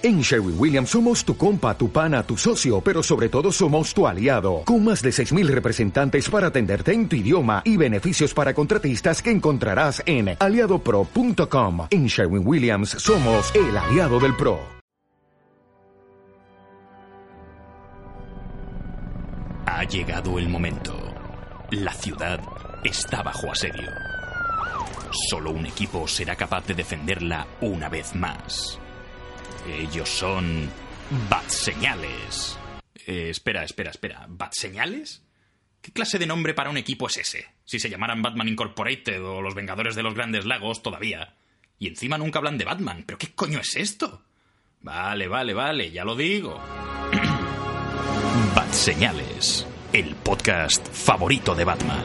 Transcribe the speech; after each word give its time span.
En 0.00 0.20
Sherwin 0.20 0.54
Williams 0.56 0.90
somos 0.90 1.24
tu 1.24 1.36
compa, 1.36 1.76
tu 1.76 1.90
pana, 1.90 2.22
tu 2.22 2.36
socio, 2.36 2.80
pero 2.80 3.02
sobre 3.02 3.28
todo 3.28 3.50
somos 3.50 3.92
tu 3.92 4.06
aliado, 4.06 4.62
con 4.64 4.84
más 4.84 5.02
de 5.02 5.10
6.000 5.10 5.48
representantes 5.48 6.30
para 6.30 6.46
atenderte 6.46 6.92
en 6.92 7.08
tu 7.08 7.16
idioma 7.16 7.62
y 7.64 7.76
beneficios 7.76 8.32
para 8.32 8.54
contratistas 8.54 9.20
que 9.20 9.32
encontrarás 9.32 10.00
en 10.06 10.36
aliadopro.com. 10.38 11.88
En 11.90 12.06
Sherwin 12.06 12.46
Williams 12.46 12.90
somos 12.90 13.52
el 13.56 13.76
aliado 13.76 14.20
del 14.20 14.36
PRO. 14.36 14.60
Ha 19.66 19.82
llegado 19.82 20.38
el 20.38 20.48
momento. 20.48 20.94
La 21.72 21.92
ciudad 21.92 22.40
está 22.84 23.24
bajo 23.24 23.50
asedio. 23.50 23.90
Solo 25.28 25.50
un 25.50 25.66
equipo 25.66 26.06
será 26.06 26.36
capaz 26.36 26.64
de 26.68 26.74
defenderla 26.74 27.48
una 27.60 27.88
vez 27.88 28.14
más. 28.14 28.78
Ellos 29.66 30.08
son. 30.08 30.70
Batseñales. 31.30 32.58
Eh, 33.06 33.30
espera, 33.30 33.64
espera, 33.64 33.90
espera. 33.90 34.26
¿Batseñales? 34.28 35.22
¿Qué 35.80 35.92
clase 35.92 36.18
de 36.18 36.26
nombre 36.26 36.54
para 36.54 36.70
un 36.70 36.76
equipo 36.76 37.06
es 37.06 37.16
ese? 37.16 37.46
Si 37.64 37.78
se 37.78 37.88
llamaran 37.88 38.20
Batman 38.20 38.48
Incorporated 38.48 39.24
o 39.24 39.40
los 39.40 39.54
Vengadores 39.54 39.94
de 39.94 40.02
los 40.02 40.14
Grandes 40.14 40.44
Lagos, 40.44 40.82
todavía. 40.82 41.34
Y 41.78 41.88
encima 41.88 42.18
nunca 42.18 42.38
hablan 42.40 42.58
de 42.58 42.64
Batman. 42.64 43.04
¿Pero 43.06 43.18
qué 43.18 43.28
coño 43.34 43.60
es 43.60 43.76
esto? 43.76 44.22
Vale, 44.82 45.28
vale, 45.28 45.54
vale, 45.54 45.90
ya 45.90 46.04
lo 46.04 46.16
digo. 46.16 46.60
Batseñales, 48.54 49.66
el 49.92 50.14
podcast 50.16 50.86
favorito 50.92 51.54
de 51.54 51.64
Batman. 51.64 52.04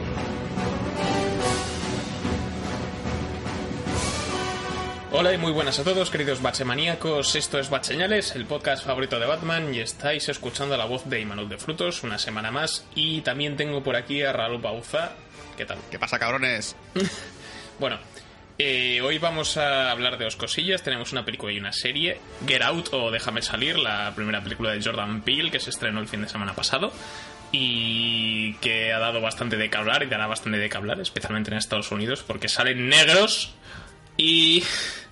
Hola 5.16 5.32
y 5.32 5.38
muy 5.38 5.52
buenas 5.52 5.78
a 5.78 5.84
todos, 5.84 6.10
queridos 6.10 6.42
Batchemaníacos. 6.42 7.36
Esto 7.36 7.60
es 7.60 7.70
Batseñales, 7.70 8.34
el 8.34 8.46
podcast 8.46 8.84
favorito 8.84 9.20
de 9.20 9.26
Batman, 9.26 9.72
y 9.72 9.78
estáis 9.78 10.28
escuchando 10.28 10.76
la 10.76 10.86
voz 10.86 11.08
de 11.08 11.20
Imanol 11.20 11.48
de 11.48 11.56
Frutos 11.56 12.02
una 12.02 12.18
semana 12.18 12.50
más. 12.50 12.84
Y 12.96 13.20
también 13.20 13.56
tengo 13.56 13.80
por 13.80 13.94
aquí 13.94 14.22
a 14.22 14.32
Raúl 14.32 14.60
Bauza. 14.60 15.12
¿Qué 15.56 15.66
tal? 15.66 15.78
¿Qué 15.88 16.00
pasa, 16.00 16.18
cabrones? 16.18 16.74
Bueno, 17.78 17.98
eh, 18.58 19.00
hoy 19.02 19.18
vamos 19.18 19.56
a 19.56 19.92
hablar 19.92 20.18
de 20.18 20.24
dos 20.24 20.34
cosillas. 20.34 20.82
Tenemos 20.82 21.12
una 21.12 21.24
película 21.24 21.52
y 21.52 21.58
una 21.58 21.72
serie. 21.72 22.18
Get 22.44 22.62
Out 22.62 22.88
o 22.90 23.12
Déjame 23.12 23.40
Salir, 23.40 23.78
la 23.78 24.12
primera 24.16 24.42
película 24.42 24.72
de 24.72 24.82
Jordan 24.82 25.22
Peele 25.22 25.52
que 25.52 25.60
se 25.60 25.70
estrenó 25.70 26.00
el 26.00 26.08
fin 26.08 26.22
de 26.22 26.28
semana 26.28 26.54
pasado. 26.54 26.92
Y 27.52 28.54
que 28.54 28.92
ha 28.92 28.98
dado 28.98 29.20
bastante 29.20 29.56
de 29.56 29.70
que 29.70 29.76
hablar 29.76 30.02
y 30.02 30.06
dará 30.06 30.26
bastante 30.26 30.58
de 30.58 30.68
que 30.68 30.76
hablar, 30.76 31.00
especialmente 31.00 31.52
en 31.52 31.58
Estados 31.58 31.92
Unidos, 31.92 32.24
porque 32.26 32.48
salen 32.48 32.88
negros 32.88 33.54
y. 34.16 34.64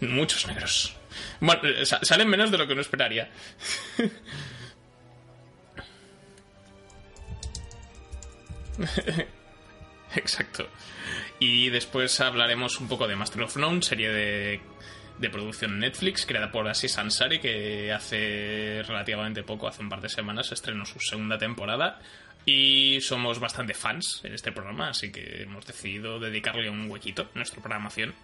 Muchos 0.00 0.46
negros. 0.46 0.94
Bueno, 1.40 1.62
eh, 1.68 1.86
sa- 1.86 2.00
salen 2.02 2.28
menos 2.28 2.50
de 2.50 2.58
lo 2.58 2.66
que 2.66 2.72
uno 2.74 2.82
esperaría. 2.82 3.30
Exacto. 10.14 10.68
Y 11.38 11.68
después 11.70 12.20
hablaremos 12.20 12.80
un 12.80 12.88
poco 12.88 13.06
de 13.06 13.16
Master 13.16 13.42
of 13.42 13.56
None, 13.56 13.82
serie 13.82 14.10
de, 14.10 14.60
de 15.18 15.30
producción 15.30 15.78
Netflix, 15.78 16.24
creada 16.26 16.50
por 16.50 16.66
Aziz 16.68 16.96
Ansari, 16.98 17.38
que 17.38 17.92
hace 17.92 18.82
relativamente 18.86 19.42
poco, 19.42 19.68
hace 19.68 19.82
un 19.82 19.88
par 19.88 20.00
de 20.00 20.08
semanas, 20.08 20.52
estrenó 20.52 20.84
su 20.86 20.98
segunda 21.00 21.38
temporada. 21.38 22.00
Y 22.48 23.00
somos 23.00 23.40
bastante 23.40 23.74
fans 23.74 24.20
en 24.22 24.32
este 24.32 24.52
programa, 24.52 24.90
así 24.90 25.10
que 25.10 25.42
hemos 25.42 25.66
decidido 25.66 26.20
dedicarle 26.20 26.70
un 26.70 26.88
huequito 26.88 27.22
a 27.22 27.30
nuestra 27.38 27.60
programación. 27.60 28.14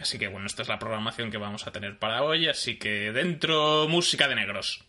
Así 0.00 0.18
que 0.18 0.28
bueno, 0.28 0.46
esta 0.46 0.62
es 0.62 0.68
la 0.68 0.78
programación 0.78 1.30
que 1.30 1.38
vamos 1.38 1.66
a 1.66 1.72
tener 1.72 1.98
para 1.98 2.22
hoy, 2.22 2.48
así 2.48 2.78
que 2.78 3.12
dentro 3.12 3.88
música 3.88 4.28
de 4.28 4.34
negros. 4.34 4.84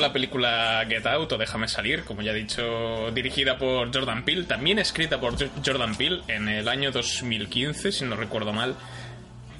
La 0.00 0.12
película 0.12 0.84
Get 0.88 1.06
Out 1.06 1.32
o 1.32 1.38
Déjame 1.38 1.68
salir, 1.68 2.04
como 2.04 2.22
ya 2.22 2.32
he 2.32 2.34
dicho, 2.34 3.10
dirigida 3.12 3.58
por 3.58 3.92
Jordan 3.94 4.24
Peele, 4.24 4.44
también 4.44 4.78
escrita 4.78 5.20
por 5.20 5.38
Jo- 5.38 5.50
Jordan 5.64 5.94
Peele 5.96 6.22
en 6.28 6.48
el 6.48 6.68
año 6.68 6.90
2015, 6.90 7.92
si 7.92 8.04
no 8.04 8.16
recuerdo 8.16 8.52
mal. 8.52 8.76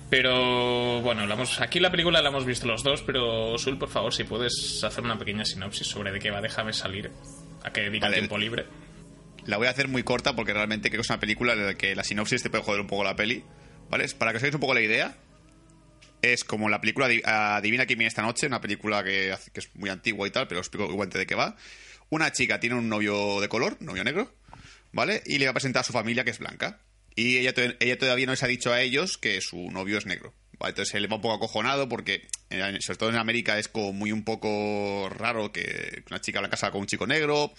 Pero 0.09 1.01
bueno, 1.03 1.27
la 1.27 1.35
hemos- 1.35 1.61
aquí 1.61 1.79
la 1.79 1.91
película 1.91 2.21
la 2.21 2.31
hemos 2.31 2.45
visto 2.45 2.67
los 2.67 2.83
dos, 2.83 3.03
pero 3.03 3.57
Sul, 3.59 3.79
por 3.79 3.89
favor, 3.89 4.13
si 4.13 4.25
puedes 4.25 4.83
hacer 4.83 5.05
una 5.05 5.17
pequeña 5.19 5.45
sinopsis 5.45 5.87
sobre 5.87 6.11
de 6.11 6.19
qué 6.19 6.31
va 6.31 6.41
Déjame 6.41 6.73
salir, 6.73 7.11
a 7.63 7.71
qué 7.73 7.83
dedica 7.83 8.07
Vale. 8.07 8.17
tiempo 8.17 8.37
libre. 8.37 8.67
La 9.47 9.57
voy 9.57 9.69
a 9.69 9.71
hacer 9.71 9.87
muy 9.89 10.03
corta 10.03 10.35
porque 10.35 10.53
realmente 10.53 10.91
creo 10.91 10.99
que 10.99 11.03
es 11.07 11.11
una 11.11 11.21
película 11.21 11.53
en 11.53 11.67
la 11.67 11.75
que 11.75 11.95
la 11.95 12.03
sinopsis 12.05 12.43
te 12.43 12.51
puede 12.51 12.65
joder 12.65 12.81
un 12.81 12.87
poco 12.89 13.05
la 13.05 13.15
peli. 13.17 13.45
¿Vale? 13.89 14.07
Para 14.19 14.31
que 14.33 14.37
os 14.37 14.43
hagáis 14.43 14.55
un 14.55 14.61
poco 14.61 14.75
la 14.75 14.81
idea, 14.83 15.17
es 16.23 16.45
como 16.45 16.69
la 16.69 16.81
película 16.81 17.07
Adi- 17.07 17.23
Adivina 17.25 17.87
quién 17.87 17.99
viene 17.99 18.09
esta 18.09 18.23
noche, 18.23 18.47
una 18.47 18.61
película 18.61 19.03
que, 19.05 19.35
que 19.53 19.61
es 19.61 19.75
muy 19.75 19.91
antigua 19.91 20.27
y 20.27 20.31
tal, 20.31 20.47
pero 20.49 20.61
os 20.61 20.67
explico 20.67 20.85
igualmente 20.91 21.19
de 21.19 21.27
qué 21.27 21.35
va. 21.35 21.57
Una 22.09 22.33
chica 22.33 22.59
tiene 22.61 22.77
un 22.77 22.89
novio 22.89 23.41
de 23.41 23.49
color, 23.49 23.77
novio 23.81 24.05
negro, 24.05 24.35
¿vale? 24.93 25.23
Y 25.27 25.39
le 25.39 25.47
va 25.47 25.53
a 25.53 25.55
presentar 25.55 25.81
a 25.81 25.85
su 25.85 25.93
familia 25.93 26.25
que 26.25 26.31
es 26.31 26.39
blanca. 26.39 26.81
Y 27.15 27.39
ella, 27.39 27.53
ella 27.81 27.99
todavía 27.99 28.27
no 28.27 28.33
les 28.33 28.43
ha 28.43 28.47
dicho 28.47 28.73
a 28.73 28.81
ellos 28.81 29.19
que 29.19 29.41
su 29.41 29.71
novio 29.71 29.99
es 29.99 30.07
negro. 30.07 30.35
Entonces 30.69 30.95
él 30.95 31.11
va 31.11 31.17
un 31.17 31.23
poco 31.23 31.35
acojonado 31.37 31.89
porque, 31.89 32.27
eh, 32.51 32.79
sobre 32.81 32.99
todo 32.99 33.09
en 33.11 33.17
América, 33.17 33.59
es 33.59 33.69
como 33.69 33.93
muy 33.93 34.13
un 34.13 34.25
poco 34.25 35.09
raro 35.11 35.53
que 35.53 36.03
una 36.11 36.21
chica 36.21 36.41
blanca 36.41 36.57
salga 36.57 36.73
con 36.73 36.83
un 36.83 36.87
chico 36.87 37.07
negro, 37.07 37.53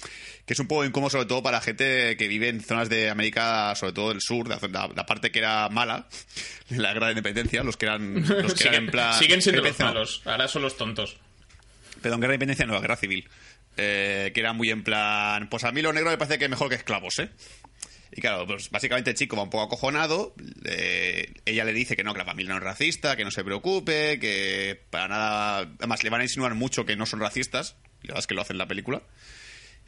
que 0.46 0.54
es 0.54 0.60
un 0.60 0.68
poco 0.68 0.86
incómodo 0.86 1.10
sobre 1.10 1.26
todo 1.26 1.42
para 1.44 1.62
gente 1.62 2.16
que 2.18 2.28
vive 2.28 2.50
en 2.50 2.62
zonas 2.62 2.90
de 2.90 3.10
América, 3.10 3.74
sobre 3.76 3.94
todo 3.94 4.10
del 4.10 4.22
sur, 4.22 4.48
la, 4.48 4.60
la- 4.70 4.90
la 4.96 5.06
parte 5.06 5.32
que 5.32 5.40
era 5.40 5.68
mala, 5.70 6.08
la 6.70 6.94
guerra 6.94 7.08
de 7.08 7.14
independencia, 7.14 7.64
los 7.64 7.78
que 7.78 7.86
eran, 7.88 8.16
los 8.22 8.28
que 8.28 8.40
eran 8.40 8.58
siguen, 8.58 8.74
en 8.76 8.92
plan... 8.92 9.20
siguen 9.20 9.42
siendo 9.42 9.62
los 9.64 9.80
malos, 9.80 10.22
ahora 10.26 10.48
son 10.48 10.62
los 10.62 10.78
tontos. 10.78 11.18
Perdón, 12.02 12.20
guerra 12.22 12.32
de 12.32 12.36
independencia 12.36 12.66
no, 12.66 12.80
guerra 12.82 12.98
civil. 12.98 13.28
Eh, 13.78 14.32
que 14.34 14.40
era 14.42 14.52
muy 14.52 14.70
en 14.70 14.84
plan. 14.84 15.48
Pues 15.50 15.64
a 15.64 15.72
mí 15.72 15.82
lo 15.82 15.94
negro 15.94 16.10
me 16.10 16.18
parece 16.18 16.38
que 16.38 16.50
mejor 16.50 16.68
que 16.68 16.76
esclavos, 16.76 17.18
¿eh? 17.20 17.30
Y 18.14 18.20
claro, 18.20 18.46
pues 18.46 18.70
básicamente 18.70 19.12
el 19.12 19.16
chico 19.16 19.38
va 19.38 19.44
un 19.44 19.50
poco 19.50 19.64
acojonado. 19.64 20.36
eh, 20.66 21.34
ella 21.46 21.64
le 21.64 21.74
dice 21.74 21.96
que 21.96 22.04
no, 22.04 22.14
que 22.14 22.20
la 22.20 22.26
familia 22.26 22.52
no 22.52 22.58
es 22.58 22.64
racista, 22.64 23.16
que 23.16 23.24
no 23.24 23.32
se 23.32 23.44
preocupe, 23.44 24.20
que 24.20 24.82
para 24.90 25.08
nada. 25.08 25.58
Además, 25.80 26.04
le 26.04 26.10
van 26.10 26.22
a 26.22 26.26
insinuar 26.26 26.56
mucho 26.56 26.86
que 26.86 26.96
no 26.96 27.06
son 27.06 27.22
racistas. 27.22 27.78
La 28.02 28.10
verdad 28.10 28.20
es 28.20 28.28
que 28.28 28.34
lo 28.34 28.42
hacen 28.42 28.56
en 28.56 28.60
la 28.60 28.68
película. 28.68 29.02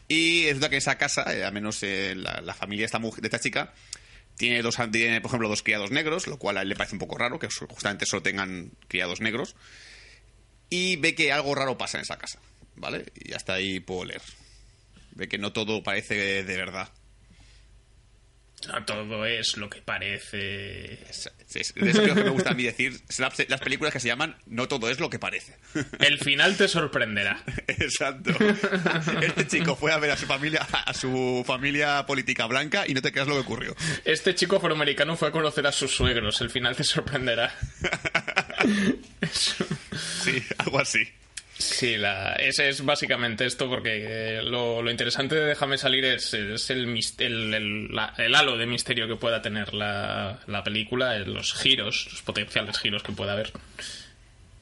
Y 0.08 0.46
resulta 0.46 0.70
que 0.70 0.78
esa 0.78 0.98
casa, 0.98 1.36
eh, 1.36 1.44
al 1.44 1.54
menos 1.54 1.82
eh, 1.84 2.14
la, 2.16 2.42
la 2.42 2.54
familia 2.54 2.84
de 2.84 2.86
esta, 2.86 3.00
mujer, 3.00 3.22
de 3.22 3.28
esta 3.28 3.40
chica, 3.40 3.74
tiene, 4.38 4.62
dos, 4.62 4.78
tiene, 4.92 5.22
por 5.22 5.30
ejemplo, 5.30 5.50
dos 5.50 5.64
criados 5.64 5.92
negros, 5.92 6.28
lo 6.28 6.38
cual 6.38 6.58
a 6.58 6.62
él 6.62 6.70
le 6.70 6.76
parece 6.76 6.96
un 6.96 7.00
poco 7.00 7.18
raro 7.18 7.40
que 7.40 7.48
justamente 7.70 8.06
solo 8.06 8.24
tengan 8.24 8.72
criados 8.88 9.22
negros 9.22 9.56
y 10.70 10.96
ve 10.96 11.14
que 11.14 11.32
algo 11.32 11.54
raro 11.54 11.78
pasa 11.78 11.98
en 11.98 12.04
esa 12.04 12.18
casa, 12.18 12.40
¿vale? 12.76 13.06
Y 13.16 13.34
hasta 13.34 13.54
ahí 13.54 13.80
puedo 13.80 14.06
leer. 14.06 14.22
Ve 15.12 15.28
que 15.28 15.38
no 15.38 15.54
todo 15.54 15.84
parece 15.84 16.44
de 16.44 16.58
verdad. 16.58 16.90
No 18.68 18.84
todo 18.86 19.26
es 19.26 19.58
lo 19.58 19.70
que 19.70 19.82
parece. 19.82 21.00
Es, 21.54 21.74
creo 21.74 22.16
que 22.16 22.24
me 22.24 22.30
gusta 22.30 22.52
a 22.52 22.54
mí 22.54 22.64
decir 22.64 23.00
es 23.10 23.20
la- 23.20 23.32
las 23.48 23.60
películas 23.62 23.94
que 23.94 24.00
se 24.00 24.08
llaman 24.08 24.36
No 24.48 24.68
todo 24.68 24.90
es 24.90 25.00
lo 25.00 25.10
que 25.10 25.20
parece. 25.20 25.56
El 26.00 26.20
final 26.20 26.56
te 26.58 26.68
sorprenderá. 26.68 27.44
Exacto. 27.68 28.32
Este 29.22 29.48
chico 29.48 29.76
fue 29.76 29.92
a 29.92 29.98
ver 29.98 30.12
a 30.12 30.18
su 30.18 30.26
familia 30.26 30.62
a 30.72 30.94
su 30.94 31.44
familia 31.46 32.06
política 32.06 32.46
blanca 32.48 32.86
y 32.88 32.94
no 32.94 33.02
te 33.02 33.12
creas 33.12 33.28
lo 33.28 33.36
que 33.36 33.42
ocurrió. 33.42 33.76
Este 34.06 34.34
chico 34.36 34.56
afroamericano 34.58 35.16
fue 35.18 35.28
a 35.28 35.32
conocer 35.32 35.68
a 35.68 35.72
sus 35.72 35.92
suegros. 35.96 36.42
El 36.42 36.50
final 36.50 36.76
te 36.76 36.84
sorprenderá. 36.84 37.54
Sí, 40.24 40.42
algo 40.58 40.80
así. 40.80 41.08
Sí, 41.58 41.98
la, 41.98 42.34
ese 42.34 42.68
es 42.70 42.84
básicamente 42.84 43.46
esto, 43.46 43.70
porque 43.70 44.38
eh, 44.38 44.42
lo, 44.44 44.82
lo 44.82 44.92
interesante 44.92 45.36
de 45.36 45.46
Déjame 45.46 45.78
salir 45.78 46.04
es, 46.04 46.34
es 46.34 46.70
el, 46.72 46.98
el, 47.20 47.54
el- 47.54 47.88
la- 47.96 48.14
el 48.18 48.36
halo 48.36 48.58
de 48.58 48.66
misterio 48.66 49.08
que 49.08 49.16
pueda 49.16 49.42
tener 49.42 49.74
la, 49.74 50.40
la 50.48 50.64
película, 50.64 51.16
eh, 51.16 51.26
los 51.26 51.54
giros, 51.54 52.08
los 52.12 52.22
potenciales 52.24 52.80
giros 52.80 53.04
que 53.04 53.12
pueda 53.14 53.34
haber. 53.34 53.52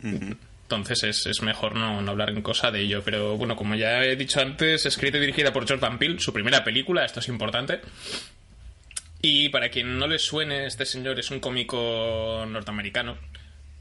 Entonces 0.03 1.03
es, 1.03 1.25
es 1.27 1.41
mejor 1.41 1.75
no, 1.75 2.01
no, 2.01 2.11
hablar 2.11 2.29
en 2.29 2.41
cosa 2.41 2.71
de 2.71 2.81
ello. 2.81 3.01
Pero 3.03 3.37
bueno, 3.37 3.55
como 3.55 3.75
ya 3.75 4.03
he 4.03 4.15
dicho 4.15 4.39
antes, 4.41 4.85
escrita 4.85 5.17
y 5.17 5.21
dirigida 5.21 5.51
por 5.53 5.67
Jordan 5.67 5.97
Peele, 5.97 6.19
su 6.19 6.33
primera 6.33 6.63
película, 6.63 7.05
esto 7.05 7.19
es 7.19 7.27
importante. 7.29 7.81
Y 9.21 9.49
para 9.49 9.69
quien 9.69 9.97
no 9.99 10.07
le 10.07 10.17
suene, 10.19 10.65
este 10.65 10.85
señor 10.85 11.19
es 11.19 11.29
un 11.31 11.39
cómico 11.39 12.43
norteamericano, 12.47 13.17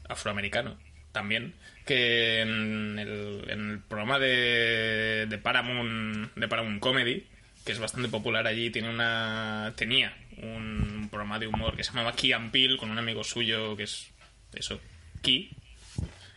afroamericano 0.07 0.77
también, 1.11 1.55
que 1.85 2.41
en 2.41 2.99
el, 2.99 3.81
programa 3.87 4.19
de, 4.19 5.25
de, 5.27 5.37
Paramount, 5.37 6.33
de 6.35 6.47
Paramount 6.47 6.79
Comedy, 6.79 7.25
que 7.65 7.71
es 7.71 7.79
bastante 7.79 8.09
popular 8.09 8.47
allí, 8.47 8.69
tiene 8.69 8.89
una 8.89 9.73
tenía 9.75 10.15
un 10.37 11.07
programa 11.09 11.39
de 11.39 11.47
humor 11.47 11.75
que 11.75 11.83
se 11.83 11.91
llamaba 11.91 12.13
Key 12.13 12.33
and 12.33 12.51
Peele 12.51 12.77
con 12.77 12.89
un 12.89 12.97
amigo 12.97 13.23
suyo 13.23 13.75
que 13.75 13.83
es 13.83 14.11
eso, 14.53 14.79
Key, 15.21 15.51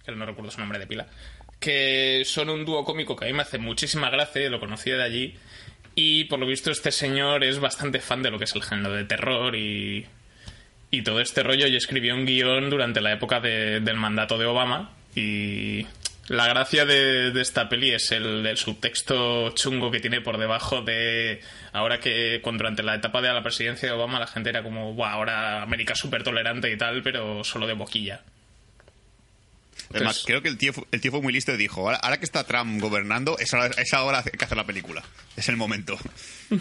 que 0.05 0.12
no 0.12 0.26
recuerdo 0.26 0.50
su 0.50 0.61
nombre 0.61 0.79
de 0.79 0.87
pila, 0.87 1.06
que 1.58 2.23
son 2.25 2.50
un 2.50 2.64
dúo 2.64 2.85
cómico 2.85 3.17
que 3.17 3.25
a 3.25 3.29
mí 3.29 3.35
me 3.35 3.43
hace 3.43 3.58
muchísima 3.58 4.11
gracia, 4.11 4.49
lo 4.50 4.61
conocí 4.61 4.91
de 4.91 5.02
allí, 5.02 5.35
y 5.94 6.25
por 6.25 6.38
lo 6.38 6.46
visto 6.46 6.70
este 6.70 6.91
señor 6.91 7.44
es 7.44 7.58
bastante 7.61 8.00
fan 8.00 8.23
de 8.23 8.31
lo 8.31 8.38
que 8.38 8.44
es 8.44 8.55
el 8.55 8.62
género 8.62 8.93
de 8.93 9.05
terror 9.05 9.55
y, 9.55 10.06
y 10.91 11.02
todo 11.02 11.20
este 11.20 11.43
rollo. 11.43 11.69
Y 11.69 11.76
escribió 11.76 12.14
un 12.14 12.26
guion 12.26 12.69
durante 12.69 13.00
la 13.00 13.12
época 13.12 13.41
de, 13.41 13.81
del 13.81 13.96
mandato 13.96 14.37
de 14.37 14.46
Obama 14.46 14.91
y 15.15 15.87
la 16.29 16.49
gracia 16.49 16.87
de, 16.87 17.31
de 17.33 17.43
esta 17.43 17.69
peli 17.69 17.93
es 17.93 18.11
el, 18.13 18.47
el, 18.47 18.57
subtexto 18.57 19.51
chungo 19.51 19.91
que 19.91 20.01
tiene 20.01 20.21
por 20.21 20.39
debajo 20.39 20.81
de 20.81 21.41
ahora 21.73 22.01
que 22.01 22.41
cuando 22.43 22.63
durante 22.63 22.83
la 22.83 22.95
etapa 22.95 23.21
de 23.21 23.33
la 23.33 23.43
presidencia 23.43 23.89
de 23.89 23.95
Obama 23.95 24.19
la 24.19 24.27
gente 24.27 24.49
era 24.49 24.63
como, 24.63 24.95
wow, 24.95 25.05
ahora 25.05 25.63
América 25.63 25.93
es 25.93 25.99
súper 25.99 26.23
tolerante 26.23 26.71
y 26.71 26.79
tal, 26.79 27.03
pero 27.03 27.45
solo 27.45 27.67
de 27.67 27.75
boquilla. 27.75 28.23
Además, 29.91 30.25
creo 30.27 30.41
que 30.41 30.49
el 30.49 30.57
tío, 30.57 30.73
el 30.91 31.01
tío 31.01 31.11
fue 31.11 31.21
muy 31.21 31.33
listo 31.33 31.53
y 31.53 31.57
dijo, 31.57 31.83
ahora, 31.83 31.99
ahora 31.99 32.19
que 32.19 32.25
está 32.25 32.45
Trump 32.45 32.81
gobernando, 32.81 33.39
es 33.39 33.53
ahora, 33.53 33.75
es 33.77 33.93
ahora 33.93 34.23
que 34.23 34.45
hacer 34.45 34.57
la 34.57 34.67
película. 34.67 35.05
Es 35.37 35.49
el 35.49 35.57
momento. 35.57 35.99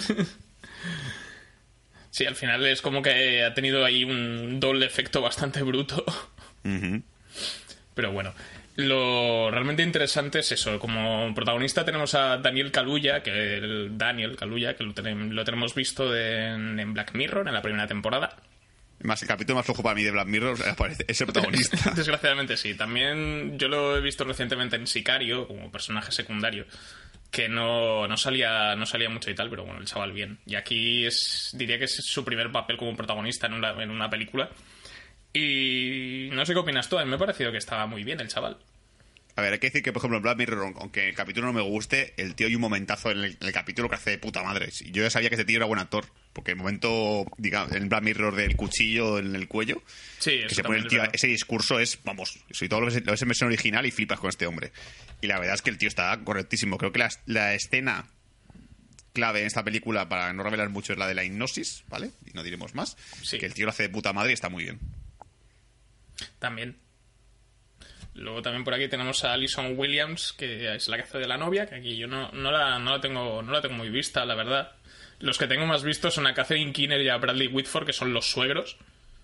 sí, 2.12 2.26
al 2.26 2.36
final 2.36 2.66
es 2.66 2.82
como 2.82 3.02
que 3.02 3.44
ha 3.44 3.54
tenido 3.54 3.86
ahí 3.86 4.04
un 4.04 4.60
doble 4.60 4.86
efecto 4.86 5.22
bastante 5.22 5.64
bruto. 5.64 6.04
Uh 6.64 6.70
-huh. 6.70 7.04
Pero 7.96 8.12
bueno, 8.12 8.34
lo 8.76 9.52
realmente 9.52 9.84
interesante 9.84 10.40
es 10.40 10.52
eso. 10.52 10.80
Como 10.80 11.34
protagonista 11.36 11.86
tenemos 11.86 12.16
a 12.16 12.38
Daniel 12.38 12.72
Kaluuya, 12.72 13.22
que 13.22 13.58
el 13.58 13.98
Daniel 13.98 14.36
Kaluuya, 14.36 14.76
que 14.76 14.84
lo, 14.84 14.94
ten, 14.94 15.36
lo 15.36 15.44
tenemos 15.44 15.76
visto 15.76 16.12
de, 16.12 16.48
en 16.48 16.94
Black 16.94 17.14
Mirror 17.14 17.48
en 17.48 17.54
la 17.54 17.62
primera 17.62 17.88
temporada. 17.88 18.36
Más 19.04 19.22
el 19.22 19.28
capítulo 19.28 19.58
más 19.58 19.66
flojo 19.66 19.84
para 19.84 19.96
mí 19.96 20.04
de 20.04 20.12
Black 20.12 20.28
Mirror 20.28 20.58
es 21.08 21.22
el 21.22 21.28
protagonista. 21.28 21.92
Desgraciadamente 21.96 22.56
sí. 22.56 22.74
También 22.74 23.60
yo 23.60 23.68
lo 23.68 23.98
he 23.98 24.02
visto 24.02 24.24
recientemente 24.24 24.78
en 24.78 24.88
Sicario 24.88 25.48
como 25.48 25.72
personaje 25.72 26.12
secundario. 26.12 26.66
Que 27.30 27.50
no, 27.50 28.08
no, 28.08 28.16
salía, 28.16 28.76
no 28.76 28.86
salía 28.86 29.10
mucho 29.10 29.30
y 29.30 29.36
tal, 29.36 29.50
pero 29.50 29.66
bueno, 29.66 29.82
el 29.82 29.88
chaval 29.88 30.14
bien. 30.14 30.40
Y 30.46 30.56
aquí 30.56 31.06
es, 31.06 31.50
diría 31.54 31.78
que 31.80 31.86
es 31.86 31.96
su 31.96 32.24
primer 32.24 32.52
papel 32.52 32.78
como 32.78 32.96
protagonista 32.96 33.48
en 33.48 33.54
una, 33.54 33.72
en 33.72 33.90
una 33.90 34.10
película. 34.10 34.50
Y 35.34 36.30
no 36.32 36.46
sé 36.46 36.54
qué 36.54 36.60
opinas 36.60 36.88
tú, 36.90 36.98
a 37.00 37.04
mí 37.04 37.10
me 37.10 37.16
ha 37.16 37.20
parecido 37.20 37.52
que 37.52 37.58
estaba 37.58 37.88
muy 37.88 38.04
bien 38.04 38.20
el 38.20 38.28
chaval. 38.28 38.58
A 39.36 39.42
ver, 39.42 39.54
hay 39.54 39.60
que 39.60 39.68
decir 39.68 39.82
que, 39.82 39.92
por 39.92 40.00
ejemplo, 40.00 40.18
en 40.18 40.24
Black 40.24 40.38
Mirror, 40.38 40.76
aunque 40.78 41.10
el 41.10 41.16
capítulo 41.16 41.48
no 41.48 41.54
me 41.54 41.62
guste, 41.62 42.14
el 42.18 42.36
tío 42.36 42.46
hay 42.46 42.56
un 42.56 42.62
momentazo 42.62 43.10
en 43.10 43.18
el, 43.18 43.26
en 43.42 43.48
el 43.48 43.52
capítulo 43.52 43.90
que 43.90 43.96
hace 43.96 44.12
de 44.12 44.18
puta 44.20 44.44
madre. 44.44 44.70
Yo 44.92 45.02
ya 45.02 45.10
sabía 45.10 45.30
que 45.30 45.36
ese 45.36 45.46
tío 45.46 45.58
era 45.58 45.66
buen 45.66 45.80
actor. 45.80 46.06
Porque 46.34 46.52
el 46.52 46.58
momento, 46.58 47.26
digamos, 47.38 47.72
en 47.74 47.90
Black 47.90 48.04
Mirror 48.04 48.36
del 48.36 48.56
cuchillo 48.56 49.20
en 49.20 49.36
el 49.36 49.48
cuello, 49.48 49.82
sí, 50.20 50.42
que 50.48 50.54
se 50.54 50.64
pone 50.64 50.80
el 50.80 50.88
tío, 50.88 51.04
ese 51.12 51.28
discurso 51.28 51.80
es, 51.80 52.00
vamos, 52.04 52.40
soy 52.52 52.70
todo 52.70 52.82
lo 52.82 52.88
ves, 52.88 53.04
lo 53.06 53.12
ves 53.12 53.22
en 53.22 53.28
versión 53.28 53.48
original 53.48 53.86
y 53.86 53.92
flipas 53.92 54.20
con 54.20 54.30
este 54.30 54.48
hombre. 54.48 54.72
Y 55.22 55.28
la 55.28 55.40
verdad 55.40 55.56
es 55.56 55.62
que 55.62 55.70
el 55.70 55.78
tío 55.78 55.88
está 55.88 56.20
correctísimo. 56.24 56.78
Creo 56.78 56.92
que 56.92 57.00
la, 57.00 57.10
la 57.28 57.54
escena 57.54 58.08
clave 59.14 59.42
en 59.42 59.48
esta 59.48 59.64
película, 59.64 60.10
para 60.10 60.34
no 60.34 60.44
revelar 60.44 60.70
mucho, 60.70 60.94
es 60.94 61.00
la 61.00 61.08
de 61.08 61.14
la 61.14 61.24
hipnosis, 61.24 61.84
¿vale? 61.88 62.12
Y 62.26 62.32
no 62.34 62.44
diremos 62.44 62.74
más. 62.76 62.98
Sí. 63.22 63.38
Que 63.38 63.46
el 63.46 63.54
tío 63.54 63.66
lo 63.66 63.72
hace 63.72 63.84
de 63.84 63.90
puta 63.90 64.12
madre 64.12 64.32
y 64.32 64.34
está 64.34 64.50
muy 64.50 64.64
bien. 64.64 64.80
También. 66.40 66.80
Luego 68.16 68.42
también 68.42 68.64
por 68.64 68.74
aquí 68.74 68.88
tenemos 68.88 69.24
a 69.24 69.34
Alison 69.34 69.78
Williams, 69.78 70.34
que 70.34 70.76
es 70.76 70.88
la 70.88 70.98
que 70.98 71.04
hace 71.04 71.18
de 71.18 71.28
la 71.28 71.38
novia, 71.38 71.66
que 71.66 71.76
aquí 71.76 71.98
yo 71.98 72.08
no, 72.08 72.32
no, 72.32 72.52
la, 72.52 72.78
no, 72.78 72.92
la, 72.92 73.02
tengo, 73.02 73.42
no 73.42 73.52
la 73.52 73.62
tengo 73.62 73.76
muy 73.76 73.90
vista, 73.90 74.26
la 74.26 74.36
verdad. 74.36 74.74
Los 75.20 75.38
que 75.38 75.48
tengo 75.48 75.66
más 75.66 75.84
vistos 75.84 76.14
son 76.14 76.28
a 76.28 76.34
Catherine 76.34 76.74
Keener 76.74 77.02
y 77.02 77.10
a 77.10 77.18
Bradley 77.18 77.48
Whitford, 77.48 77.86
que 77.86 77.94
son 77.94 78.14
los 78.14 78.30
suegros. 78.30 78.78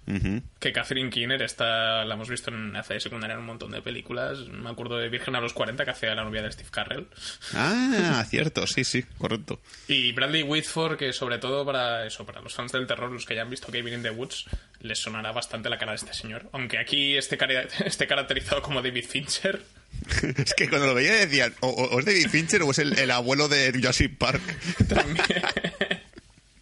Uh 0.08 0.14
-huh. 0.14 0.42
Que 0.60 0.72
Catherine 0.74 1.10
Keener 1.10 1.42
está, 1.44 2.04
la 2.04 2.16
hemos 2.16 2.30
visto 2.30 2.50
en 2.50 2.76
hace 2.76 2.96
de 2.96 3.00
secundaria 3.00 3.36
en 3.36 3.42
un 3.42 3.46
montón 3.46 3.72
de 3.72 3.82
películas. 3.82 4.40
Me 4.48 4.70
acuerdo 4.70 4.98
de 4.98 5.08
Virgen 5.10 5.36
a 5.36 5.42
los 5.42 5.54
40, 5.54 5.86
que 5.86 5.92
hacía 5.92 6.16
la 6.16 6.24
novia 6.24 6.42
de 6.42 6.52
Steve 6.52 6.70
Carrell. 6.72 7.08
Ah, 7.54 8.26
cierto, 8.28 8.66
sí, 8.66 8.84
sí, 8.84 9.04
correcto. 9.18 9.60
Y 9.88 10.12
Bradley 10.14 10.44
Whitford, 10.44 10.98
que 10.98 11.14
sobre 11.14 11.38
todo 11.38 11.66
para 11.66 12.06
eso, 12.06 12.26
para 12.26 12.42
los 12.42 12.54
fans 12.54 12.72
del 12.72 12.88
terror, 12.88 13.12
los 13.12 13.26
que 13.26 13.36
ya 13.36 13.44
han 13.44 13.50
visto 13.50 13.68
Cabin 13.68 13.94
in 13.94 14.04
the 14.04 14.10
Woods, 14.10 14.46
les 14.82 14.98
sonará 15.00 15.32
bastante 15.32 15.70
la 15.70 15.78
cara 15.78 15.92
de 15.92 15.98
este 15.98 16.14
señor. 16.14 16.50
Aunque 16.54 16.80
aquí 16.80 17.16
esté, 17.16 17.38
esté 17.86 18.08
caracterizado 18.08 18.62
como 18.62 18.82
David 18.82 19.06
Fincher. 19.06 19.62
es 20.38 20.54
que 20.54 20.70
cuando 20.70 20.88
lo 20.88 20.94
veía 20.96 21.14
decían, 21.14 21.54
o, 21.62 21.70
o 21.70 22.00
es 22.00 22.06
David 22.06 22.30
Fincher 22.30 22.64
o 22.64 22.72
es 22.72 22.80
el, 22.80 22.98
el 22.98 23.12
abuelo 23.12 23.48
de 23.48 23.72
Jurassic 23.72 24.18
Park. 24.18 24.42
También. 24.88 25.26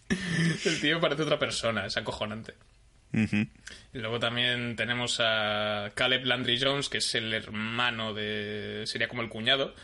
el 0.64 0.80
tío 0.80 1.00
parece 1.00 1.22
otra 1.22 1.38
persona, 1.38 1.86
es 1.86 1.96
acojonante. 1.96 2.54
Uh 3.12 3.18
-huh. 3.18 3.48
Y 3.94 3.98
luego 3.98 4.18
también 4.18 4.76
tenemos 4.76 5.18
a 5.20 5.90
Caleb 5.94 6.24
Landry 6.24 6.60
Jones, 6.60 6.88
que 6.88 6.98
es 6.98 7.14
el 7.14 7.32
hermano 7.32 8.12
de. 8.14 8.84
sería 8.86 9.08
como 9.08 9.22
el 9.22 9.28
cuñado, 9.28 9.74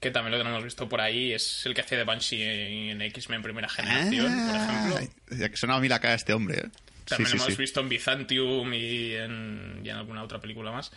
que 0.00 0.10
también 0.10 0.32
lo 0.32 0.38
tenemos 0.38 0.62
visto 0.62 0.88
por 0.88 1.00
ahí. 1.00 1.32
Es 1.32 1.66
el 1.66 1.74
que 1.74 1.80
hacía 1.80 1.98
de 1.98 2.04
Banshee 2.04 2.42
en 2.90 3.02
X-Men 3.02 3.42
Primera 3.42 3.68
Generación, 3.68 4.32
ah, 4.32 4.46
por 4.46 5.00
ejemplo. 5.00 5.38
Ya 5.38 5.48
que 5.48 5.56
sonaba 5.56 5.78
a 5.78 5.82
mí 5.82 5.88
la 5.88 6.00
cara 6.00 6.14
este 6.14 6.32
hombre, 6.32 6.58
¿eh? 6.58 6.70
También 7.04 7.30
sí, 7.30 7.36
lo 7.36 7.40
sí, 7.40 7.46
hemos 7.46 7.56
sí. 7.56 7.62
visto 7.62 7.80
en 7.80 7.88
Byzantium 7.88 8.74
y 8.74 9.14
en, 9.14 9.80
y 9.82 9.88
en 9.88 9.96
alguna 9.96 10.22
otra 10.22 10.40
película 10.40 10.70
más. 10.70 10.92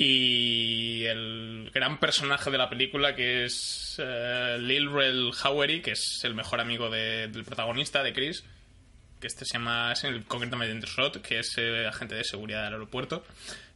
Y 0.00 1.04
el 1.06 1.72
gran 1.74 1.98
personaje 1.98 2.52
de 2.52 2.58
la 2.58 2.70
película 2.70 3.16
que 3.16 3.44
es 3.44 3.98
uh, 3.98 4.60
Lil 4.60 4.92
Rel 4.92 5.32
Howery, 5.32 5.82
que 5.82 5.90
es 5.92 6.22
el 6.22 6.36
mejor 6.36 6.60
amigo 6.60 6.88
de, 6.88 7.26
del 7.26 7.44
protagonista, 7.44 8.04
de 8.04 8.12
Chris, 8.12 8.44
que 9.20 9.26
este 9.26 9.44
se 9.44 9.58
llama, 9.58 9.92
es 9.92 10.04
el, 10.04 10.24
concretamente 10.24 10.86
Rod, 10.96 11.16
que 11.20 11.40
es 11.40 11.54
eh, 11.58 11.86
agente 11.86 12.14
de 12.14 12.24
seguridad 12.24 12.64
del 12.64 12.74
aeropuerto. 12.74 13.24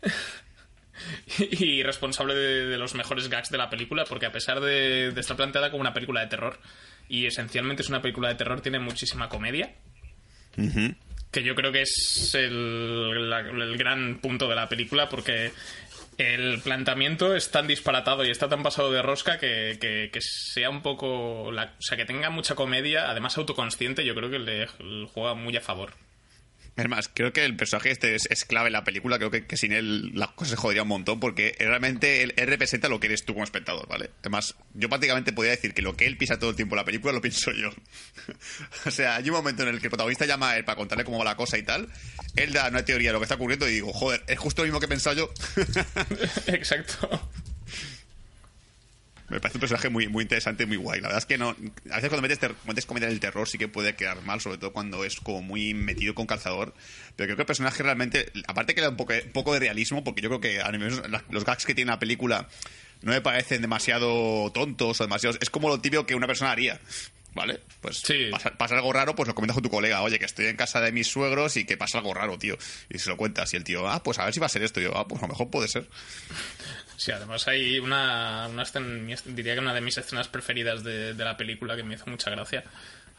y 1.38 1.82
responsable 1.82 2.34
de, 2.34 2.66
de, 2.66 2.78
los 2.78 2.94
mejores 2.94 3.28
gags 3.28 3.50
de 3.50 3.58
la 3.58 3.70
película, 3.70 4.04
porque 4.04 4.26
a 4.26 4.32
pesar 4.32 4.60
de, 4.60 5.10
de, 5.12 5.20
estar 5.20 5.36
planteada 5.36 5.70
como 5.70 5.80
una 5.80 5.94
película 5.94 6.20
de 6.20 6.26
terror, 6.28 6.58
y 7.08 7.26
esencialmente 7.26 7.82
es 7.82 7.88
una 7.88 8.02
película 8.02 8.28
de 8.28 8.36
terror, 8.36 8.60
tiene 8.60 8.78
muchísima 8.78 9.28
comedia. 9.28 9.74
Uh 10.56 10.62
-huh. 10.62 10.96
Que 11.30 11.42
yo 11.42 11.54
creo 11.54 11.72
que 11.72 11.82
es 11.82 12.34
el, 12.34 13.30
la, 13.30 13.40
el 13.40 13.76
gran 13.78 14.18
punto 14.20 14.48
de 14.48 14.54
la 14.54 14.68
película, 14.68 15.08
porque 15.08 15.50
el 16.18 16.60
planteamiento 16.60 17.34
es 17.34 17.50
tan 17.50 17.66
disparatado 17.66 18.24
y 18.24 18.30
está 18.30 18.48
tan 18.48 18.62
pasado 18.62 18.92
de 18.92 19.02
rosca 19.02 19.38
que, 19.38 19.78
que, 19.80 20.10
que 20.12 20.20
sea 20.20 20.70
un 20.70 20.82
poco. 20.82 21.50
La, 21.52 21.74
o 21.78 21.82
sea, 21.82 21.96
que 21.96 22.04
tenga 22.04 22.30
mucha 22.30 22.54
comedia, 22.54 23.10
además 23.10 23.38
autoconsciente, 23.38 24.04
yo 24.04 24.14
creo 24.14 24.30
que 24.30 24.38
le, 24.38 24.66
le 24.78 25.06
juega 25.06 25.34
muy 25.34 25.56
a 25.56 25.60
favor. 25.60 25.94
Es 26.74 26.88
más, 26.88 27.10
creo 27.12 27.34
que 27.34 27.44
el 27.44 27.54
personaje 27.54 27.90
este 27.90 28.14
es, 28.14 28.44
clave 28.46 28.68
en 28.68 28.72
la 28.72 28.84
película. 28.84 29.18
Creo 29.18 29.30
que, 29.30 29.56
sin 29.56 29.72
él 29.72 30.12
las 30.14 30.30
cosas 30.30 30.52
se 30.52 30.56
joderían 30.56 30.84
un 30.84 30.88
montón 30.88 31.20
porque 31.20 31.54
realmente 31.58 32.22
él, 32.22 32.32
él, 32.36 32.46
representa 32.46 32.88
lo 32.88 32.98
que 32.98 33.08
eres 33.08 33.24
tú 33.24 33.34
como 33.34 33.44
espectador, 33.44 33.86
¿vale? 33.88 34.10
Además, 34.20 34.54
yo 34.72 34.88
prácticamente 34.88 35.32
podría 35.32 35.52
decir 35.52 35.74
que 35.74 35.82
lo 35.82 35.96
que 35.96 36.06
él 36.06 36.16
pisa 36.16 36.38
todo 36.38 36.50
el 36.50 36.56
tiempo 36.56 36.74
en 36.74 36.78
la 36.78 36.84
película 36.84 37.12
lo 37.12 37.20
pienso 37.20 37.52
yo. 37.52 37.70
o 38.86 38.90
sea, 38.90 39.16
hay 39.16 39.28
un 39.28 39.36
momento 39.36 39.62
en 39.64 39.68
el 39.68 39.80
que 39.80 39.86
el 39.86 39.90
protagonista 39.90 40.24
llama 40.24 40.50
a 40.50 40.56
él 40.56 40.64
para 40.64 40.76
contarle 40.76 41.04
cómo 41.04 41.18
va 41.18 41.24
la 41.24 41.36
cosa 41.36 41.58
y 41.58 41.62
tal. 41.62 41.88
Él 42.36 42.52
da 42.52 42.68
una 42.68 42.84
teoría 42.84 43.10
de 43.10 43.12
lo 43.14 43.18
que 43.18 43.24
está 43.24 43.34
ocurriendo 43.34 43.68
y 43.68 43.72
digo, 43.72 43.92
joder, 43.92 44.22
es 44.26 44.38
justo 44.38 44.62
lo 44.62 44.66
mismo 44.66 44.80
que 44.80 44.86
he 44.86 44.88
pensado 44.88 45.16
yo. 45.16 45.32
Exacto. 46.46 47.30
Me 49.32 49.40
parece 49.40 49.56
un 49.56 49.60
personaje 49.60 49.88
muy, 49.88 50.08
muy 50.08 50.22
interesante 50.22 50.66
muy 50.66 50.76
guay. 50.76 51.00
La 51.00 51.08
verdad 51.08 51.18
es 51.18 51.26
que 51.26 51.38
no. 51.38 51.56
A 51.90 51.96
veces 51.96 52.10
cuando 52.10 52.20
metes, 52.20 52.38
metes 52.66 52.84
comedia 52.84 53.08
en 53.08 53.14
el 53.14 53.20
terror 53.20 53.48
sí 53.48 53.56
que 53.56 53.66
puede 53.66 53.96
quedar 53.96 54.22
mal, 54.22 54.40
sobre 54.40 54.58
todo 54.58 54.72
cuando 54.72 55.04
es 55.04 55.18
como 55.20 55.40
muy 55.40 55.72
metido 55.72 56.14
con 56.14 56.26
calzador. 56.26 56.74
Pero 57.16 57.28
creo 57.28 57.36
que 57.36 57.42
el 57.42 57.46
personaje 57.46 57.82
realmente. 57.82 58.30
Aparte 58.46 58.74
que 58.74 58.82
da 58.82 58.90
un 58.90 58.96
poco, 58.96 59.14
poco 59.32 59.54
de 59.54 59.60
realismo, 59.60 60.04
porque 60.04 60.20
yo 60.20 60.28
creo 60.28 60.40
que 60.40 60.60
a 60.60 60.70
los 61.30 61.44
gags 61.44 61.64
que 61.64 61.74
tiene 61.74 61.90
la 61.90 61.98
película 61.98 62.46
no 63.00 63.12
me 63.12 63.20
parecen 63.20 63.62
demasiado 63.62 64.50
tontos 64.52 65.00
o 65.00 65.04
demasiado. 65.04 65.38
Es 65.40 65.50
como 65.50 65.68
lo 65.68 65.80
típico 65.80 66.04
que 66.04 66.14
una 66.14 66.26
persona 66.26 66.52
haría. 66.52 66.78
¿Vale? 67.34 67.60
Pues 67.80 67.98
sí. 67.98 68.28
pasa, 68.30 68.50
pasa, 68.58 68.74
algo 68.74 68.92
raro, 68.92 69.14
pues 69.14 69.26
lo 69.26 69.34
comentas 69.34 69.54
con 69.54 69.62
tu 69.62 69.70
colega. 69.70 70.02
Oye, 70.02 70.18
que 70.18 70.26
estoy 70.26 70.46
en 70.46 70.56
casa 70.56 70.80
de 70.80 70.92
mis 70.92 71.06
suegros 71.06 71.56
y 71.56 71.64
que 71.64 71.76
pasa 71.76 71.98
algo 71.98 72.12
raro, 72.12 72.38
tío. 72.38 72.58
Y 72.90 72.98
se 72.98 73.08
lo 73.08 73.16
cuentas. 73.16 73.52
Y 73.54 73.56
el 73.56 73.64
tío, 73.64 73.88
ah, 73.88 74.02
pues 74.02 74.18
a 74.18 74.24
ver 74.24 74.34
si 74.34 74.40
va 74.40 74.46
a 74.46 74.50
ser 74.50 74.62
esto. 74.62 74.80
Y 74.80 74.84
yo, 74.84 74.96
ah, 74.96 75.08
pues 75.08 75.22
a 75.22 75.26
lo 75.26 75.32
mejor 75.32 75.50
puede 75.50 75.68
ser. 75.68 75.86
Sí, 76.96 77.10
además 77.10 77.48
hay 77.48 77.78
una, 77.78 78.48
una 78.48 78.62
escena, 78.62 79.16
diría 79.26 79.54
que 79.54 79.60
una 79.60 79.74
de 79.74 79.80
mis 79.80 79.96
escenas 79.96 80.28
preferidas 80.28 80.84
de, 80.84 81.14
de, 81.14 81.24
la 81.24 81.36
película 81.36 81.74
que 81.74 81.82
me 81.82 81.94
hizo 81.94 82.06
mucha 82.06 82.30
gracia. 82.30 82.64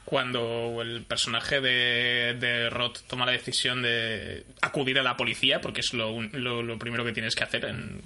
Cuando 0.05 0.81
el 0.81 1.03
personaje 1.03 1.59
de, 1.59 2.37
de 2.39 2.69
Roth 2.69 2.99
toma 3.07 3.25
la 3.25 3.31
decisión 3.31 3.81
de 3.81 4.45
acudir 4.61 4.99
a 4.99 5.03
la 5.03 5.17
policía, 5.17 5.59
porque 5.59 5.81
es 5.81 5.93
lo, 5.93 6.21
lo, 6.21 6.61
lo 6.61 6.77
primero 6.77 7.03
que 7.03 7.13
tienes 7.13 7.35
que 7.35 7.43
hacer 7.43 7.65
en, 7.65 8.01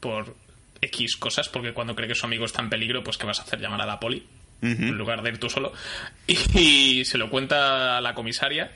por 0.00 0.34
X 0.80 1.16
cosas, 1.16 1.48
porque 1.48 1.72
cuando 1.72 1.94
cree 1.94 2.08
que 2.08 2.14
su 2.14 2.26
amigo 2.26 2.44
está 2.44 2.62
en 2.62 2.70
peligro, 2.70 3.04
pues 3.04 3.18
¿qué 3.18 3.26
vas 3.26 3.40
a 3.40 3.42
hacer? 3.42 3.60
Llamar 3.60 3.82
a 3.82 3.86
la 3.86 4.00
poli, 4.00 4.26
en 4.62 4.96
lugar 4.96 5.22
de 5.22 5.30
ir 5.30 5.38
tú 5.38 5.50
solo. 5.50 5.72
Y, 6.26 7.04
se 7.04 7.18
lo 7.18 7.30
cuenta 7.30 7.98
a 7.98 8.00
la 8.00 8.14
comisaria. 8.14 8.70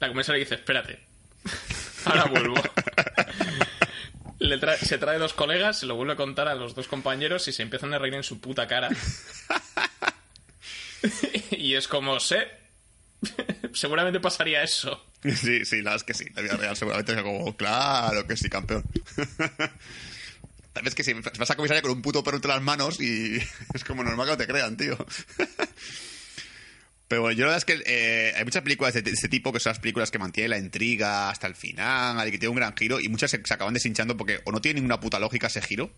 La 0.00 0.08
comisaria 0.08 0.40
dice, 0.40 0.56
espérate, 0.56 0.98
ahora 2.06 2.24
vuelvo. 2.24 2.56
se 4.80 4.98
trae 4.98 5.18
dos 5.18 5.34
colegas, 5.34 5.78
se 5.78 5.86
lo 5.86 5.94
vuelve 5.94 6.14
a 6.14 6.16
contar 6.16 6.48
a 6.48 6.54
los 6.54 6.74
dos 6.74 6.88
compañeros 6.88 7.46
y 7.48 7.52
se 7.52 7.62
empiezan 7.62 7.94
a 7.94 7.98
reír 7.98 8.14
en 8.14 8.22
su 8.22 8.40
puta 8.40 8.66
cara. 8.66 8.88
y 11.50 11.74
es 11.74 11.86
como, 11.86 12.18
sé, 12.18 12.48
seguramente 13.72 14.20
pasaría 14.20 14.62
eso. 14.62 15.04
Sí, 15.22 15.64
sí, 15.64 15.76
la 15.76 15.92
verdad 15.92 15.96
es 15.96 16.04
que 16.04 16.14
sí. 16.14 16.26
La 16.34 16.42
vida 16.42 16.56
real 16.56 16.76
seguramente 16.76 17.12
es 17.12 17.22
como, 17.22 17.56
claro 17.56 18.26
que 18.26 18.36
sí, 18.36 18.50
campeón. 18.50 18.84
Sabes 20.74 20.94
que 20.94 21.04
si 21.04 21.12
vas 21.12 21.50
a 21.50 21.56
comisaría 21.56 21.82
con 21.82 21.92
un 21.92 22.02
puto 22.02 22.24
perro 22.24 22.36
entre 22.36 22.50
las 22.50 22.62
manos 22.62 23.00
y 23.00 23.36
es 23.74 23.84
como 23.84 24.02
normal 24.02 24.26
que 24.26 24.32
no 24.32 24.38
te 24.38 24.46
crean, 24.46 24.76
tío. 24.76 24.96
Pero 27.06 27.22
bueno, 27.22 27.36
yo 27.36 27.44
la 27.44 27.52
verdad 27.52 27.58
es 27.58 27.64
que 27.64 27.82
eh, 27.86 28.32
hay 28.34 28.44
muchas 28.44 28.62
películas 28.62 28.94
de 28.94 29.00
este 29.08 29.28
tipo 29.28 29.52
que 29.52 29.60
son 29.60 29.70
las 29.70 29.78
películas 29.78 30.10
que 30.10 30.18
mantienen 30.18 30.50
la 30.50 30.58
intriga 30.58 31.30
hasta 31.30 31.46
el 31.46 31.54
final 31.54 32.26
y 32.26 32.30
que 32.32 32.38
tienen 32.38 32.50
un 32.50 32.56
gran 32.56 32.74
giro 32.76 32.98
y 32.98 33.08
muchas 33.08 33.30
se, 33.30 33.36
acaban 33.36 33.74
deshinchando 33.74 34.16
porque 34.16 34.40
o 34.44 34.52
no 34.52 34.60
tienen 34.60 34.82
ninguna 34.82 34.98
puta 35.00 35.20
lógica 35.20 35.46
ese 35.48 35.60
giro 35.60 35.92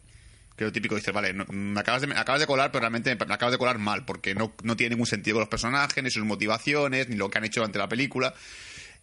que 0.56 0.64
lo 0.64 0.72
típico 0.72 0.94
dices, 0.94 1.12
vale, 1.12 1.32
me, 1.34 1.78
acabas 1.78 2.02
de, 2.02 2.12
acabas 2.16 2.40
de 2.40 2.46
colar, 2.46 2.72
pero 2.72 2.80
realmente 2.80 3.14
me, 3.14 3.34
acabas 3.34 3.52
de 3.52 3.58
colar 3.58 3.78
mal, 3.78 4.06
porque 4.06 4.34
no, 4.34 4.54
no 4.62 4.74
tiene 4.74 4.94
ningún 4.94 5.06
sentido 5.06 5.34
con 5.34 5.40
los 5.40 5.50
personajes, 5.50 6.02
ni 6.02 6.10
sus 6.10 6.24
motivaciones, 6.24 7.10
ni 7.10 7.16
lo 7.16 7.28
que 7.28 7.36
han 7.36 7.44
hecho 7.44 7.60
durante 7.60 7.78
la 7.78 7.90
película. 7.90 8.34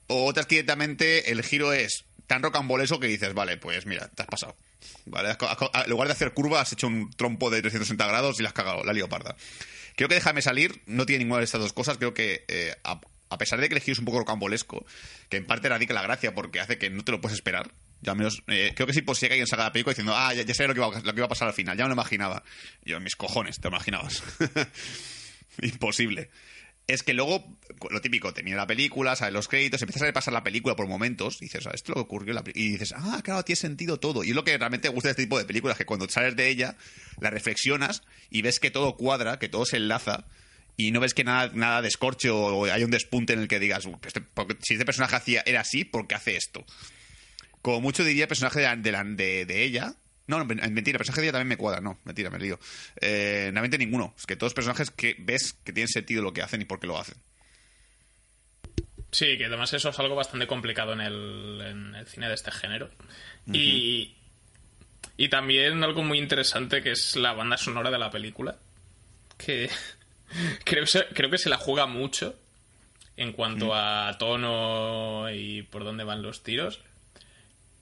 O 0.08 0.26
otras 0.26 0.48
directamente 0.48 1.32
el 1.32 1.44
giro 1.44 1.72
es 1.72 2.06
tan 2.28 2.42
rocamboleso 2.44 3.00
que 3.00 3.08
dices, 3.08 3.34
vale, 3.34 3.58
pues 3.58 3.86
mira, 3.86 4.08
te 4.10 4.24
has 4.24 4.28
pasado. 4.28 4.56
¿Vale? 5.06 5.30
En 5.32 5.90
lugar 5.90 6.08
de 6.08 6.14
hacer 6.14 6.34
curva, 6.34 6.62
has 6.62 6.74
hecho 6.74 6.88
un 6.88 7.12
trompo 7.12 7.50
de 7.50 7.62
360 7.62 8.06
grados 8.08 8.40
y 8.40 8.44
la 8.44 8.50
has 8.50 8.54
cagado, 8.54 8.84
la 8.84 8.94
leoparda. 8.94 9.36
Creo 9.96 10.10
que 10.10 10.16
Déjame 10.16 10.42
salir 10.42 10.82
no 10.86 11.06
tiene 11.06 11.24
ninguna 11.24 11.40
de 11.40 11.46
estas 11.46 11.62
dos 11.62 11.74
cosas. 11.74 11.98
Creo 11.98 12.14
que, 12.14 12.46
eh, 12.48 12.76
a, 12.84 13.00
pesar 13.38 13.60
de 13.60 13.68
que 13.70 13.76
el 13.76 13.82
giro 13.82 13.94
es 13.94 14.00
un 14.00 14.06
poco 14.06 14.20
rocambolesco, 14.20 14.86
que 15.30 15.38
en 15.38 15.46
parte 15.46 15.70
radica 15.70 15.94
la 15.94 16.02
gracia 16.02 16.34
porque 16.34 16.60
hace 16.60 16.78
que 16.78 16.90
no 16.90 17.04
te 17.04 17.12
lo 17.12 17.22
puedes 17.22 17.36
esperar. 17.36 17.72
Ya 18.02 18.16
menos, 18.16 18.44
eh, 18.48 18.74
creo 18.76 18.86
que 18.86 18.94
sí 18.94 19.02
por 19.02 19.16
si 19.16 19.28
alguien 19.28 19.48
saca 19.48 19.64
la 19.64 19.72
película 19.72 19.92
diciendo, 19.92 20.14
ah, 20.16 20.34
ya, 20.34 20.54
sé 20.54 20.68
lo 20.68 20.74
que, 20.74 20.80
iba, 20.82 20.88
lo 20.88 21.14
que 21.14 21.20
iba 21.20 21.26
a 21.26 21.30
pasar 21.30 21.48
al 21.48 21.54
final, 21.54 21.78
ya 21.78 21.86
me 21.86 21.90
lo 21.90 21.94
imaginaba. 21.94 22.44
yo, 22.84 23.00
mis 23.00 23.16
cojones, 23.16 23.60
te 23.60 23.70
lo 23.70 23.76
imaginabas. 23.76 24.22
Imposible 25.62 26.30
es 26.88 27.04
que 27.04 27.14
luego, 27.14 27.58
lo 27.90 28.02
típico, 28.02 28.34
tenía 28.34 28.56
la 28.56 28.68
película, 28.68 29.16
sabes 29.16 29.34
los 29.34 29.48
créditos, 29.48 29.82
empiezas 29.82 30.10
a 30.10 30.14
pasar 30.14 30.34
la 30.34 30.44
película 30.44 30.76
por 30.76 30.88
momentos, 30.88 31.38
y 31.42 31.46
dices, 31.46 31.66
ah, 31.68 31.72
esto 31.74 31.92
es 31.92 31.96
lo 31.96 31.96
que 31.96 32.02
ocurrió, 32.02 32.36
y 32.54 32.72
dices, 32.72 32.94
ah, 32.96 33.22
claro, 33.24 33.44
tiene 33.44 33.58
sentido 33.58 34.00
todo. 34.00 34.24
Y 34.24 34.30
es 34.30 34.36
lo 34.36 34.44
que 34.44 34.58
realmente 34.58 34.90
gusta 34.90 35.10
de 35.10 35.12
este 35.12 35.24
tipo 35.24 35.38
de 35.38 35.46
películas, 35.46 35.78
que 35.78 35.86
cuando 35.86 36.10
sales 36.10 36.36
de 36.36 36.50
ella, 36.50 36.76
la 37.20 37.30
reflexionas 37.30 38.04
y 38.30 38.42
ves 38.42 38.60
que 38.60 38.72
todo 38.72 38.98
cuadra, 38.98 39.40
que 39.40 39.50
todo 39.50 39.66
se 39.66 39.78
enlaza, 39.78 40.26
y 40.76 40.92
no 40.92 41.00
ves 41.00 41.14
que 41.14 41.24
nada, 41.24 41.52
nada 41.54 41.82
descorche 41.82 42.30
o 42.30 42.66
hay 42.66 42.84
un 42.84 42.92
despunte 42.92 43.34
en 43.34 43.40
el 43.40 43.48
que 43.48 43.60
digas, 43.60 43.88
este, 44.06 44.24
si 44.62 44.74
este 44.74 44.86
personaje 44.86 45.16
hacía, 45.16 45.44
era 45.46 45.62
así, 45.62 45.86
¿por 45.86 46.08
qué 46.08 46.16
hace 46.16 46.36
esto? 46.36 46.66
Como 47.62 47.80
mucho 47.80 48.04
diría 48.04 48.24
el 48.24 48.28
personaje 48.28 48.60
de, 48.60 49.46
de 49.46 49.64
ella, 49.64 49.96
no, 50.28 50.40
no, 50.40 50.46
mentira, 50.46 50.96
el 50.96 50.98
personaje 50.98 51.22
de 51.22 51.28
ella 51.28 51.34
también 51.34 51.50
me 51.50 51.58
cuadra, 51.58 51.82
no, 51.82 52.00
mentira, 52.06 52.30
me 52.30 52.40
lío. 52.40 52.60
Eh, 53.02 53.50
realmente 53.52 53.78
ninguno. 53.78 54.14
Es 54.18 54.26
que 54.26 54.36
todos 54.36 54.52
los 54.52 54.54
personajes 54.54 54.90
que 54.92 55.16
ves 55.20 55.54
que 55.64 55.74
tienen 55.74 55.90
sentido 55.90 56.22
lo 56.22 56.34
que 56.34 56.42
hacen 56.42 56.62
y 56.62 56.66
por 56.66 56.80
qué 56.80 56.88
lo 56.88 56.98
hacen. 56.98 57.16
Sí, 59.12 59.38
que 59.38 59.46
además 59.46 59.74
eso 59.74 59.90
es 59.90 60.00
algo 60.00 60.16
bastante 60.16 60.48
complicado 60.48 60.94
en 60.94 61.02
el, 61.02 62.06
cine 62.08 62.28
de 62.28 62.34
este 62.34 62.52
género. 62.52 62.90
Y. 63.52 64.16
Y 65.16 65.30
también 65.30 65.84
algo 65.84 66.04
muy 66.04 66.18
interesante 66.18 66.82
que 66.82 66.92
es 66.92 67.16
la 67.16 67.34
banda 67.34 67.58
sonora 67.58 67.92
de 67.92 68.00
la 68.00 68.10
película. 68.10 68.58
Que 69.38 69.70
creo, 70.64 70.86
creo 71.14 71.30
que 71.30 71.38
se 71.38 71.50
la 71.50 71.58
juega 71.58 71.86
mucho 71.86 72.40
en 73.16 73.34
cuanto 73.34 73.76
a 73.76 74.16
tono 74.18 75.32
y 75.32 75.62
por 75.64 75.84
dónde 75.84 76.04
van 76.04 76.22
los 76.22 76.44
tiros. 76.44 76.82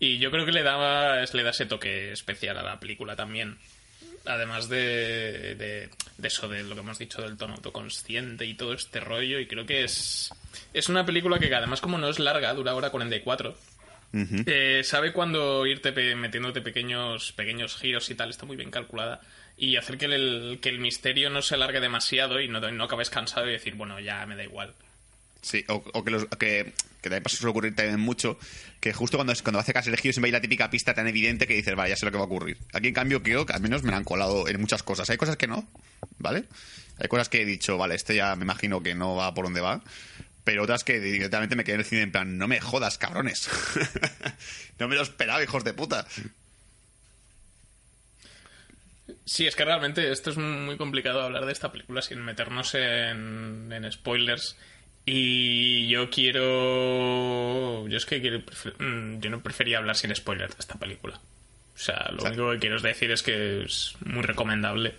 Y 0.01 0.17
yo 0.17 0.31
creo 0.31 0.47
que 0.47 0.51
le 0.51 0.63
da, 0.63 1.23
le 1.31 1.43
da 1.43 1.51
ese 1.51 1.67
toque 1.67 2.11
especial 2.11 2.57
a 2.57 2.63
la 2.63 2.79
película 2.79 3.15
también. 3.15 3.59
Además 4.25 4.67
de, 4.67 5.53
de, 5.55 5.89
eso, 6.27 6.47
de 6.47 6.63
lo 6.63 6.73
que 6.73 6.81
hemos 6.81 6.97
dicho 6.97 7.21
del 7.21 7.37
tono 7.37 7.53
autoconsciente 7.53 8.43
y 8.47 8.55
todo 8.55 8.73
este 8.73 8.99
rollo. 8.99 9.39
Y 9.39 9.45
creo 9.45 9.67
que 9.67 9.83
es, 9.83 10.31
es 10.73 10.89
una 10.89 11.05
película 11.05 11.37
que 11.37 11.53
además 11.53 11.81
como 11.81 11.99
no 11.99 12.09
es 12.09 12.17
larga, 12.17 12.51
dura 12.55 12.73
hora 12.73 12.89
44, 12.89 13.55
eh, 14.47 14.81
sabe 14.83 15.13
cuándo 15.13 15.67
irte 15.67 15.91
metiéndote 16.15 16.61
pequeños, 16.61 17.31
pequeños 17.33 17.77
giros 17.77 18.09
y 18.09 18.15
tal, 18.15 18.31
está 18.31 18.47
muy 18.47 18.57
bien 18.57 18.71
calculada. 18.71 19.21
Y 19.55 19.75
hacer 19.75 19.99
que 19.99 20.05
el, 20.05 20.57
que 20.63 20.69
el 20.69 20.79
misterio 20.79 21.29
no 21.29 21.43
se 21.43 21.53
alargue 21.53 21.79
demasiado 21.79 22.41
y 22.41 22.47
no, 22.47 22.59
no 22.59 22.83
acabes 22.85 23.11
cansado 23.11 23.47
y 23.47 23.51
decir, 23.51 23.75
bueno, 23.75 23.99
ya 23.99 24.25
me 24.25 24.35
da 24.35 24.43
igual. 24.43 24.73
Sí, 25.41 25.65
o, 25.69 26.03
que, 26.03 26.11
los, 26.11 26.25
que, 26.25 26.71
que 27.01 27.09
también 27.09 27.23
pasa 27.23 27.35
suele 27.35 27.49
ocurrir 27.49 27.75
también 27.75 27.99
mucho, 27.99 28.37
que 28.79 28.93
justo 28.93 29.17
cuando, 29.17 29.33
cuando 29.41 29.59
hace 29.59 29.73
casi 29.73 29.89
elegido 29.89 30.13
siempre 30.13 30.27
hay 30.27 30.33
la 30.33 30.41
típica 30.41 30.69
pista 30.69 30.93
tan 30.93 31.07
evidente 31.07 31.47
que 31.47 31.55
dices, 31.55 31.75
vale, 31.75 31.89
ya 31.89 31.95
sé 31.95 32.05
lo 32.05 32.11
que 32.11 32.17
va 32.17 32.23
a 32.23 32.27
ocurrir. 32.27 32.57
Aquí, 32.73 32.89
en 32.89 32.93
cambio, 32.93 33.23
creo 33.23 33.45
que 33.45 33.53
al 33.53 33.61
menos 33.61 33.81
me 33.81 33.91
la 33.91 33.97
han 33.97 34.03
colado 34.03 34.47
en 34.47 34.61
muchas 34.61 34.83
cosas. 34.83 35.09
Hay 35.09 35.17
cosas 35.17 35.37
que 35.37 35.47
no, 35.47 35.67
¿vale? 36.19 36.43
Hay 36.99 37.07
cosas 37.07 37.27
que 37.27 37.41
he 37.41 37.45
dicho, 37.45 37.77
vale, 37.77 37.95
este 37.95 38.15
ya 38.15 38.35
me 38.35 38.43
imagino 38.43 38.83
que 38.83 38.93
no 38.93 39.15
va 39.15 39.33
por 39.33 39.45
donde 39.45 39.61
va. 39.61 39.81
Pero 40.43 40.63
otras 40.63 40.83
que 40.83 40.99
directamente 40.99 41.55
me 41.55 41.63
quedé 41.63 41.75
en 41.75 41.81
el 41.81 41.85
cine 41.85 42.01
en 42.03 42.11
plan, 42.11 42.37
no 42.37 42.47
me 42.47 42.59
jodas, 42.59 42.99
cabrones. 42.99 43.49
no 44.79 44.87
me 44.87 44.95
lo 44.95 45.01
esperaba, 45.01 45.43
hijos 45.43 45.63
de 45.63 45.73
puta. 45.73 46.05
Sí, 49.25 49.47
es 49.47 49.55
que 49.55 49.65
realmente 49.65 50.11
esto 50.11 50.29
es 50.29 50.37
muy 50.37 50.77
complicado 50.77 51.21
hablar 51.21 51.45
de 51.45 51.51
esta 51.51 51.71
película 51.71 52.01
sin 52.01 52.21
meternos 52.21 52.75
en 52.75 53.87
spoilers 53.91 54.55
y 55.05 55.87
yo 55.87 56.09
quiero. 56.09 57.87
Yo 57.87 57.97
es 57.97 58.05
que 58.05 58.21
quiero. 58.21 58.39
Mm, 58.79 59.19
yo 59.19 59.29
no 59.29 59.41
prefería 59.41 59.79
hablar 59.79 59.95
sin 59.95 60.15
spoilers 60.15 60.55
de 60.55 60.59
esta 60.59 60.75
película. 60.75 61.19
O 61.73 61.77
sea, 61.77 62.11
lo 62.11 62.23
único 62.23 62.51
que 62.51 62.59
quiero 62.59 62.79
decir 62.79 63.11
es 63.11 63.23
que 63.23 63.63
es 63.63 63.95
muy 64.05 64.21
recomendable. 64.21 64.93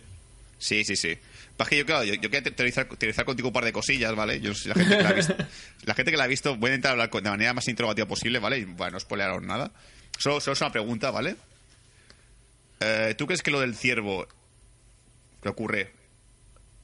Sí, 0.58 0.84
sí, 0.84 0.96
sí. 0.96 1.16
Para 1.56 1.70
que 1.70 1.78
yo, 1.78 1.86
claro, 1.86 2.04
yo, 2.04 2.18
quiero 2.30 2.50
utilizar, 2.50 3.24
contigo 3.24 3.48
un 3.48 3.52
par 3.52 3.64
de 3.64 3.72
cosillas, 3.72 4.14
¿vale? 4.14 4.40
Yo, 4.40 4.52
la, 4.64 4.74
gente 4.74 4.96
que 4.96 5.02
la, 5.02 5.08
ha 5.08 5.12
visto, 5.12 5.36
la 5.84 5.94
gente 5.94 6.10
que 6.10 6.16
la 6.16 6.24
ha 6.24 6.28
visto, 6.28 6.56
voy 6.56 6.70
a 6.70 6.74
intentar 6.74 6.92
hablar 6.92 7.10
de 7.10 7.30
manera 7.30 7.52
más 7.52 7.68
interrogativa 7.68 8.08
posible, 8.08 8.38
¿vale? 8.38 8.58
Y 8.58 8.64
bueno, 8.64 8.92
no 8.92 9.00
spoilearos 9.00 9.42
nada. 9.42 9.70
Solo, 10.18 10.40
solo 10.40 10.54
es 10.54 10.60
una 10.60 10.72
pregunta, 10.72 11.10
¿vale? 11.10 11.36
Eh, 12.80 13.14
¿Tú 13.16 13.26
crees 13.26 13.42
que 13.42 13.50
lo 13.50 13.60
del 13.60 13.76
ciervo 13.76 14.26
que 15.42 15.48
ocurre 15.48 15.92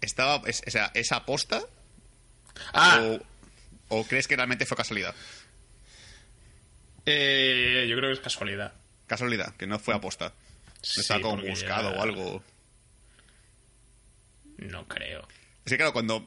estaba. 0.00 0.42
Es, 0.46 0.62
o 0.66 0.70
sea, 0.70 0.90
es 0.94 1.12
aposta? 1.12 1.62
Ah. 2.72 3.18
O, 3.88 4.04
crees 4.06 4.28
que 4.28 4.36
realmente 4.36 4.66
fue 4.66 4.76
casualidad? 4.76 5.14
Eh, 7.06 7.86
yo 7.88 7.96
creo 7.96 8.10
que 8.10 8.14
es 8.14 8.20
casualidad. 8.20 8.74
Casualidad, 9.06 9.56
que 9.56 9.66
no 9.66 9.78
fue 9.78 9.94
aposta. 9.94 10.34
Sí, 10.82 11.00
Está 11.00 11.20
como 11.20 11.42
buscado 11.42 11.90
o 11.90 12.02
algo. 12.02 12.42
No 14.58 14.86
creo. 14.86 15.26
Es 15.64 15.72
que 15.72 15.76
claro, 15.76 15.92
cuando. 15.92 16.26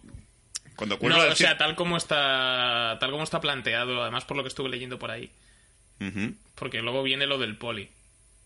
Cuando 0.75 0.97
no, 0.97 1.17
o 1.17 1.35
sea, 1.35 1.57
tal 1.57 1.75
como 1.75 1.97
está. 1.97 2.97
Tal 2.99 3.11
como 3.11 3.23
está 3.23 3.39
planteado, 3.39 4.01
además 4.01 4.25
por 4.25 4.37
lo 4.37 4.43
que 4.43 4.49
estuve 4.49 4.69
leyendo 4.69 4.97
por 4.97 5.11
ahí. 5.11 5.31
Porque 6.55 6.81
luego 6.81 7.03
viene 7.03 7.27
lo 7.27 7.37
del 7.37 7.57
poli. 7.57 7.89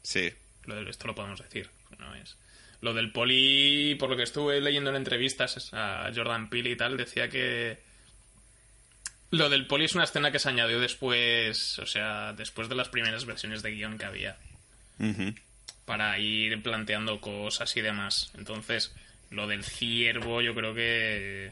Sí. 0.04 0.34
Lo 0.66 0.76
de, 0.76 0.90
esto 0.90 1.08
lo 1.08 1.16
podemos 1.16 1.40
decir. 1.40 1.70
No 1.98 2.14
es. 2.16 2.36
Lo 2.82 2.94
del 2.94 3.12
poli, 3.12 3.96
por 3.96 4.10
lo 4.10 4.18
que 4.18 4.24
estuve 4.24 4.62
leyendo 4.62 4.90
en 4.90 4.98
entrevistas 4.98 5.74
a 5.74 6.12
Jordan 6.14 6.50
Peele 6.50 6.72
y 6.72 6.76
tal, 6.76 6.98
decía 6.98 7.30
que 7.30 7.80
lo 9.32 9.50
del 9.50 9.68
poli 9.68 9.86
es 9.86 9.96
una 9.96 10.04
escena 10.04 10.32
que 10.32 10.40
se 10.40 10.50
añadió 10.50 10.80
después, 10.80 11.80
o 11.80 11.86
sea, 11.86 12.34
después 12.34 12.70
de 12.70 12.76
las 12.76 12.90
primeras 12.90 13.26
versiones 13.26 13.62
de 13.64 13.72
guion 13.72 13.98
que 13.98 14.06
había. 14.06 14.38
Para 15.86 16.18
ir 16.20 16.62
planteando 16.64 17.20
cosas 17.20 17.76
y 17.76 17.82
demás. 17.82 18.32
Entonces, 18.38 18.94
lo 19.30 19.48
del 19.48 19.64
ciervo 19.64 20.42
yo 20.42 20.56
creo 20.56 20.74
que 20.74 21.52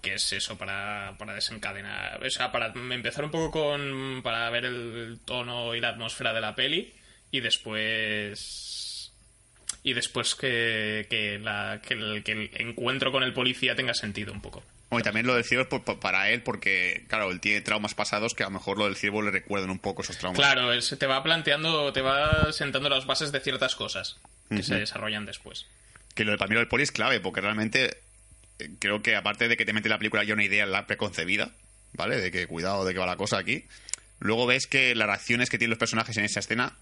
que 0.00 0.14
es 0.14 0.32
eso 0.32 0.56
para, 0.56 1.14
para 1.18 1.34
desencadenar 1.34 2.24
o 2.24 2.30
sea 2.30 2.50
para 2.50 2.68
empezar 2.68 3.24
un 3.24 3.30
poco 3.30 3.50
con 3.50 4.22
para 4.22 4.48
ver 4.48 4.64
el 4.64 5.18
tono 5.26 5.74
y 5.74 5.80
la 5.80 5.90
atmósfera 5.90 6.32
de 6.32 6.40
la 6.40 6.54
peli 6.54 6.94
y 7.30 7.40
después 7.40 8.89
y 9.82 9.94
después 9.94 10.34
que, 10.34 11.06
que, 11.08 11.38
la, 11.38 11.80
que, 11.82 11.94
el, 11.94 12.22
que, 12.22 12.32
el, 12.32 12.50
encuentro 12.54 13.12
con 13.12 13.22
el 13.22 13.32
policía 13.32 13.74
tenga 13.74 13.94
sentido 13.94 14.32
un 14.32 14.40
poco. 14.40 14.62
y 14.90 15.02
también 15.02 15.26
lo 15.26 15.34
del 15.34 15.44
ciervo 15.44 15.82
es 15.86 15.96
para 15.96 16.30
él, 16.30 16.42
porque, 16.42 17.04
claro, 17.08 17.30
él 17.30 17.40
tiene 17.40 17.60
traumas 17.60 17.94
pasados 17.94 18.34
que 18.34 18.42
a 18.42 18.46
lo 18.46 18.52
mejor 18.52 18.78
lo 18.78 18.84
del 18.84 18.96
ciervo 18.96 19.22
le 19.22 19.30
recuerdan 19.30 19.70
un 19.70 19.78
poco 19.78 20.02
esos 20.02 20.18
traumas. 20.18 20.38
Claro, 20.38 20.72
él 20.72 20.82
se 20.82 20.96
te 20.96 21.06
va 21.06 21.22
planteando, 21.22 21.92
te 21.92 22.02
va 22.02 22.52
sentando 22.52 22.88
las 22.88 23.06
bases 23.06 23.32
de 23.32 23.40
ciertas 23.40 23.74
cosas 23.74 24.18
que 24.48 24.62
se 24.62 24.74
desarrollan 24.74 25.26
después. 25.26 25.66
Que 26.14 26.24
lo 26.24 26.32
de 26.32 26.38
lo 26.38 26.58
del 26.58 26.68
poli 26.68 26.82
es 26.82 26.92
clave, 26.92 27.20
porque 27.20 27.40
realmente 27.40 27.98
eh, 28.58 28.70
creo 28.78 29.00
que 29.00 29.16
aparte 29.16 29.48
de 29.48 29.56
que 29.56 29.64
te 29.64 29.72
mete 29.72 29.88
la 29.88 29.98
película 29.98 30.24
ya 30.24 30.34
una 30.34 30.44
idea 30.44 30.66
la 30.66 30.86
preconcebida, 30.86 31.52
¿vale? 31.92 32.20
De 32.20 32.30
que 32.30 32.46
cuidado 32.46 32.84
de 32.84 32.92
que 32.92 32.98
va 32.98 33.06
la 33.06 33.16
cosa 33.16 33.38
aquí. 33.38 33.64
Luego 34.18 34.46
ves 34.46 34.66
que 34.66 34.94
las 34.94 35.06
reacciones 35.06 35.48
que 35.48 35.56
tienen 35.56 35.70
los 35.70 35.78
personajes 35.78 36.16
en 36.16 36.24
esa 36.24 36.40
escena 36.40 36.76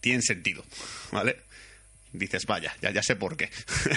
tienen 0.00 0.22
sentido, 0.22 0.64
¿vale? 1.12 1.36
Dices, 2.12 2.46
vaya, 2.46 2.74
ya, 2.80 2.90
ya 2.90 3.02
sé 3.02 3.16
por 3.16 3.36
qué. 3.36 3.50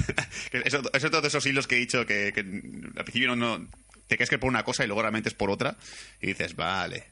eso, 0.66 0.82
es 0.94 1.02
todos 1.04 1.26
esos 1.26 1.46
hilos 1.46 1.68
que 1.68 1.76
he 1.76 1.80
dicho 1.80 2.06
que, 2.06 2.32
que 2.34 2.42
al 2.42 3.06
principio 3.06 3.36
no, 3.36 3.36
no, 3.36 3.68
te 4.08 4.18
crees 4.18 4.30
que 4.30 4.36
es 4.36 4.42
por 4.42 4.50
una 4.50 4.64
cosa 4.64 4.84
y 4.84 4.88
luego 4.88 5.02
realmente 5.02 5.30
es 5.30 5.36
por 5.36 5.50
otra. 5.50 5.78
Y 6.22 6.28
dices, 6.28 6.56
vale, 6.56 7.06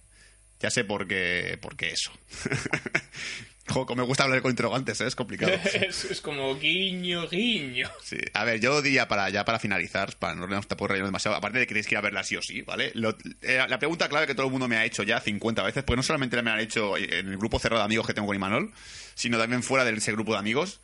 ya 0.60 0.70
sé 0.70 0.84
por 0.84 1.08
qué, 1.08 1.58
por 1.62 1.77
qué 1.77 1.91
eso. 1.91 2.12
Como 3.73 3.95
me 3.95 4.03
gusta 4.03 4.23
hablar 4.23 4.41
con 4.41 4.51
interrogantes, 4.51 4.99
¿eh? 5.01 5.07
es 5.07 5.15
complicado. 5.15 5.51
es, 5.73 6.05
es 6.05 6.21
como 6.21 6.55
guiño, 6.59 7.27
guiño. 7.29 7.89
Sí. 8.03 8.17
A 8.33 8.43
ver, 8.43 8.59
yo 8.59 8.81
diría 8.81 9.07
para 9.07 9.29
ya 9.29 9.45
para 9.45 9.59
finalizar, 9.59 10.15
para 10.17 10.35
no 10.35 10.47
nos 10.47 10.67
tampoco 10.67 10.89
rayar 10.89 11.05
demasiado, 11.05 11.38
aparte 11.38 11.59
de 11.59 11.65
que 11.65 11.69
tenéis 11.69 11.88
que 11.88 11.95
ir 11.95 11.99
a 11.99 12.01
verla 12.01 12.23
sí 12.23 12.35
o 12.35 12.41
sí, 12.41 12.61
¿vale? 12.61 12.91
Lo- 12.95 13.17
eh, 13.41 13.63
la 13.67 13.79
pregunta 13.79 14.09
clave 14.09 14.27
que 14.27 14.35
todo 14.35 14.45
el 14.47 14.51
mundo 14.51 14.67
me 14.67 14.77
ha 14.77 14.85
hecho 14.85 15.03
ya 15.03 15.19
50 15.19 15.63
veces, 15.63 15.83
porque 15.83 15.97
no 15.97 16.03
solamente 16.03 16.41
me 16.41 16.51
han 16.51 16.59
hecho 16.59 16.97
en 16.97 17.27
el 17.29 17.38
grupo 17.38 17.59
cerrado 17.59 17.81
de 17.81 17.85
amigos 17.85 18.07
que 18.07 18.13
tengo 18.13 18.27
con 18.27 18.35
Imanol, 18.35 18.71
sino 19.15 19.38
también 19.38 19.63
fuera 19.63 19.85
de 19.85 19.93
ese 19.93 20.11
grupo 20.11 20.33
de 20.33 20.39
amigos. 20.39 20.81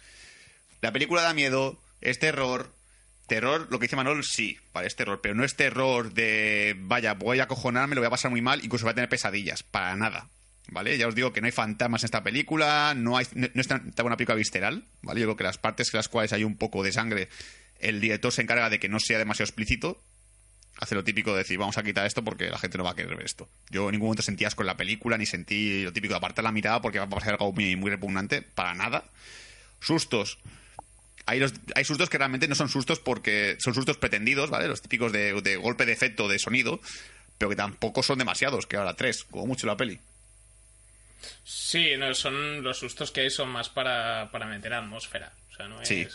La 0.82 0.92
película 0.92 1.22
da 1.22 1.34
miedo, 1.34 1.80
es 2.02 2.20
terror. 2.20 2.72
Terror, 3.28 3.68
lo 3.72 3.80
que 3.80 3.86
dice 3.86 3.96
Manol, 3.96 4.24
sí, 4.24 4.60
vale, 4.72 4.86
es 4.86 4.96
terror, 4.96 5.20
pero 5.20 5.34
no 5.34 5.44
es 5.44 5.56
terror 5.56 6.14
de, 6.14 6.76
vaya, 6.78 7.16
voy 7.16 7.40
a 7.40 7.46
acojonarme, 7.46 7.96
lo 7.96 8.02
voy 8.02 8.06
a 8.08 8.12
pasar 8.12 8.30
muy 8.30 8.42
mal, 8.44 8.64
incluso 8.64 8.86
voy 8.86 8.92
a 8.92 8.94
tener 8.94 9.10
pesadillas, 9.10 9.64
para 9.64 9.96
nada, 9.96 10.30
¿vale? 10.70 10.98
Ya 10.98 11.08
os 11.08 11.16
digo 11.16 11.34
que 11.34 11.42
no 11.42 11.46
hay 11.46 11.52
fantasmas 11.52 12.04
en 12.04 12.06
esta 12.06 12.24
película, 12.24 12.94
no, 12.96 13.18
hay, 13.18 13.26
no, 13.34 13.48
no 13.54 13.62
es 13.62 13.68
tan, 13.68 13.94
una 14.04 14.18
película 14.18 14.36
visceral, 14.36 14.84
¿vale? 15.02 15.22
Yo 15.22 15.28
creo 15.28 15.38
que 15.38 15.44
las 15.44 15.58
partes 15.58 15.94
en 15.94 15.98
las 15.98 16.10
cuales 16.10 16.34
hay 16.34 16.44
un 16.44 16.58
poco 16.58 16.84
de 16.84 16.92
sangre, 16.92 17.30
el 17.80 18.02
director 18.02 18.32
se 18.32 18.42
encarga 18.42 18.70
de 18.70 18.80
que 18.80 18.90
no 18.90 19.00
sea 19.00 19.18
demasiado 19.18 19.48
explícito, 19.48 20.02
hace 20.78 20.96
lo 20.96 21.04
típico 21.04 21.32
de 21.32 21.40
decir, 21.40 21.58
vamos 21.58 21.78
a 21.78 21.84
quitar 21.84 22.06
esto 22.06 22.24
porque 22.24 22.50
la 22.50 22.58
gente 22.58 22.78
no 22.78 22.84
va 22.84 22.92
a 22.92 22.96
querer 22.96 23.16
ver 23.16 23.26
esto. 23.26 23.48
Yo 23.70 23.86
en 23.86 23.94
ningún 23.94 24.08
momento 24.08 24.24
sentí 24.24 24.46
asco 24.46 24.64
en 24.64 24.68
la 24.68 24.78
película, 24.78 25.18
ni 25.18 25.26
sentí 25.26 25.84
lo 25.84 25.94
típico 25.94 26.14
de 26.14 26.18
apartar 26.18 26.44
la 26.44 26.52
mirada 26.52 26.82
porque 26.82 27.00
va 27.00 27.06
a 27.06 27.10
pasar 27.10 27.34
algo 27.34 27.54
muy, 27.54 27.76
muy 27.76 27.92
repugnante, 27.92 28.42
para 28.42 28.74
nada. 28.74 29.06
Sustos, 29.80 30.40
hay, 31.26 31.40
los, 31.40 31.54
hay 31.76 31.86
sustos 31.86 32.10
que 32.10 32.18
realmente 32.18 32.48
no 32.48 32.56
son 32.56 32.70
sustos 32.70 33.00
porque 33.00 33.56
son 33.60 33.74
sustos 33.74 33.98
pretendidos, 33.98 34.50
¿vale? 34.50 34.68
Los 34.68 34.82
típicos 34.82 35.12
de 35.12 35.58
golpe 35.58 35.86
de 35.86 35.94
efecto 35.94 36.28
de 36.28 36.40
sonido, 36.40 36.80
pero 37.38 37.50
que 37.50 37.56
tampoco 37.56 38.04
son 38.04 38.20
demasiados, 38.20 38.68
que 38.68 38.78
ahora 38.78 38.96
tres, 38.96 39.24
como 39.26 39.48
mucho 39.48 39.68
la 39.68 39.78
peli. 39.78 40.00
Sí, 41.44 41.96
no, 41.98 42.14
son 42.14 42.64
los 42.64 42.80
sustos 42.80 43.12
que 43.12 43.22
hay 43.22 43.30
son 43.30 43.50
más 43.50 43.70
para, 43.70 44.30
para 44.32 44.46
meter 44.46 44.74
atmósfera. 44.74 45.34
O 45.52 45.56
sea, 45.56 45.68
no 45.68 45.82
es. 45.82 45.88
Sí. 45.88 46.08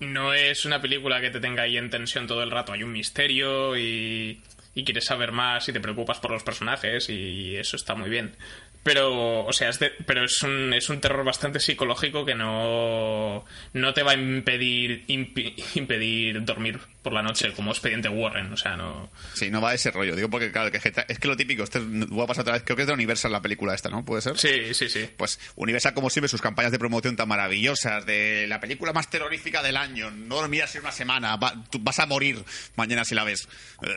No 0.00 0.32
es 0.32 0.64
una 0.64 0.80
película 0.80 1.20
que 1.20 1.30
te 1.30 1.40
tenga 1.40 1.64
ahí 1.64 1.76
en 1.76 1.90
tensión 1.90 2.26
todo 2.26 2.42
el 2.42 2.50
rato. 2.50 2.72
Hay 2.72 2.82
un 2.82 2.92
misterio 2.92 3.76
y, 3.76 4.42
y 4.74 4.84
quieres 4.84 5.06
saber 5.06 5.32
más 5.32 5.68
y 5.68 5.72
te 5.72 5.80
preocupas 5.80 6.18
por 6.20 6.30
los 6.30 6.44
personajes 6.44 7.08
y 7.08 7.56
eso 7.56 7.76
está 7.76 7.94
muy 7.96 8.08
bien. 8.08 8.36
Pero, 8.82 9.44
o 9.44 9.52
sea, 9.52 9.68
es 9.68 9.78
de- 9.78 9.90
pero 10.06 10.24
es 10.24 10.42
un, 10.42 10.72
es 10.72 10.88
un 10.88 11.00
terror 11.00 11.24
bastante 11.24 11.60
psicológico 11.60 12.24
que 12.24 12.34
no, 12.34 13.44
no 13.74 13.94
te 13.94 14.02
va 14.02 14.12
a 14.12 14.14
impedir, 14.14 15.04
impi- 15.08 15.54
impedir 15.74 16.42
dormir 16.44 16.78
por 17.02 17.12
la 17.12 17.22
noche, 17.22 17.52
como 17.52 17.70
Expediente 17.72 18.08
Warren. 18.08 18.52
O 18.52 18.56
sea, 18.56 18.76
no. 18.76 19.10
Sí, 19.34 19.50
no 19.50 19.60
va 19.60 19.70
de 19.70 19.76
ese 19.76 19.90
rollo. 19.90 20.16
Digo 20.16 20.30
porque, 20.30 20.50
claro, 20.52 20.70
que 20.70 20.78
es 21.08 21.18
que 21.18 21.28
lo 21.28 21.36
típico, 21.36 21.64
esto 21.64 21.78
es- 21.78 22.08
voy 22.08 22.24
a 22.24 22.26
pasar 22.26 22.42
otra 22.42 22.54
vez, 22.54 22.62
creo 22.64 22.76
que 22.76 22.82
es 22.82 22.88
de 22.88 22.94
Universal 22.94 23.30
la 23.32 23.42
película 23.42 23.74
esta, 23.74 23.90
¿no? 23.90 24.04
¿Puede 24.04 24.22
ser? 24.22 24.38
Sí, 24.38 24.72
sí, 24.74 24.88
sí. 24.88 25.08
Pues 25.16 25.38
Universal, 25.56 25.92
como 25.94 26.08
siempre, 26.08 26.28
sus 26.28 26.40
campañas 26.40 26.72
de 26.72 26.78
promoción 26.78 27.16
tan 27.16 27.28
maravillosas, 27.28 28.06
de 28.06 28.46
la 28.48 28.60
película 28.60 28.92
más 28.92 29.10
terrorífica 29.10 29.62
del 29.62 29.76
año, 29.76 30.10
no 30.10 30.36
dormirás 30.36 30.74
en 30.76 30.82
una 30.82 30.92
semana, 30.92 31.36
va- 31.36 31.62
tú 31.70 31.78
vas 31.80 31.98
a 31.98 32.06
morir 32.06 32.42
mañana 32.76 33.04
si 33.04 33.14
la 33.14 33.24
ves. 33.24 33.48
Eh, 33.82 33.88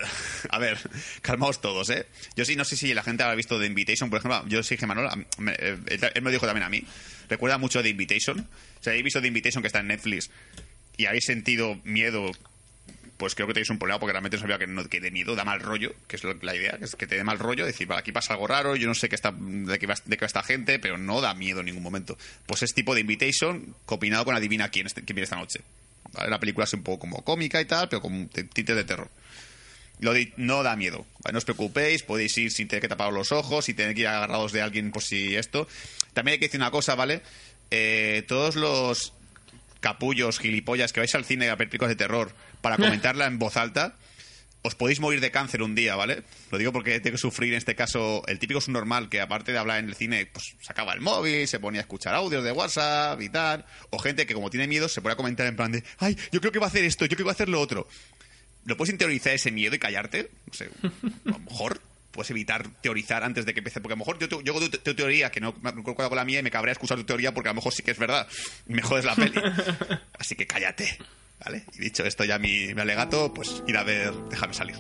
a 0.50 0.60
ver, 0.60 0.78
calmaos 1.22 1.62
todos, 1.62 1.90
¿eh? 1.90 2.08
Yo 2.36 2.44
sí, 2.46 2.56
no 2.56 2.66
sé 2.66 2.76
si 2.76 2.94
la 2.94 3.04
gente 3.04 3.24
habrá 3.24 3.36
visto 3.36 3.60
The 3.60 3.66
Invitation, 3.68 4.10
por 4.10 4.20
ejemplo, 4.20 4.44
yo 4.48 4.64
Manol, 4.88 5.08
a- 5.08 5.16
me- 5.38 5.56
eh, 5.60 5.78
él 6.16 6.22
me 6.22 6.32
dijo 6.32 6.46
también 6.46 6.64
a 6.66 6.70
mí, 6.70 6.84
recuerda 7.30 7.58
mucho 7.58 7.82
The 7.82 7.90
Invitation, 7.90 8.40
o 8.40 8.84
sea, 8.84 8.92
habéis 8.92 9.04
visto 9.06 9.22
The 9.22 9.28
Invitation 9.28 9.62
que 9.62 9.68
está 9.68 9.80
en 9.80 9.88
Netflix 9.88 10.30
y 10.98 11.06
habéis 11.06 11.26
sentido 11.26 11.80
miedo 11.84 12.32
pues 13.18 13.36
creo 13.36 13.46
que 13.46 13.54
tenéis 13.54 13.70
un 13.70 13.78
problema 13.78 14.00
porque 14.00 14.14
realmente 14.14 14.38
no 14.38 14.42
sabía 14.42 14.58
que, 14.58 14.66
no, 14.66 14.84
que 14.86 15.00
de 15.00 15.12
miedo 15.12 15.36
da 15.36 15.46
mal 15.46 15.60
rollo, 15.60 15.94
que 16.08 16.16
es 16.16 16.24
la 16.24 16.56
idea, 16.56 16.76
que 16.80 16.86
es 16.86 16.96
que 16.96 17.06
te 17.06 17.16
dé 17.18 17.24
mal 17.24 17.38
rollo, 17.38 17.68
decir, 17.68 17.88
aquí 17.94 18.12
pasa 18.12 18.34
algo 18.34 18.48
raro, 18.48 18.76
yo 18.76 18.88
no 18.88 18.96
sé 18.96 19.10
qué 19.10 19.16
está, 19.16 19.32
de, 19.32 19.78
qué 19.78 19.86
va, 19.86 19.94
de 20.06 20.18
qué 20.18 20.22
va 20.22 20.26
esta 20.26 20.42
gente, 20.42 20.80
pero 20.80 20.98
no 20.98 21.22
da 21.22 21.36
miedo 21.36 21.60
en 21.60 21.68
ningún 21.68 21.84
momento. 21.84 22.18
Pues 22.48 22.64
es 22.64 22.74
tipo 22.74 22.96
de 22.96 23.02
Invitation 23.02 23.76
combinado 23.86 24.26
con 24.26 24.34
Adivina 24.36 24.70
quién, 24.70 24.88
quién 24.88 25.06
viene 25.06 25.24
esta 25.26 25.36
noche. 25.36 25.62
La 26.28 26.40
película 26.40 26.64
es 26.64 26.74
un 26.74 26.82
poco 26.82 26.98
como 27.02 27.24
cómica 27.24 27.62
y 27.62 27.66
tal, 27.66 27.88
pero 27.90 28.02
con 28.02 28.28
tintes 28.30 28.76
de 28.76 28.84
terror. 28.86 29.08
Lo 30.02 30.14
de- 30.14 30.34
no 30.36 30.62
da 30.64 30.76
miedo. 30.76 31.06
¿vale? 31.24 31.32
No 31.34 31.38
os 31.38 31.46
preocupéis, 31.46 32.04
podéis 32.04 32.38
ir 32.38 32.52
sin 32.52 32.68
tener 32.68 32.82
que 32.82 32.90
taparos 32.90 33.14
los 33.14 33.32
ojos, 33.32 33.66
sin 33.66 33.76
tener 33.78 33.96
que 33.96 34.02
ir 34.02 34.08
agarrados 34.08 34.52
de 34.52 34.62
alguien 34.62 34.92
por 34.92 35.02
si 35.04 35.36
esto. 35.38 35.68
También 36.14 36.34
hay 36.34 36.40
que 36.40 36.48
decir 36.48 36.60
una 36.60 36.72
cosa, 36.72 36.96
¿vale? 36.96 37.22
Eh, 37.72 38.26
todos 38.28 38.56
los 38.58 39.14
capullos, 39.80 40.40
gilipollas, 40.40 40.92
que 40.94 41.00
vais 41.00 41.16
al 41.16 41.26
cine 41.26 41.50
a 41.50 41.56
ver 41.56 41.70
películas 41.70 41.90
de 41.90 41.96
terror 41.96 42.34
para 42.62 42.78
comentarla 43.08 43.26
en 43.28 43.40
voz 43.40 43.58
alta, 43.58 43.96
os 44.64 44.76
podéis 44.76 45.00
morir 45.00 45.22
de 45.22 45.32
cáncer 45.32 45.64
un 45.64 45.74
día, 45.74 45.96
¿vale? 45.96 46.22
Lo 46.52 46.58
digo 46.60 46.72
porque 46.72 47.00
tengo 47.00 47.16
que 47.16 47.22
sufrir 47.22 47.54
en 47.54 47.58
este 47.58 47.74
caso 47.76 48.22
el 48.28 48.38
típico 48.38 48.62
subnormal 48.62 49.10
que 49.10 49.20
aparte 49.20 49.52
de 49.52 49.58
hablar 49.58 49.80
en 49.80 49.90
el 49.90 49.96
cine, 49.96 50.28
pues 50.28 50.54
sacaba 50.62 50.94
el 50.94 51.02
móvil, 51.02 51.48
se 51.48 51.60
ponía 51.60 51.80
a 51.80 51.84
escuchar 51.84 52.14
audios 52.14 52.44
de 52.44 52.52
WhatsApp 52.52 53.20
y 53.22 53.30
tal, 53.30 53.66
o 53.90 53.98
gente 53.98 54.28
que 54.28 54.36
como 54.36 54.52
tiene 54.52 54.68
miedo 54.68 54.88
se 54.88 55.02
pone 55.02 55.14
a 55.14 55.16
comentar 55.16 55.48
en 55.48 55.56
plan 55.56 55.72
de, 55.72 55.84
ay, 55.98 56.16
yo 56.32 56.40
creo 56.42 56.52
que 56.52 56.60
va 56.60 56.68
a 56.68 56.70
hacer 56.70 56.84
esto, 56.84 57.06
yo 57.06 57.10
creo 57.16 57.18
que 57.20 57.24
va 57.24 57.32
a 57.32 57.34
hacer 57.34 57.50
lo 57.50 57.60
otro. 57.60 57.88
¿Lo 58.66 58.78
puedes 58.78 58.92
interiorizar 58.92 59.34
ese 59.34 59.52
miedo 59.52 59.76
y 59.76 59.80
callarte? 59.80 60.30
No 60.48 60.54
sé, 60.54 60.70
a 60.84 61.30
lo 61.30 61.40
mejor 61.40 61.82
puedes 62.12 62.30
evitar 62.32 62.68
teorizar 62.82 63.24
antes 63.24 63.46
de 63.46 63.54
que 63.54 63.62
empiece, 63.62 63.80
porque 63.82 63.94
a 63.94 63.96
lo 63.96 64.00
mejor 64.00 64.20
yo, 64.20 64.28
yo, 64.28 64.42
yo 64.42 64.52
hago 64.56 64.70
tu, 64.70 64.78
tu 64.78 64.96
teoría 64.96 65.32
que 65.32 65.40
no 65.40 65.56
me 65.62 65.72
concuerdo 65.74 66.10
con 66.10 66.18
la 66.18 66.26
mía 66.26 66.40
y 66.40 66.44
me 66.44 66.52
cabrea 66.52 66.74
escuchar 66.74 66.98
tu 66.98 67.06
teoría 67.06 67.34
porque 67.34 67.50
a 67.50 67.54
lo 67.54 67.56
mejor 67.56 67.74
sí 67.74 67.84
que 67.84 67.92
es 67.92 67.98
verdad 67.98 68.28
y 68.68 68.74
me 68.74 68.82
jodes 68.82 69.06
la 69.06 69.16
peli. 69.16 69.42
Así 70.20 70.36
que 70.36 70.46
cállate, 70.46 70.98
¿vale? 71.44 71.64
Y 71.74 71.80
dicho 71.80 72.06
esto 72.06 72.24
ya 72.24 72.38
mi, 72.38 72.74
mi 72.74 72.82
alegato, 72.82 73.34
pues 73.34 73.64
ir 73.68 73.78
a 73.78 73.84
ver, 73.84 74.14
déjame 74.30 74.54
salir. 74.54 74.76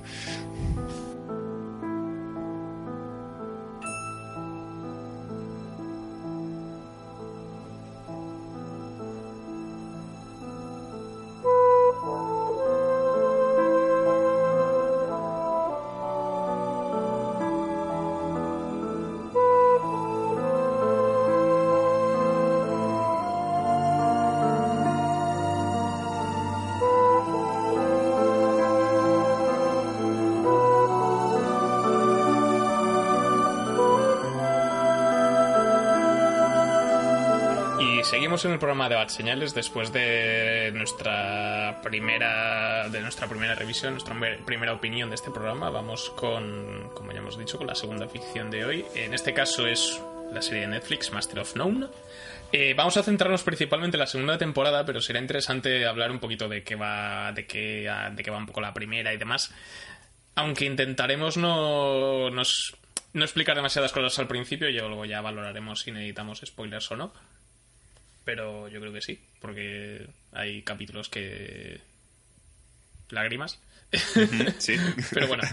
En 38.32 38.52
el 38.54 38.60
programa 38.60 38.88
de 38.88 38.96
Bad 38.96 39.10
Señales 39.10 39.54
después 39.54 39.91
de 39.91 40.72
nuestra 40.74 41.82
primera 41.84 42.88
de 42.88 43.02
nuestra 43.02 43.28
primera 43.28 43.56
revisión, 43.56 43.91
nuestra 43.91 44.13
me- 44.13 44.38
primera 44.38 44.72
opinión 44.72 45.10
de 45.10 45.15
este 45.15 45.30
programa. 45.32 45.70
Vamos 45.70 46.10
con, 46.12 46.89
como 46.94 47.12
ya 47.12 47.17
hemos 47.20 47.38
dicho, 47.38 47.58
con 47.58 47.67
la 47.67 47.76
segunda 47.76 48.08
ficción 48.08 48.50
de 48.50 48.63
hoy. 48.63 48.86
En 48.96 49.13
este 49.13 49.34
caso 49.34 49.67
es 49.67 50.02
la 50.32 50.41
serie 50.41 50.62
de 50.62 50.67
Netflix 50.67 51.12
Master 51.12 51.39
of 51.39 51.56
None. 51.58 51.88
Eh, 52.54 52.74
vamos 52.74 52.96
a 52.96 53.04
centrarnos 53.04 53.44
principalmente 53.44 53.98
en 53.98 54.00
la 54.00 54.08
segunda 54.08 54.38
temporada, 54.38 54.86
pero 54.86 55.02
será 55.02 55.20
interesante 55.20 55.86
hablar 55.86 56.10
un 56.10 56.20
poquito 56.20 56.48
de 56.48 56.63
qué 56.63 56.76
va, 56.76 57.34
de 57.34 57.46
qué, 57.46 57.91
de 58.13 58.24
qué 58.24 58.32
va 58.32 58.38
un 58.38 58.46
poco 58.46 58.62
la 58.62 58.74
primera 58.74 59.13
y 59.13 59.17
demás. 59.17 59.54
Aunque 60.36 60.63
intentaremos 60.65 61.36
no, 61.36 62.30
nos- 62.30 62.78
no 63.12 63.24
explicar 63.26 63.58
demasiadas 63.58 63.91
cosas 63.91 64.17
al 64.20 64.28
principio, 64.28 64.70
y 64.70 64.78
luego 64.78 65.04
ya 65.04 65.20
valoraremos 65.20 65.82
si 65.82 65.91
necesitamos 65.91 66.41
spoilers 66.46 66.89
o 66.91 66.96
no. 66.96 67.13
Pero 68.24 68.68
yo 68.68 68.80
creo 68.80 68.94
que 68.94 69.02
sí, 69.02 69.20
porque 69.40 70.08
hay 70.32 70.62
capítulos 70.64 71.10
que. 71.10 71.82
lágrimas. 73.10 73.60
Sí. 74.60 74.76
Pero 75.12 75.28
bueno. 75.28 75.44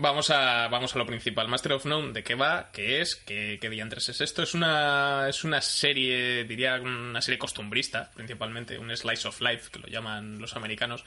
Vamos 0.00 0.30
a, 0.30 0.68
vamos 0.68 0.94
a 0.94 0.98
lo 0.98 1.06
principal. 1.06 1.48
Master 1.48 1.72
of 1.72 1.84
None, 1.84 2.12
¿de 2.12 2.22
qué 2.22 2.36
va? 2.36 2.70
¿Qué 2.72 3.00
es? 3.00 3.16
¿Qué, 3.16 3.58
qué 3.60 3.68
diantres 3.68 4.08
es 4.08 4.20
esto? 4.20 4.44
Es 4.44 4.54
una, 4.54 5.26
es 5.28 5.42
una 5.42 5.60
serie, 5.60 6.44
diría 6.44 6.76
una 6.76 7.20
serie 7.20 7.36
costumbrista, 7.36 8.08
principalmente, 8.14 8.78
un 8.78 8.96
slice 8.96 9.26
of 9.26 9.40
life, 9.40 9.70
que 9.72 9.80
lo 9.80 9.88
llaman 9.88 10.40
los 10.40 10.54
americanos, 10.54 11.04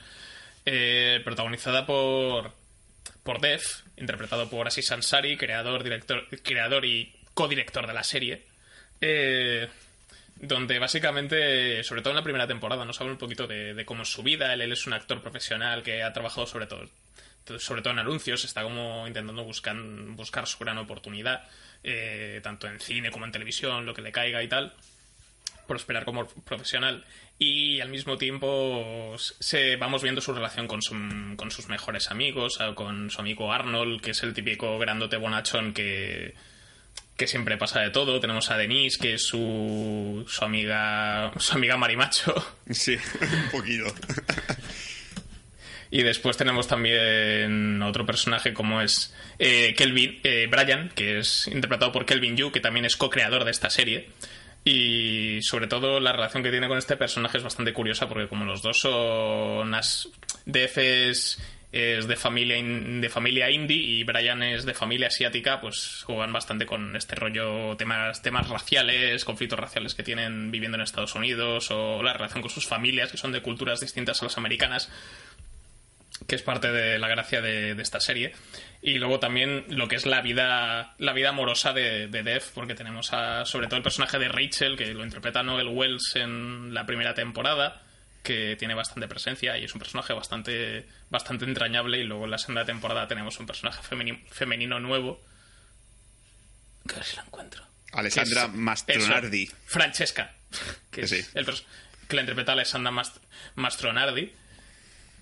eh, 0.66 1.22
protagonizada 1.24 1.86
por, 1.86 2.52
por 3.22 3.40
Dev, 3.40 3.62
interpretado 3.96 4.50
por 4.50 4.68
Aziz 4.68 4.92
Ansari, 4.92 5.38
creador, 5.38 5.84
director, 5.84 6.28
creador 6.42 6.84
y 6.84 7.14
codirector 7.32 7.86
de 7.86 7.94
la 7.94 8.04
serie. 8.04 8.42
Eh, 9.04 9.68
donde 10.36 10.78
básicamente, 10.78 11.82
sobre 11.82 12.02
todo 12.02 12.12
en 12.12 12.16
la 12.16 12.22
primera 12.22 12.46
temporada, 12.46 12.84
nos 12.84 13.00
habla 13.00 13.12
un 13.12 13.18
poquito 13.18 13.46
de, 13.46 13.84
cómo 13.84 14.04
es 14.04 14.08
su 14.08 14.22
vida. 14.22 14.54
Él, 14.54 14.72
es 14.72 14.86
un 14.86 14.92
actor 14.92 15.20
profesional 15.20 15.82
que 15.82 16.02
ha 16.02 16.12
trabajado 16.12 16.46
sobre 16.46 16.66
todo, 16.66 16.88
sobre 17.58 17.82
todo 17.82 17.92
en 17.92 17.98
anuncios, 17.98 18.44
está 18.44 18.62
como 18.62 19.06
intentando 19.06 19.44
buscar, 19.44 19.76
buscar 19.76 20.46
su 20.46 20.58
gran 20.58 20.78
oportunidad. 20.78 21.48
eh, 21.84 22.40
tanto 22.44 22.68
en 22.68 22.78
cine 22.78 23.10
como 23.10 23.24
en 23.24 23.32
televisión, 23.32 23.84
lo 23.84 23.92
que 23.92 24.02
le 24.02 24.12
caiga 24.12 24.40
y 24.42 24.48
tal, 24.48 24.72
prosperar 25.66 26.04
como 26.04 26.26
profesional. 26.26 27.04
Y 27.38 27.80
al 27.80 27.88
mismo 27.88 28.18
tiempo 28.18 29.16
se, 29.18 29.74
vamos 29.76 30.02
viendo 30.02 30.20
su 30.20 30.32
relación 30.32 30.68
con, 30.68 30.80
con 31.36 31.50
sus 31.50 31.68
mejores 31.68 32.10
amigos, 32.10 32.58
con 32.76 33.10
su 33.10 33.20
amigo 33.20 33.52
Arnold, 33.52 34.00
que 34.00 34.12
es 34.12 34.22
el 34.22 34.32
típico 34.32 34.78
grandote 34.78 35.16
bonachón 35.16 35.72
que, 35.72 36.34
que 37.16 37.26
siempre 37.26 37.56
pasa 37.56 37.80
de 37.80 37.90
todo. 37.90 38.20
Tenemos 38.20 38.50
a 38.50 38.56
Denise, 38.56 38.98
que 38.98 39.14
es 39.14 39.26
su, 39.26 40.24
su 40.26 40.44
amiga 40.44 41.32
su 41.38 41.54
amiga 41.54 41.76
marimacho. 41.76 42.34
Sí, 42.70 42.96
un 43.20 43.50
poquito. 43.50 43.94
Y 45.92 46.02
después 46.02 46.38
tenemos 46.38 46.66
también 46.68 47.82
otro 47.82 48.06
personaje 48.06 48.54
como 48.54 48.80
es 48.80 49.14
eh, 49.38 49.74
Kelvin, 49.76 50.20
eh, 50.24 50.48
Brian, 50.50 50.88
que 50.88 51.18
es 51.18 51.46
interpretado 51.48 51.92
por 51.92 52.06
Kelvin 52.06 52.34
Yu, 52.34 52.50
que 52.50 52.60
también 52.60 52.86
es 52.86 52.96
co-creador 52.96 53.44
de 53.44 53.50
esta 53.50 53.68
serie. 53.68 54.08
Y 54.64 55.40
sobre 55.42 55.66
todo 55.66 56.00
la 56.00 56.12
relación 56.12 56.42
que 56.42 56.50
tiene 56.50 56.66
con 56.66 56.78
este 56.78 56.96
personaje 56.96 57.36
es 57.36 57.44
bastante 57.44 57.74
curiosa 57.74 58.08
porque 58.08 58.26
como 58.26 58.46
los 58.46 58.62
dos 58.62 58.80
son 58.80 59.72
DFs 60.46 61.38
es 61.72 62.06
de 62.06 62.16
familia 62.16 62.62
de 62.62 63.08
familia 63.08 63.50
indie 63.50 63.78
y 63.78 64.04
Brian 64.04 64.42
es 64.42 64.66
de 64.66 64.74
familia 64.74 65.06
asiática, 65.06 65.58
pues 65.60 66.02
juegan 66.04 66.30
bastante 66.30 66.66
con 66.66 66.94
este 66.94 67.14
rollo 67.14 67.76
temas 67.78 68.20
temas 68.20 68.48
raciales, 68.50 69.24
conflictos 69.24 69.58
raciales 69.58 69.94
que 69.94 70.02
tienen 70.02 70.50
viviendo 70.50 70.76
en 70.76 70.82
Estados 70.82 71.14
Unidos 71.14 71.70
o 71.70 72.02
la 72.02 72.12
relación 72.12 72.42
con 72.42 72.50
sus 72.50 72.66
familias 72.66 73.10
que 73.10 73.16
son 73.16 73.32
de 73.32 73.40
culturas 73.40 73.80
distintas 73.80 74.20
a 74.20 74.26
las 74.26 74.36
americanas 74.36 74.90
que 76.26 76.36
es 76.36 76.42
parte 76.42 76.70
de 76.70 76.98
la 76.98 77.08
gracia 77.08 77.40
de, 77.40 77.72
esta 77.72 77.98
serie. 77.98 78.32
Y 78.80 78.98
luego 78.98 79.18
también 79.18 79.64
lo 79.68 79.88
que 79.88 79.96
es 79.96 80.06
la 80.06 80.20
vida, 80.20 80.94
la 80.98 81.12
vida 81.12 81.30
amorosa 81.30 81.72
de, 81.72 82.06
de 82.06 82.22
Dev, 82.22 82.44
porque 82.54 82.74
tenemos 82.74 83.12
a, 83.12 83.44
sobre 83.44 83.66
todo 83.66 83.78
el 83.78 83.82
personaje 83.82 84.20
de 84.20 84.28
Rachel, 84.28 84.76
que 84.76 84.94
lo 84.94 85.04
interpreta 85.04 85.42
Noel 85.42 85.68
Wells 85.68 86.14
en 86.14 86.74
la 86.74 86.86
primera 86.86 87.14
temporada, 87.14 87.82
que 88.22 88.56
tiene 88.56 88.74
bastante 88.74 89.08
presencia 89.08 89.58
y 89.58 89.64
es 89.64 89.74
un 89.74 89.80
personaje 89.80 90.12
bastante, 90.12 90.86
bastante 91.10 91.44
entrañable. 91.44 91.98
Y 91.98 92.04
luego 92.04 92.24
en 92.24 92.30
la 92.30 92.38
segunda 92.38 92.64
temporada 92.64 93.08
tenemos 93.08 93.38
un 93.40 93.46
personaje 93.46 93.82
femenino, 94.30 94.80
nuevo. 94.80 95.22
Que 96.86 96.94
a 96.94 96.96
ver 96.98 97.04
si 97.04 97.16
lo 97.16 97.22
encuentro. 97.22 97.64
Alessandra 97.92 98.48
Mastronardi. 98.48 99.50
Francesca. 99.66 100.32
Que, 100.90 101.02
es 101.02 101.12
el, 101.34 101.46
que 102.08 102.16
la 102.16 102.22
interpreta 102.22 102.52
Alessandra 102.52 102.92
Mastronardi 103.54 104.32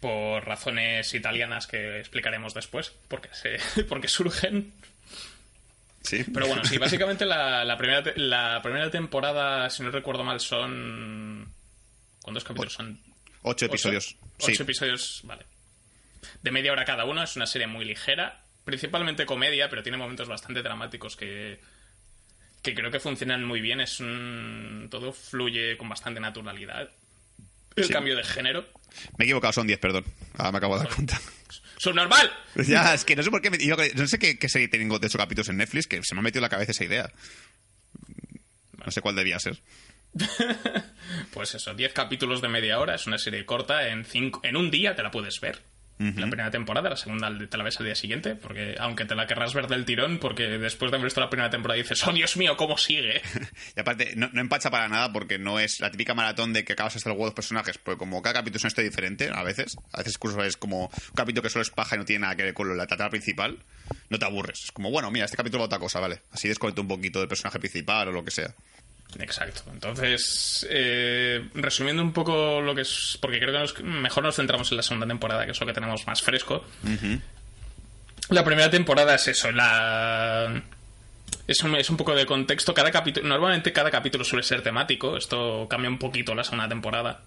por 0.00 0.46
razones 0.46 1.12
italianas 1.14 1.66
que 1.66 2.00
explicaremos 2.00 2.54
después, 2.54 2.92
porque, 3.08 3.28
se, 3.32 3.58
porque 3.88 4.08
surgen. 4.08 4.72
Sí. 6.02 6.24
Pero 6.32 6.46
bueno, 6.46 6.64
sí, 6.64 6.78
básicamente 6.78 7.26
la, 7.26 7.76
primera, 7.78 8.02
la 8.16 8.60
primera 8.62 8.90
temporada, 8.90 9.68
si 9.70 9.82
no 9.82 9.90
recuerdo 9.90 10.24
mal, 10.24 10.40
son. 10.40 11.52
¿Cuántos 12.22 12.44
capítulos 12.44 12.72
son? 12.72 13.00
Ocho 13.42 13.66
episodios. 13.66 14.16
Ocho, 14.38 14.62
episodios, 14.62 15.20
vale. 15.24 15.44
De 16.42 16.50
media 16.50 16.72
hora 16.72 16.84
cada 16.84 17.04
uno, 17.04 17.22
es 17.22 17.36
una 17.36 17.46
serie 17.46 17.66
muy 17.66 17.84
ligera, 17.84 18.42
principalmente 18.64 19.26
comedia, 19.26 19.68
pero 19.68 19.82
tiene 19.82 19.98
momentos 19.98 20.28
bastante 20.28 20.62
dramáticos 20.62 21.16
que, 21.16 21.60
que 22.62 22.74
creo 22.74 22.90
que 22.90 23.00
funcionan 23.00 23.44
muy 23.44 23.60
bien. 23.60 23.80
Es 23.80 24.00
un, 24.00 24.88
todo 24.90 25.12
fluye 25.12 25.76
con 25.76 25.88
bastante 25.88 26.20
naturalidad 26.20 26.90
el 27.76 27.88
cambio 27.88 28.16
de 28.16 28.24
género. 28.24 28.66
Me 29.18 29.24
he 29.24 29.28
equivocado, 29.28 29.52
son 29.52 29.66
10, 29.66 29.78
perdón. 29.78 30.04
Ahora 30.36 30.52
me 30.52 30.58
acabo 30.58 30.78
de 30.78 30.84
dar 30.84 30.94
cuenta. 30.94 31.20
¡Subnormal! 31.78 32.30
Ya, 32.66 32.94
es 32.94 33.04
que 33.04 33.16
no 33.16 33.22
sé 33.22 33.30
por 33.30 33.40
qué. 33.40 33.50
no 33.50 34.06
sé 34.06 34.18
qué, 34.18 34.48
serie 34.48 34.68
tengo 34.68 34.98
de 34.98 35.06
esos 35.06 35.18
capítulos 35.18 35.48
en 35.48 35.56
Netflix 35.56 35.86
que 35.86 36.02
se 36.02 36.14
me 36.14 36.20
ha 36.20 36.22
metido 36.22 36.40
en 36.40 36.42
la 36.42 36.48
cabeza 36.48 36.72
esa 36.72 36.84
idea. 36.84 37.12
No 38.84 38.90
sé 38.90 39.00
cuál 39.00 39.14
debía 39.14 39.38
ser. 39.38 39.60
pues 41.32 41.54
eso, 41.54 41.74
10 41.74 41.92
capítulos 41.92 42.40
de 42.40 42.48
media 42.48 42.78
hora. 42.78 42.94
Es 42.94 43.06
una 43.06 43.18
serie 43.18 43.44
corta. 43.44 43.88
En, 43.88 44.04
cinco, 44.04 44.40
en 44.44 44.56
un 44.56 44.70
día 44.70 44.94
te 44.94 45.02
la 45.02 45.10
puedes 45.10 45.40
ver 45.40 45.62
la 46.00 46.28
primera 46.28 46.50
temporada, 46.50 46.88
la 46.88 46.96
segunda 46.96 47.30
te 47.46 47.58
la 47.58 47.64
ves 47.64 47.78
al 47.78 47.84
día 47.84 47.94
siguiente, 47.94 48.34
porque 48.34 48.74
aunque 48.78 49.04
te 49.04 49.14
la 49.14 49.26
querrás 49.26 49.52
ver 49.52 49.66
del 49.66 49.84
tirón, 49.84 50.18
porque 50.18 50.44
después 50.44 50.90
de 50.90 50.96
haber 50.96 51.04
visto 51.04 51.20
la 51.20 51.28
primera 51.28 51.50
temporada 51.50 51.76
dices, 51.76 52.06
oh 52.06 52.12
Dios 52.12 52.38
mío, 52.38 52.56
¿cómo 52.56 52.78
sigue? 52.78 53.20
y 53.76 53.80
aparte, 53.80 54.14
no, 54.16 54.30
empacha 54.32 54.70
para 54.70 54.88
nada 54.88 55.12
porque 55.12 55.38
no 55.38 55.60
es 55.60 55.78
la 55.80 55.90
típica 55.90 56.14
maratón 56.14 56.54
de 56.54 56.64
que 56.64 56.72
acabas 56.72 56.96
hasta 56.96 57.10
el 57.10 57.16
huevo 57.16 57.28
de 57.28 57.34
personajes, 57.34 57.76
porque 57.76 57.98
como 57.98 58.22
cada 58.22 58.36
capítulo 58.36 58.56
es 58.56 58.64
una 58.64 58.68
historia 58.68 58.88
diferente, 58.88 59.30
a 59.30 59.42
veces, 59.42 59.76
a 59.92 59.98
veces 59.98 60.14
incluso 60.14 60.42
es 60.42 60.56
como 60.56 60.84
un 60.84 61.14
capítulo 61.14 61.42
que 61.42 61.50
solo 61.50 61.62
es 61.62 61.70
paja 61.70 61.96
y 61.96 61.98
no 61.98 62.06
tiene 62.06 62.20
nada 62.20 62.34
que 62.34 62.44
ver 62.44 62.54
con 62.54 62.74
la 62.74 62.86
tratada 62.86 63.10
principal, 63.10 63.58
no 64.08 64.18
te 64.18 64.24
aburres. 64.24 64.64
Es 64.64 64.72
como, 64.72 64.90
bueno, 64.90 65.10
mira, 65.10 65.26
este 65.26 65.36
capítulo 65.36 65.60
va 65.60 65.66
otra 65.66 65.78
cosa, 65.78 66.00
¿vale? 66.00 66.22
Así 66.30 66.48
desconecto 66.48 66.80
un 66.80 66.88
poquito 66.88 67.18
del 67.18 67.28
personaje 67.28 67.58
principal 67.58 68.08
o 68.08 68.12
lo 68.12 68.24
que 68.24 68.30
sea. 68.30 68.54
Exacto. 69.18 69.62
Entonces, 69.72 70.66
eh, 70.70 71.48
resumiendo 71.54 72.02
un 72.02 72.12
poco 72.12 72.60
lo 72.60 72.74
que 72.74 72.82
es. 72.82 73.18
Porque 73.20 73.40
creo 73.40 73.66
que 73.74 73.82
mejor 73.82 74.22
nos 74.22 74.36
centramos 74.36 74.70
en 74.70 74.76
la 74.76 74.82
segunda 74.82 75.06
temporada, 75.06 75.44
que 75.44 75.52
es 75.52 75.60
lo 75.60 75.66
que 75.66 75.72
tenemos 75.72 76.06
más 76.06 76.22
fresco. 76.22 76.64
La 78.28 78.44
primera 78.44 78.70
temporada 78.70 79.14
es 79.14 79.28
eso, 79.28 79.50
la. 79.50 80.62
Es 81.46 81.62
un, 81.62 81.74
es 81.74 81.90
un 81.90 81.96
poco 81.96 82.14
de 82.14 82.26
contexto. 82.26 82.72
Cada 82.72 82.90
capítulo. 82.90 83.26
Normalmente 83.26 83.72
cada 83.72 83.90
capítulo 83.90 84.24
suele 84.24 84.44
ser 84.44 84.62
temático. 84.62 85.16
Esto 85.16 85.66
cambia 85.68 85.90
un 85.90 85.98
poquito 85.98 86.34
la 86.34 86.44
segunda 86.44 86.68
temporada. 86.68 87.22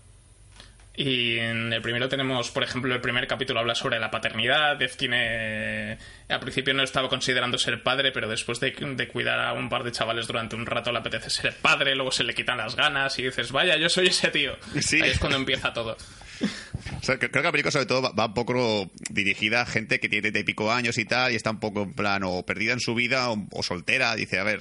Y 0.95 1.39
en 1.39 1.73
el 1.73 1.81
primero 1.81 2.07
tenemos, 2.07 2.51
por 2.51 2.63
ejemplo, 2.63 2.93
el 2.93 3.01
primer 3.01 3.25
capítulo 3.25 3.59
habla 3.59 3.73
sobre 3.73 3.99
la 3.99 4.11
paternidad. 4.11 4.77
Dev 4.77 4.95
tiene. 4.95 5.97
Al 6.29 6.39
principio 6.39 6.73
no 6.75 6.83
estaba 6.83 7.09
considerando 7.09 7.57
ser 7.57 7.81
padre, 7.81 8.11
pero 8.11 8.29
después 8.29 8.59
de, 8.59 8.73
cuidar 9.11 9.39
a 9.39 9.53
un 9.53 9.69
par 9.69 9.83
de 9.83 9.91
chavales 9.91 10.27
durante 10.27 10.55
un 10.55 10.67
rato 10.67 10.91
le 10.91 10.99
apetece 10.99 11.31
ser 11.31 11.55
padre, 11.55 11.95
luego 11.95 12.11
se 12.11 12.23
le 12.23 12.35
quitan 12.35 12.57
las 12.57 12.75
ganas 12.75 13.17
y 13.17 13.23
dices, 13.23 13.51
vaya, 13.51 13.75
yo 13.77 13.89
soy 13.89 14.07
ese 14.07 14.29
tío. 14.29 14.55
Ahí 14.75 15.09
es 15.09 15.19
cuando 15.19 15.37
empieza 15.37 15.73
todo. 15.73 15.97
creo 17.05 17.19
que 17.19 17.41
la 17.41 17.51
película 17.51 17.71
sobre 17.71 17.85
todo 17.87 18.13
va, 18.13 18.25
un 18.25 18.33
poco 18.35 18.91
dirigida 19.09 19.61
a 19.61 19.65
gente 19.65 19.99
que 19.99 20.09
tiene 20.09 20.31
de 20.31 20.43
pico 20.43 20.71
años 20.71 20.97
y 20.97 21.05
tal 21.05 21.31
y 21.31 21.35
está 21.35 21.51
un 21.51 21.59
poco 21.59 21.83
en 21.83 21.93
plan 21.93 22.21
o 22.23 22.45
perdida 22.45 22.73
en 22.73 22.79
su 22.79 22.93
vida 22.93 23.29
o 23.31 23.63
soltera. 23.63 24.15
Dice, 24.15 24.37
a 24.37 24.43
ver, 24.43 24.59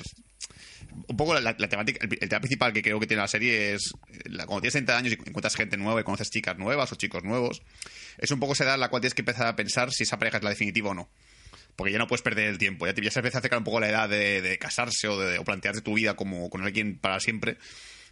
un 1.09 1.17
poco 1.17 1.39
la, 1.39 1.57
temática, 1.57 1.99
el, 2.03 2.29
tema 2.29 2.41
principal 2.41 2.73
que 2.73 2.83
creo 2.83 3.01
que 3.01 3.07
tiene 3.07 3.23
la 3.23 3.29
serie 3.29 3.75
es 3.75 3.93
cuando 4.47 4.61
tienes 4.61 4.73
30 4.73 4.97
años 4.97 5.13
y 5.13 5.15
encuentras 5.15 5.55
gente 5.55 5.77
nueva 5.77 6.01
y 6.01 6.05
conoces 6.05 6.31
chicas 6.31 6.59
nuevas 6.59 6.93
o 6.93 6.95
chicos 6.97 7.25
nuevos, 7.25 7.63
es 8.19 8.31
un 8.31 8.41
poco 8.41 8.53
esa 8.53 8.65
edad 8.65 8.75
en 8.75 8.81
la 8.81 8.89
cual 8.89 9.01
tienes 9.01 9.15
que 9.15 9.23
empezar 9.23 9.47
a 9.47 9.57
pensar 9.57 9.91
si 9.93 10.05
esa 10.05 10.19
pareja 10.19 10.39
es 10.39 10.43
la 10.43 10.51
definitiva 10.51 10.91
o 10.91 10.95
no. 10.95 11.09
Porque 11.77 11.93
ya 11.93 11.99
no 11.99 12.07
puedes 12.07 12.23
perder 12.23 12.49
el 12.49 12.59
tiempo, 12.59 12.87
ya, 12.87 12.93
te, 12.93 13.03
ya 13.03 13.11
se 13.11 13.21
empieza 13.21 13.39
a 13.39 13.41
acercar 13.41 13.59
un 13.59 13.65
poco 13.65 13.81
la 13.81 13.89
edad 13.89 14.09
de, 14.09 14.59
casarse 14.61 15.09
o 15.09 15.19
de 15.19 15.39
o 15.39 15.45
plantearte 15.45 15.81
tu 15.81 15.95
vida 15.95 16.15
como 16.15 16.51
con 16.51 16.63
alguien 16.63 16.99
para 16.99 17.19
siempre. 17.19 17.57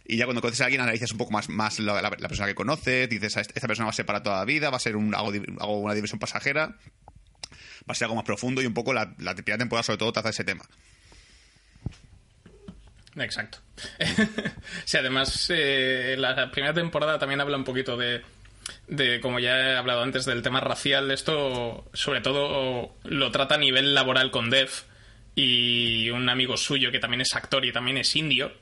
Y 0.05 0.17
ya 0.17 0.25
cuando 0.25 0.41
conoces 0.41 0.61
a 0.61 0.65
alguien 0.65 0.81
analizas 0.81 1.11
un 1.11 1.19
poco 1.19 1.31
más, 1.31 1.47
más 1.49 1.79
la, 1.79 2.09
persona 2.09 2.47
que 2.47 2.55
conoces, 2.55 3.07
dices, 3.07 3.37
esta 3.37 3.67
persona 3.67 3.85
va 3.85 3.91
a 3.91 3.93
ser 3.93 4.05
para 4.05 4.23
toda 4.23 4.39
la 4.39 4.45
vida, 4.45 4.71
va 4.71 4.77
a 4.77 4.79
ser 4.79 4.95
un, 4.95 5.13
algo, 5.13 5.31
una 5.79 5.93
diversión 5.93 6.19
pasajera, 6.19 6.69
va 6.69 7.87
a 7.87 7.95
ser 7.95 8.05
algo 8.05 8.15
más 8.15 8.25
profundo 8.25 8.63
y 8.63 8.65
un 8.65 8.73
poco 8.73 8.93
la, 8.93 9.13
la 9.19 9.35
primera 9.35 9.59
temporada 9.59 9.83
sobre 9.83 9.99
todo 9.99 10.11
trata 10.11 10.29
ese 10.29 10.43
tema. 10.43 10.65
Exacto. 13.15 13.59
sí, 14.85 14.97
además, 14.97 15.49
eh, 15.49 16.15
la 16.17 16.49
primera 16.51 16.73
temporada 16.73 17.19
también 17.19 17.41
habla 17.41 17.57
un 17.57 17.63
poquito 17.63 17.97
de, 17.97 18.21
de, 18.87 19.19
como 19.19 19.39
ya 19.39 19.59
he 19.59 19.75
hablado 19.75 20.01
antes, 20.01 20.25
del 20.25 20.41
tema 20.41 20.59
racial. 20.59 21.11
Esto, 21.11 21.89
sobre 21.93 22.21
todo, 22.21 22.95
lo 23.03 23.31
trata 23.31 23.55
a 23.55 23.59
nivel 23.59 23.93
laboral 23.93 24.31
con 24.31 24.49
Dev 24.49 24.69
y 25.35 26.09
un 26.09 26.29
amigo 26.29 26.57
suyo 26.57 26.91
que 26.91 26.99
también 26.99 27.21
es 27.21 27.35
actor 27.35 27.65
y 27.65 27.71
también 27.71 27.97
es 27.97 28.15
indio. 28.15 28.53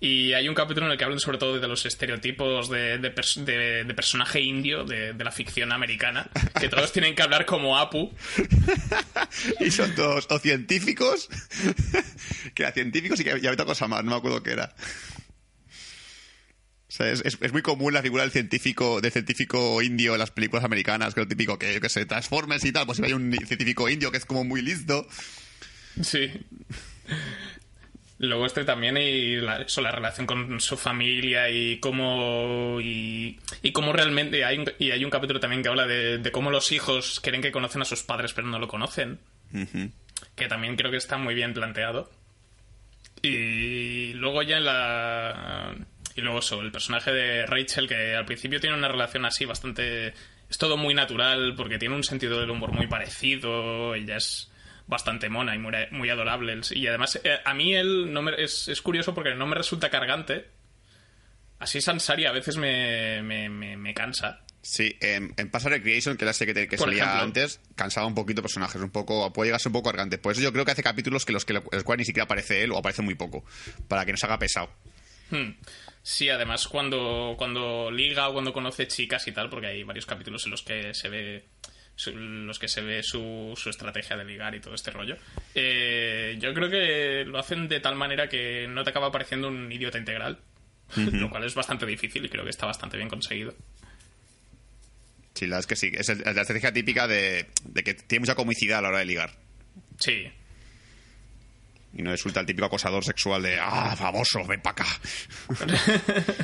Y 0.00 0.32
hay 0.32 0.48
un 0.48 0.54
capítulo 0.54 0.86
en 0.86 0.92
el 0.92 0.98
que 0.98 1.02
hablan 1.02 1.18
sobre 1.18 1.38
todo 1.38 1.58
de 1.58 1.66
los 1.66 1.84
estereotipos 1.84 2.70
de, 2.70 2.98
de, 2.98 3.10
personaje 3.94 4.40
indio 4.40 4.84
de, 4.84 5.12
la 5.12 5.32
ficción 5.32 5.72
americana, 5.72 6.30
que 6.60 6.68
todos 6.68 6.92
tienen 6.92 7.16
que 7.16 7.22
hablar 7.22 7.44
como 7.44 7.76
Apu. 7.76 8.12
y 9.60 9.72
son 9.72 9.92
todos 9.96 10.28
o 10.30 10.38
científicos, 10.38 11.28
que 12.54 12.62
eran 12.62 12.74
científicos 12.74 13.18
y 13.18 13.24
que 13.24 13.32
había 13.32 13.50
otra 13.50 13.64
cosa 13.64 13.88
más, 13.88 14.04
no 14.04 14.12
me 14.12 14.16
acuerdo 14.18 14.40
qué 14.44 14.52
era. 14.52 14.72
O 16.88 16.90
sea, 16.90 17.10
es, 17.10 17.52
muy 17.52 17.62
común 17.62 17.92
la 17.92 18.00
figura 18.00 18.22
del 18.22 18.30
científico, 18.30 19.00
del 19.00 19.10
científico 19.10 19.82
indio 19.82 20.12
en 20.12 20.20
las 20.20 20.30
películas 20.30 20.64
americanas, 20.64 21.12
que 21.12 21.20
es 21.20 21.26
lo 21.26 21.28
típico 21.28 21.58
que, 21.58 21.80
que 21.80 21.88
se 21.88 22.06
transformes 22.06 22.64
y 22.64 22.70
tal, 22.70 22.86
pues 22.86 22.98
si 22.98 23.04
hay 23.04 23.14
un 23.14 23.32
científico 23.32 23.88
indio 23.88 24.12
que 24.12 24.18
es 24.18 24.24
como 24.24 24.44
muy 24.44 24.62
listo. 24.62 25.08
Sí. 26.02 26.30
Luego 28.20 28.46
este 28.46 28.64
también 28.64 28.96
y 28.96 29.36
la, 29.36 29.64
la 29.64 29.90
relación 29.92 30.26
con 30.26 30.60
su 30.60 30.76
familia 30.76 31.48
y 31.50 31.78
cómo 31.78 32.80
y, 32.80 33.38
y 33.62 33.70
cómo 33.70 33.92
realmente 33.92 34.44
hay 34.44 34.58
un, 34.58 34.72
y 34.78 34.90
hay 34.90 35.04
un 35.04 35.10
capítulo 35.10 35.38
también 35.38 35.62
que 35.62 35.68
habla 35.68 35.86
de, 35.86 36.28
cómo 36.32 36.50
los 36.50 36.72
hijos 36.72 37.20
creen 37.22 37.42
que 37.42 37.52
conocen 37.52 37.82
a 37.82 37.84
sus 37.84 38.02
padres 38.02 38.32
pero 38.32 38.48
no 38.48 38.58
lo 38.58 38.66
conocen. 38.66 39.20
Que 40.34 40.48
también 40.48 40.74
creo 40.74 40.90
que 40.90 40.96
está 40.96 41.16
muy 41.16 41.34
bien 41.34 41.54
planteado. 41.54 42.10
Y 43.22 44.12
luego 44.14 44.42
ya 44.42 44.56
en 44.56 44.64
la 44.64 45.74
y 46.16 46.20
luego 46.20 46.40
eso 46.40 46.60
el 46.60 46.72
personaje 46.72 47.12
de 47.12 47.46
Rachel 47.46 47.86
que 47.86 48.16
al 48.16 48.24
principio 48.24 48.58
tiene 48.58 48.76
una 48.76 48.88
relación 48.88 49.24
así 49.24 49.44
bastante 49.44 50.08
es 50.08 50.58
todo 50.58 50.76
muy 50.76 50.92
natural 50.94 51.54
porque 51.56 51.78
tiene 51.78 51.94
un 51.94 52.02
sentido 52.02 52.40
del 52.40 52.50
humor 52.50 52.72
muy 52.72 52.88
parecido 52.88 53.94
ella 53.94 54.16
es 54.16 54.50
bastante 54.88 55.28
mona 55.28 55.54
y 55.54 55.58
muy, 55.58 55.72
muy 55.92 56.10
adorable. 56.10 56.58
Y 56.72 56.86
además, 56.88 57.20
eh, 57.22 57.38
a 57.44 57.54
mí 57.54 57.74
él 57.74 58.12
no 58.12 58.22
me, 58.22 58.32
es, 58.42 58.66
es, 58.68 58.82
curioso 58.82 59.14
porque 59.14 59.34
no 59.34 59.46
me 59.46 59.54
resulta 59.54 59.90
cargante. 59.90 60.48
Así 61.60 61.80
Sansari 61.80 62.24
a 62.24 62.32
veces 62.32 62.56
me, 62.56 63.22
me, 63.22 63.48
me, 63.48 63.94
cansa. 63.94 64.40
Sí, 64.62 64.96
en, 65.00 65.34
en 65.36 65.50
Pasa 65.50 65.68
Recreation, 65.68 66.16
que 66.16 66.24
la 66.24 66.32
serie 66.32 66.54
que, 66.54 66.68
que 66.68 66.78
salía 66.78 67.20
antes, 67.20 67.60
cansaba 67.74 68.06
un 68.06 68.14
poquito 68.14 68.42
personajes, 68.42 68.80
un 68.80 68.90
poco, 68.90 69.32
puede 69.32 69.48
llegarse 69.48 69.68
un 69.68 69.72
poco 69.72 69.90
cargante. 69.90 70.18
Por 70.18 70.32
eso 70.32 70.40
yo 70.40 70.52
creo 70.52 70.64
que 70.64 70.72
hace 70.72 70.82
capítulos 70.82 71.24
que 71.24 71.32
los 71.32 71.44
que 71.44 71.60
el 71.72 71.84
cual 71.84 71.98
ni 71.98 72.04
siquiera 72.04 72.24
aparece 72.24 72.62
él 72.62 72.72
o 72.72 72.78
aparece 72.78 73.02
muy 73.02 73.14
poco, 73.14 73.44
para 73.88 74.04
que 74.04 74.12
no 74.12 74.16
se 74.18 74.26
haga 74.26 74.38
pesado. 74.38 74.70
Hmm. 75.30 75.50
Sí, 76.02 76.30
además 76.30 76.68
cuando, 76.68 77.34
cuando 77.36 77.90
liga 77.90 78.28
o 78.28 78.32
cuando 78.32 78.52
conoce 78.52 78.86
chicas 78.86 79.26
y 79.26 79.32
tal, 79.32 79.50
porque 79.50 79.66
hay 79.66 79.82
varios 79.82 80.06
capítulos 80.06 80.44
en 80.46 80.52
los 80.52 80.62
que 80.62 80.94
se 80.94 81.08
ve 81.08 81.48
los 82.06 82.58
que 82.58 82.68
se 82.68 82.80
ve 82.80 83.02
su, 83.02 83.54
su 83.56 83.70
estrategia 83.70 84.16
de 84.16 84.24
ligar 84.24 84.54
y 84.54 84.60
todo 84.60 84.74
este 84.74 84.90
rollo. 84.90 85.16
Eh, 85.54 86.36
yo 86.40 86.54
creo 86.54 86.70
que 86.70 87.24
lo 87.26 87.38
hacen 87.38 87.68
de 87.68 87.80
tal 87.80 87.96
manera 87.96 88.28
que 88.28 88.66
no 88.68 88.84
te 88.84 88.90
acaba 88.90 89.10
pareciendo 89.10 89.48
un 89.48 89.70
idiota 89.70 89.98
integral, 89.98 90.38
lo 90.96 91.30
cual 91.30 91.44
es 91.44 91.54
bastante 91.54 91.86
difícil 91.86 92.24
y 92.24 92.28
creo 92.28 92.44
que 92.44 92.50
está 92.50 92.66
bastante 92.66 92.96
bien 92.96 93.08
conseguido. 93.08 93.54
Sí, 95.34 95.46
la 95.46 95.58
es 95.58 95.66
que 95.66 95.76
sí, 95.76 95.92
es 95.94 96.08
la 96.08 96.40
estrategia 96.42 96.72
típica 96.72 97.06
de, 97.06 97.46
de 97.64 97.84
que 97.84 97.94
tiene 97.94 98.20
mucha 98.20 98.34
comicidad 98.34 98.78
a 98.78 98.82
la 98.82 98.88
hora 98.88 98.98
de 98.98 99.04
ligar. 99.04 99.30
Sí, 99.98 100.28
y 101.94 102.02
no 102.02 102.10
resulta 102.10 102.40
el 102.40 102.46
típico 102.46 102.66
acosador 102.66 103.04
sexual 103.04 103.42
de 103.42 103.58
¡ah, 103.60 103.94
famoso, 103.96 104.44
ven 104.46 104.60
para 104.60 104.82
acá! 104.82 104.86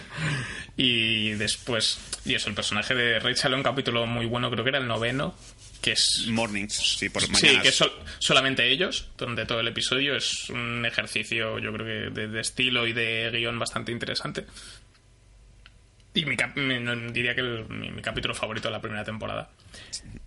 y 0.76 1.30
después, 1.32 1.98
y 2.24 2.34
eso, 2.34 2.48
el 2.48 2.54
personaje 2.54 2.94
de 2.94 3.20
Rachel 3.20 3.52
en 3.52 3.58
un 3.58 3.62
capítulo 3.62 4.06
muy 4.06 4.26
bueno, 4.26 4.50
creo 4.50 4.64
que 4.64 4.70
era 4.70 4.78
el 4.78 4.88
noveno, 4.88 5.34
que 5.80 5.92
es... 5.92 6.26
Mornings, 6.28 6.96
sí, 6.98 7.10
por 7.10 7.22
mañanas. 7.22 7.40
Sí, 7.40 7.60
que 7.60 7.68
es 7.68 7.84
solamente 8.18 8.68
ellos, 8.68 9.08
donde 9.16 9.46
todo 9.46 9.60
el 9.60 9.68
episodio 9.68 10.16
es 10.16 10.50
un 10.50 10.84
ejercicio, 10.84 11.58
yo 11.58 11.72
creo 11.72 12.12
que 12.12 12.26
de, 12.26 12.40
estilo 12.40 12.86
y 12.86 12.92
de 12.92 13.30
guion 13.30 13.58
bastante 13.58 13.92
interesante. 13.92 14.46
Y 16.14 16.24
mi, 16.26 16.36
diría 17.12 17.34
que 17.34 17.42
mi 17.42 18.00
capítulo 18.00 18.34
favorito 18.34 18.68
de 18.68 18.72
la 18.72 18.80
primera 18.80 19.04
temporada. 19.04 19.50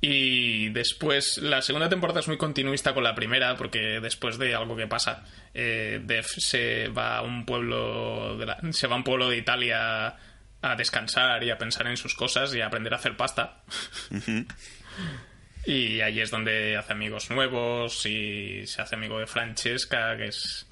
Y 0.01 0.69
después, 0.69 1.38
la 1.38 1.62
segunda 1.62 1.89
temporada 1.89 2.19
es 2.19 2.27
muy 2.27 2.38
continuista 2.38 2.93
con 2.93 3.03
la 3.03 3.15
primera, 3.15 3.55
porque 3.55 3.99
después 4.01 4.38
de 4.38 4.53
algo 4.53 4.75
que 4.75 4.86
pasa, 4.86 5.25
eh, 5.53 6.01
se 6.23 6.89
va 6.89 7.17
a 7.17 7.21
un 7.21 7.45
pueblo 7.45 8.38
de 8.38 8.73
se 8.73 8.88
va 8.88 8.95
a 8.95 8.97
un 8.97 9.03
pueblo 9.03 9.29
de 9.29 9.38
Italia 9.38 10.17
a 10.71 10.75
descansar 10.75 11.43
y 11.43 11.49
a 11.49 11.58
pensar 11.58 11.88
en 11.88 11.97
sus 11.97 12.15
cosas 12.15 12.53
y 12.53 12.62
a 12.62 12.67
aprender 12.67 12.93
a 12.93 12.97
hacer 12.97 13.17
pasta. 13.17 13.63
y 15.65 16.01
ahí 16.01 16.19
es 16.19 16.32
donde 16.32 16.77
hace 16.77 16.93
amigos 16.93 17.30
nuevos 17.30 18.06
y 18.06 18.65
se 18.67 18.82
hace 18.82 18.95
amigo 18.95 19.19
de 19.19 19.27
Francesca, 19.27 20.15
que 20.17 20.27
es 20.27 20.67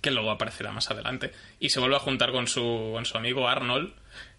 que 0.00 0.10
luego 0.10 0.30
aparecerá 0.30 0.72
más 0.72 0.90
adelante. 0.90 1.32
Y 1.58 1.70
se 1.70 1.80
vuelve 1.80 1.96
a 1.96 2.00
juntar 2.00 2.32
con 2.32 2.46
su, 2.46 2.90
con 2.92 3.04
su 3.04 3.16
amigo 3.16 3.48
Arnold, 3.48 3.94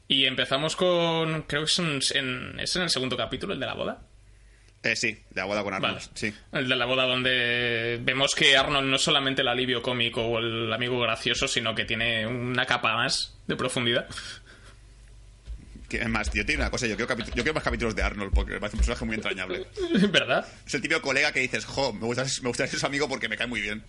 y 0.07 0.25
empezamos 0.25 0.75
con. 0.75 1.43
Creo 1.43 1.65
que 1.65 1.71
es 1.71 1.79
en, 1.79 2.59
es 2.59 2.75
en 2.75 2.81
el 2.81 2.89
segundo 2.89 3.17
capítulo, 3.17 3.53
el 3.53 3.59
de 3.59 3.65
la 3.65 3.73
boda. 3.73 4.01
Eh, 4.83 4.97
sí, 4.97 5.17
de 5.29 5.41
la 5.41 5.45
boda 5.45 5.63
con 5.63 5.73
Arnold. 5.73 6.01
Sí. 6.13 6.33
El 6.51 6.67
de 6.67 6.75
la 6.75 6.85
boda, 6.85 7.05
donde 7.05 7.99
vemos 8.01 8.35
que 8.35 8.57
Arnold 8.57 8.89
no 8.89 8.97
es 8.97 9.01
solamente 9.01 9.41
el 9.41 9.47
alivio 9.47 9.81
cómico 9.81 10.21
o 10.25 10.39
el 10.39 10.71
amigo 10.73 10.99
gracioso, 10.99 11.47
sino 11.47 11.73
que 11.73 11.85
tiene 11.85 12.27
una 12.27 12.65
capa 12.65 12.95
más 12.95 13.39
de 13.47 13.55
profundidad. 13.55 14.07
Es 15.89 16.09
más, 16.09 16.29
tío, 16.29 16.45
tiene 16.45 16.61
una 16.61 16.71
cosa. 16.71 16.87
Yo 16.87 16.95
quiero, 16.95 17.15
yo 17.17 17.33
quiero 17.33 17.53
más 17.53 17.63
capítulos 17.63 17.95
de 17.95 18.01
Arnold 18.01 18.33
porque 18.33 18.53
me 18.53 18.59
parece 18.59 18.75
un 18.75 18.79
personaje 18.79 19.05
muy 19.05 19.15
entrañable. 19.15 19.67
¿Verdad? 20.11 20.47
Es 20.65 20.73
el 20.73 20.81
típico 20.81 21.01
colega 21.01 21.31
que 21.31 21.39
dices, 21.39 21.65
jo, 21.65 21.93
me 21.93 22.05
gusta, 22.05 22.25
me 22.41 22.47
gusta 22.47 22.67
ser 22.67 22.79
su 22.79 22.85
amigo 22.85 23.07
porque 23.07 23.29
me 23.29 23.37
cae 23.37 23.47
muy 23.47 23.61
bien. 23.61 23.83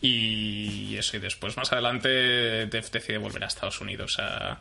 Y 0.00 0.96
eso, 0.96 1.16
y 1.16 1.20
después 1.20 1.56
más 1.56 1.72
adelante 1.72 2.08
decide 2.08 3.18
volver 3.18 3.44
a 3.44 3.46
Estados 3.46 3.80
Unidos 3.80 4.18
a, 4.18 4.60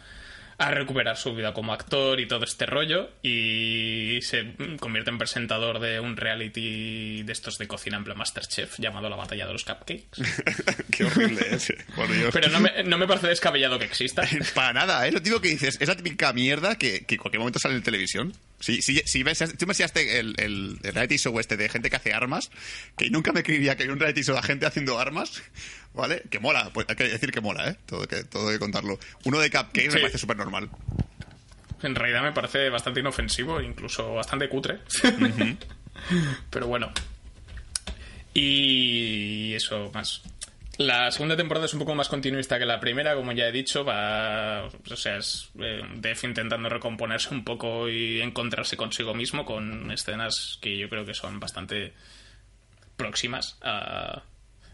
a 0.62 0.70
recuperar 0.70 1.18
su 1.18 1.34
vida 1.34 1.54
como 1.54 1.74
actor 1.74 2.20
y 2.20 2.28
todo 2.28 2.46
este 2.46 2.68
rollo 2.68 3.10
y 3.24 4.20
se 4.22 4.54
convierte 4.80 5.10
en 5.10 5.18
presentador 5.18 5.80
de 5.80 6.00
un 6.00 6.16
reality 6.16 7.24
de 7.24 7.34
estos 7.34 7.58
de 7.58 7.68
cocina 7.68 7.98
en 7.98 8.04
plan 8.04 8.18
Masterchef 8.18 8.78
llamado 8.78 9.10
La 9.10 9.16
Batalla 9.16 9.48
de 9.48 9.54
los 9.54 9.66
Cupcakes. 9.66 10.06
Qué 10.92 11.04
horrible 11.04 11.48
ese. 11.50 11.78
Pero 12.32 12.50
no 12.50 12.60
me, 12.60 12.84
no 12.84 13.00
me, 13.00 13.08
parece 13.08 13.28
descabellado 13.28 13.80
que 13.80 13.86
exista. 13.86 14.22
Para 14.54 14.74
nada, 14.74 15.08
¿eh? 15.08 15.12
Lo 15.12 15.20
digo 15.20 15.42
que 15.42 15.50
dices, 15.50 15.78
es 15.80 15.88
la 15.88 15.98
típica 15.98 16.32
mierda 16.32 16.76
que, 16.76 17.06
que 17.06 17.16
en 17.16 17.22
cualquier 17.22 17.40
momento 17.40 17.58
sale 17.58 17.76
en 17.76 17.82
televisión. 17.82 18.34
Si, 18.60 18.84
si, 18.84 19.02
si 19.06 19.24
ves, 19.24 19.40
tú 19.58 19.66
me 19.66 19.72
enseñaste 19.72 20.20
el, 20.20 20.36
el, 20.38 20.78
reality 20.84 21.18
show 21.18 21.40
este 21.40 21.58
de 21.58 21.68
gente 21.68 21.90
que 21.90 21.96
hace 21.96 22.14
armas, 22.14 22.52
que 22.96 23.10
nunca 23.10 23.32
me 23.32 23.42
creería 23.42 23.76
que 23.76 23.84
hay 23.84 23.90
un 23.90 24.00
reality 24.00 24.22
show 24.22 24.36
de 24.36 24.44
gente 24.44 24.68
haciendo 24.68 25.00
armas, 25.00 25.42
¿vale? 25.94 26.22
Que 26.30 26.40
mola, 26.40 26.70
pues 26.72 26.86
hay 26.88 26.96
que 26.96 27.06
decir 27.06 27.32
que 27.32 27.42
mola, 27.42 27.70
¿eh? 27.70 27.78
Todo, 27.88 28.08
que, 28.08 28.24
todo 28.24 28.50
hay 28.50 28.56
que 28.56 28.60
contarlo. 28.60 29.00
Uno 29.26 29.40
de 29.40 29.50
Cupcakes 29.50 29.96
me 29.96 30.02
parece 30.02 30.20
súper 30.20 30.38
normal. 30.38 30.51
En 31.84 31.96
realidad 31.96 32.22
me 32.22 32.32
parece 32.32 32.70
bastante 32.70 33.00
inofensivo, 33.00 33.62
incluso 33.62 34.14
bastante 34.14 34.48
cutre. 34.50 34.80
Pero 36.50 36.68
bueno. 36.68 36.92
Y 38.34 39.54
eso, 39.54 39.92
más. 39.94 40.22
La 40.78 41.12
segunda 41.12 41.36
temporada 41.36 41.66
es 41.66 41.74
un 41.74 41.80
poco 41.80 41.94
más 41.96 42.08
continuista 42.08 42.58
que 42.58 42.66
la 42.66 42.80
primera, 42.80 43.14
como 43.14 43.34
ya 43.34 43.48
he 43.48 43.52
dicho, 43.52 43.84
va, 43.84 44.66
o 44.66 44.96
sea, 44.96 45.18
es 45.18 45.52
eh, 45.60 45.82
Def 45.96 46.24
intentando 46.24 46.70
recomponerse 46.70 47.34
un 47.34 47.44
poco 47.44 47.90
y 47.90 48.22
encontrarse 48.22 48.78
consigo 48.78 49.14
mismo 49.14 49.46
con 49.46 49.92
escenas 49.92 50.58
que 50.62 50.78
yo 50.78 50.90
creo 50.90 51.06
que 51.06 51.14
son 51.14 51.40
bastante 51.40 51.94
próximas 52.96 53.58
a, 53.62 54.24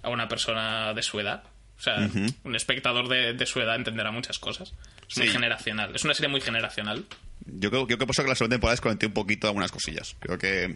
a 0.01 0.09
una 0.09 0.27
persona 0.27 0.93
de 0.93 1.03
su 1.03 1.19
edad. 1.19 1.43
O 1.77 1.81
sea, 1.81 2.09
un 2.43 2.55
espectador 2.55 3.07
de, 3.07 3.45
su 3.45 3.59
edad 3.61 3.75
entenderá 3.75 4.11
muchas 4.11 4.39
cosas. 4.39 4.73
Muy 5.15 5.27
generacional. 5.27 5.95
Es 5.95 6.03
una 6.03 6.13
serie 6.13 6.29
muy 6.29 6.41
generacional. 6.41 7.05
Yo 7.45 7.69
creo, 7.69 7.87
creo 7.87 7.97
que 7.97 8.05
la 8.05 8.35
segunda 8.35 8.55
temporada 8.55 8.73
desconecté 8.73 9.05
un 9.05 9.13
poquito 9.13 9.47
algunas 9.47 9.71
cosillas. 9.71 10.15
Creo 10.19 10.37
que 10.37 10.75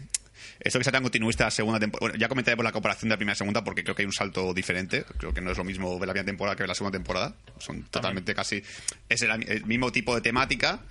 esto 0.59 0.79
que 0.79 0.83
sea 0.83 0.93
tan 0.93 1.03
continuista 1.03 1.45
la 1.45 1.51
segunda 1.51 1.79
temporada. 1.79 2.11
Bueno, 2.11 2.19
ya 2.19 2.27
comentaré 2.27 2.55
por 2.55 2.65
la 2.65 2.71
comparación 2.71 3.09
de 3.09 3.13
la 3.13 3.17
primera 3.17 3.33
y 3.33 3.37
segunda 3.37 3.63
porque 3.63 3.83
creo 3.83 3.95
que 3.95 4.03
hay 4.03 4.05
un 4.05 4.13
salto 4.13 4.53
diferente. 4.53 5.05
Creo 5.17 5.33
que 5.33 5.41
no 5.41 5.51
es 5.51 5.57
lo 5.57 5.63
mismo 5.63 5.97
ver 5.99 6.07
la 6.07 6.13
primera 6.13 6.25
temporada 6.25 6.55
que 6.55 6.63
ver 6.63 6.69
la 6.69 6.75
segunda 6.75 6.97
temporada. 6.97 7.35
Son 7.59 7.83
totalmente 7.83 8.33
casi. 8.33 8.63
Es 9.09 9.21
el, 9.21 9.65
mismo 9.65 9.91
tipo 9.91 10.15
de 10.15 10.21
temática, 10.21 10.81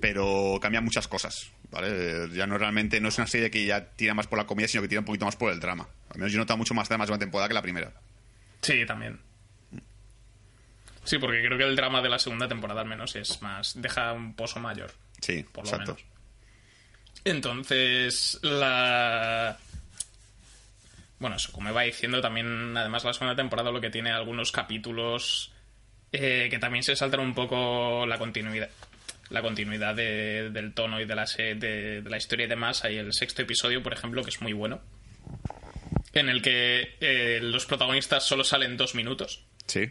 pero 0.00 0.58
cambian 0.60 0.84
muchas 0.84 1.08
cosas. 1.08 1.50
¿vale? 1.70 2.28
Ya 2.34 2.46
no 2.46 2.58
realmente. 2.58 3.00
No 3.00 3.08
es 3.08 3.18
una 3.18 3.26
serie 3.26 3.50
que 3.50 3.64
ya 3.64 3.84
tira 3.90 4.14
más 4.14 4.26
por 4.26 4.38
la 4.38 4.46
comedia, 4.46 4.68
sino 4.68 4.82
que 4.82 4.88
tira 4.88 5.00
un 5.00 5.06
poquito 5.06 5.24
más 5.24 5.36
por 5.36 5.52
el 5.52 5.60
drama. 5.60 5.88
Al 6.10 6.18
menos 6.18 6.32
yo 6.32 6.38
noto 6.38 6.56
mucho 6.56 6.74
más 6.74 6.88
drama 6.88 7.04
la 7.04 7.06
segunda 7.06 7.24
temporada 7.24 7.48
que 7.48 7.54
la 7.54 7.62
primera. 7.62 7.92
Sí, 8.62 8.84
también. 8.86 9.20
Sí, 11.04 11.18
porque 11.18 11.42
creo 11.44 11.58
que 11.58 11.64
el 11.64 11.76
drama 11.76 12.00
de 12.02 12.08
la 12.08 12.18
segunda 12.18 12.48
temporada 12.48 12.80
al 12.80 12.88
menos 12.88 13.14
es 13.16 13.40
más. 13.42 13.80
deja 13.80 14.12
un 14.12 14.34
pozo 14.34 14.60
mayor. 14.60 14.92
Sí, 15.20 15.44
por 15.52 15.64
lo 15.64 15.70
exacto. 15.70 15.94
menos. 15.94 16.14
Entonces, 17.24 18.38
la. 18.42 19.58
Bueno, 21.18 21.36
eso, 21.36 21.52
como 21.52 21.70
iba 21.70 21.82
diciendo, 21.82 22.20
también, 22.20 22.76
además, 22.76 23.04
la 23.04 23.14
segunda 23.14 23.36
temporada 23.36 23.70
lo 23.70 23.80
que 23.80 23.90
tiene 23.90 24.10
algunos 24.10 24.52
capítulos 24.52 25.52
eh, 26.12 26.48
que 26.48 26.58
también 26.60 26.84
se 26.84 26.94
saltan 26.94 27.20
un 27.20 27.34
poco 27.34 28.06
la 28.06 28.18
continuidad. 28.18 28.68
La 29.30 29.42
continuidad 29.42 29.94
del 29.96 30.74
tono 30.74 31.00
y 31.00 31.06
de 31.06 31.14
la, 31.14 31.24
de, 31.24 32.02
la 32.06 32.16
historia 32.18 32.46
y 32.46 32.48
demás. 32.48 32.84
Hay 32.84 32.98
el 32.98 33.12
sexto 33.12 33.42
episodio, 33.42 33.82
por 33.82 33.92
ejemplo, 33.94 34.22
que 34.22 34.30
es 34.30 34.40
muy 34.40 34.52
bueno. 34.52 34.80
En 36.12 36.28
el 36.28 36.40
que 36.40 36.96
eh, 37.00 37.40
los 37.42 37.66
protagonistas 37.66 38.22
solo 38.22 38.44
salen 38.44 38.76
dos 38.76 38.94
minutos. 38.94 39.44
Sí. 39.66 39.88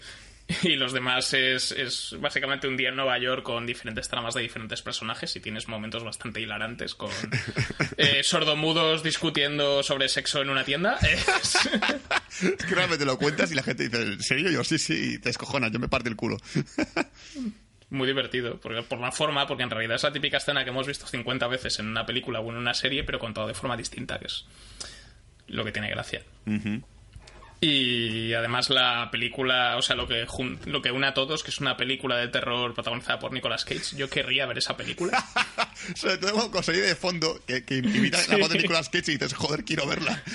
y 0.64 0.76
los 0.76 0.94
demás 0.94 1.34
es, 1.34 2.16
básicamente 2.20 2.68
un 2.68 2.76
día 2.76 2.90
en 2.90 2.96
Nueva 2.96 3.18
York 3.18 3.44
con 3.44 3.66
diferentes 3.66 4.10
tramas 4.10 4.34
de 4.34 4.42
diferentes 4.42 4.82
personajes 4.82 5.36
y 5.36 5.40
tienes 5.40 5.68
momentos 5.68 6.04
bastante 6.04 6.42
hilarantes 6.42 6.96
con 6.96 7.12
eh, 7.98 8.22
sordomudos 8.24 9.04
discutiendo 9.04 9.84
sobre 9.84 10.10
sexo 10.10 10.42
en 10.42 10.50
una 10.50 10.64
tienda. 10.64 10.98
Es... 12.42 12.58
que 12.66 12.76
realmente 12.76 13.06
lo 13.06 13.18
cuentas 13.18 13.52
y 13.52 13.56
la 13.56 13.64
gente 13.64 13.84
dice, 13.84 14.02
¿en 14.02 14.22
serio? 14.22 14.50
Yo 14.50 14.64
sí, 14.64 14.80
sí, 14.80 15.20
te 15.20 15.30
escojonas, 15.30 15.72
yo 15.72 15.80
me 15.80 15.88
parto 15.88 16.10
el 16.10 16.16
culo. 16.16 16.38
Muy 17.92 18.08
divertido, 18.08 18.60
porque, 18.60 18.82
por 18.82 19.00
la 19.00 19.12
forma, 19.12 19.46
porque 19.46 19.64
en 19.64 19.70
realidad 19.70 19.96
es 19.98 20.04
la 20.04 20.12
típica 20.12 20.38
escena 20.38 20.64
que 20.64 20.72
hemos 20.72 20.88
visto 20.88 21.06
50 21.06 21.48
veces 21.48 21.78
en 21.78 21.88
una 21.88 22.06
película 22.08 22.40
o 22.40 22.50
en 22.50 22.58
una 22.58 22.74
serie, 22.74 23.04
pero 23.04 23.20
contado 23.20 23.48
de 23.48 23.54
forma 23.54 23.78
distinta, 23.78 24.18
que 24.18 24.26
es 24.26 24.46
lo 25.48 25.64
que 25.64 25.72
tiene 25.72 25.90
gracia. 25.92 26.24
Y 27.62 28.34
además 28.34 28.70
la 28.70 29.10
película, 29.10 29.78
o 29.78 29.82
sea, 29.82 29.96
lo 29.96 30.08
que, 30.08 30.26
lo 30.66 30.82
que 30.82 30.92
une 30.92 31.08
a 31.08 31.14
todos, 31.14 31.44
que 31.44 31.52
es 31.52 31.60
una 31.60 31.78
película 31.78 32.18
de 32.18 32.28
terror 32.28 32.74
protagonizada 32.74 33.20
por 33.20 33.32
Nicolas 33.32 33.64
Cage. 33.64 33.96
Yo 33.96 34.10
querría 34.10 34.46
ver 34.46 34.58
esa 34.58 34.76
película. 34.76 35.24
Sobre 35.96 36.18
todo 36.18 36.52
con 36.52 36.64
ahí 36.68 36.82
de 36.82 36.96
fondo 36.96 37.40
que, 37.48 37.64
que 37.64 37.78
imita 37.78 38.20
la 38.28 38.38
voz 38.38 38.50
de 38.50 38.60
Nicolas 38.60 38.90
Cage 38.90 39.12
y 39.12 39.18
dices, 39.18 39.34
joder, 39.34 39.64
quiero 39.64 39.88
verla. 39.88 40.22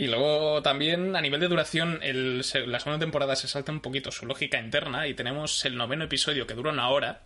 Y 0.00 0.06
luego 0.06 0.62
también 0.62 1.14
a 1.14 1.20
nivel 1.20 1.40
de 1.40 1.48
duración, 1.48 1.98
el, 2.00 2.38
la 2.38 2.80
segunda 2.80 2.98
temporada 2.98 3.36
se 3.36 3.48
salta 3.48 3.70
un 3.70 3.80
poquito 3.80 4.10
su 4.10 4.24
lógica 4.24 4.58
interna 4.58 5.06
y 5.06 5.12
tenemos 5.12 5.62
el 5.66 5.76
noveno 5.76 6.04
episodio 6.04 6.46
que 6.46 6.54
dura 6.54 6.72
una 6.72 6.88
hora. 6.88 7.20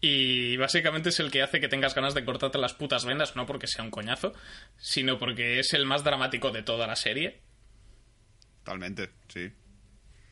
Y 0.00 0.56
básicamente 0.56 1.10
es 1.10 1.20
el 1.20 1.30
que 1.30 1.42
hace 1.42 1.60
que 1.60 1.68
tengas 1.68 1.94
ganas 1.94 2.14
de 2.14 2.24
cortarte 2.24 2.58
las 2.58 2.72
putas 2.72 3.04
vendas, 3.04 3.36
no 3.36 3.44
porque 3.46 3.66
sea 3.66 3.84
un 3.84 3.90
coñazo, 3.90 4.32
sino 4.78 5.18
porque 5.18 5.58
es 5.58 5.74
el 5.74 5.84
más 5.84 6.04
dramático 6.04 6.50
de 6.50 6.62
toda 6.62 6.86
la 6.86 6.96
serie. 6.96 7.40
Totalmente, 8.64 9.10
sí. 9.28 9.52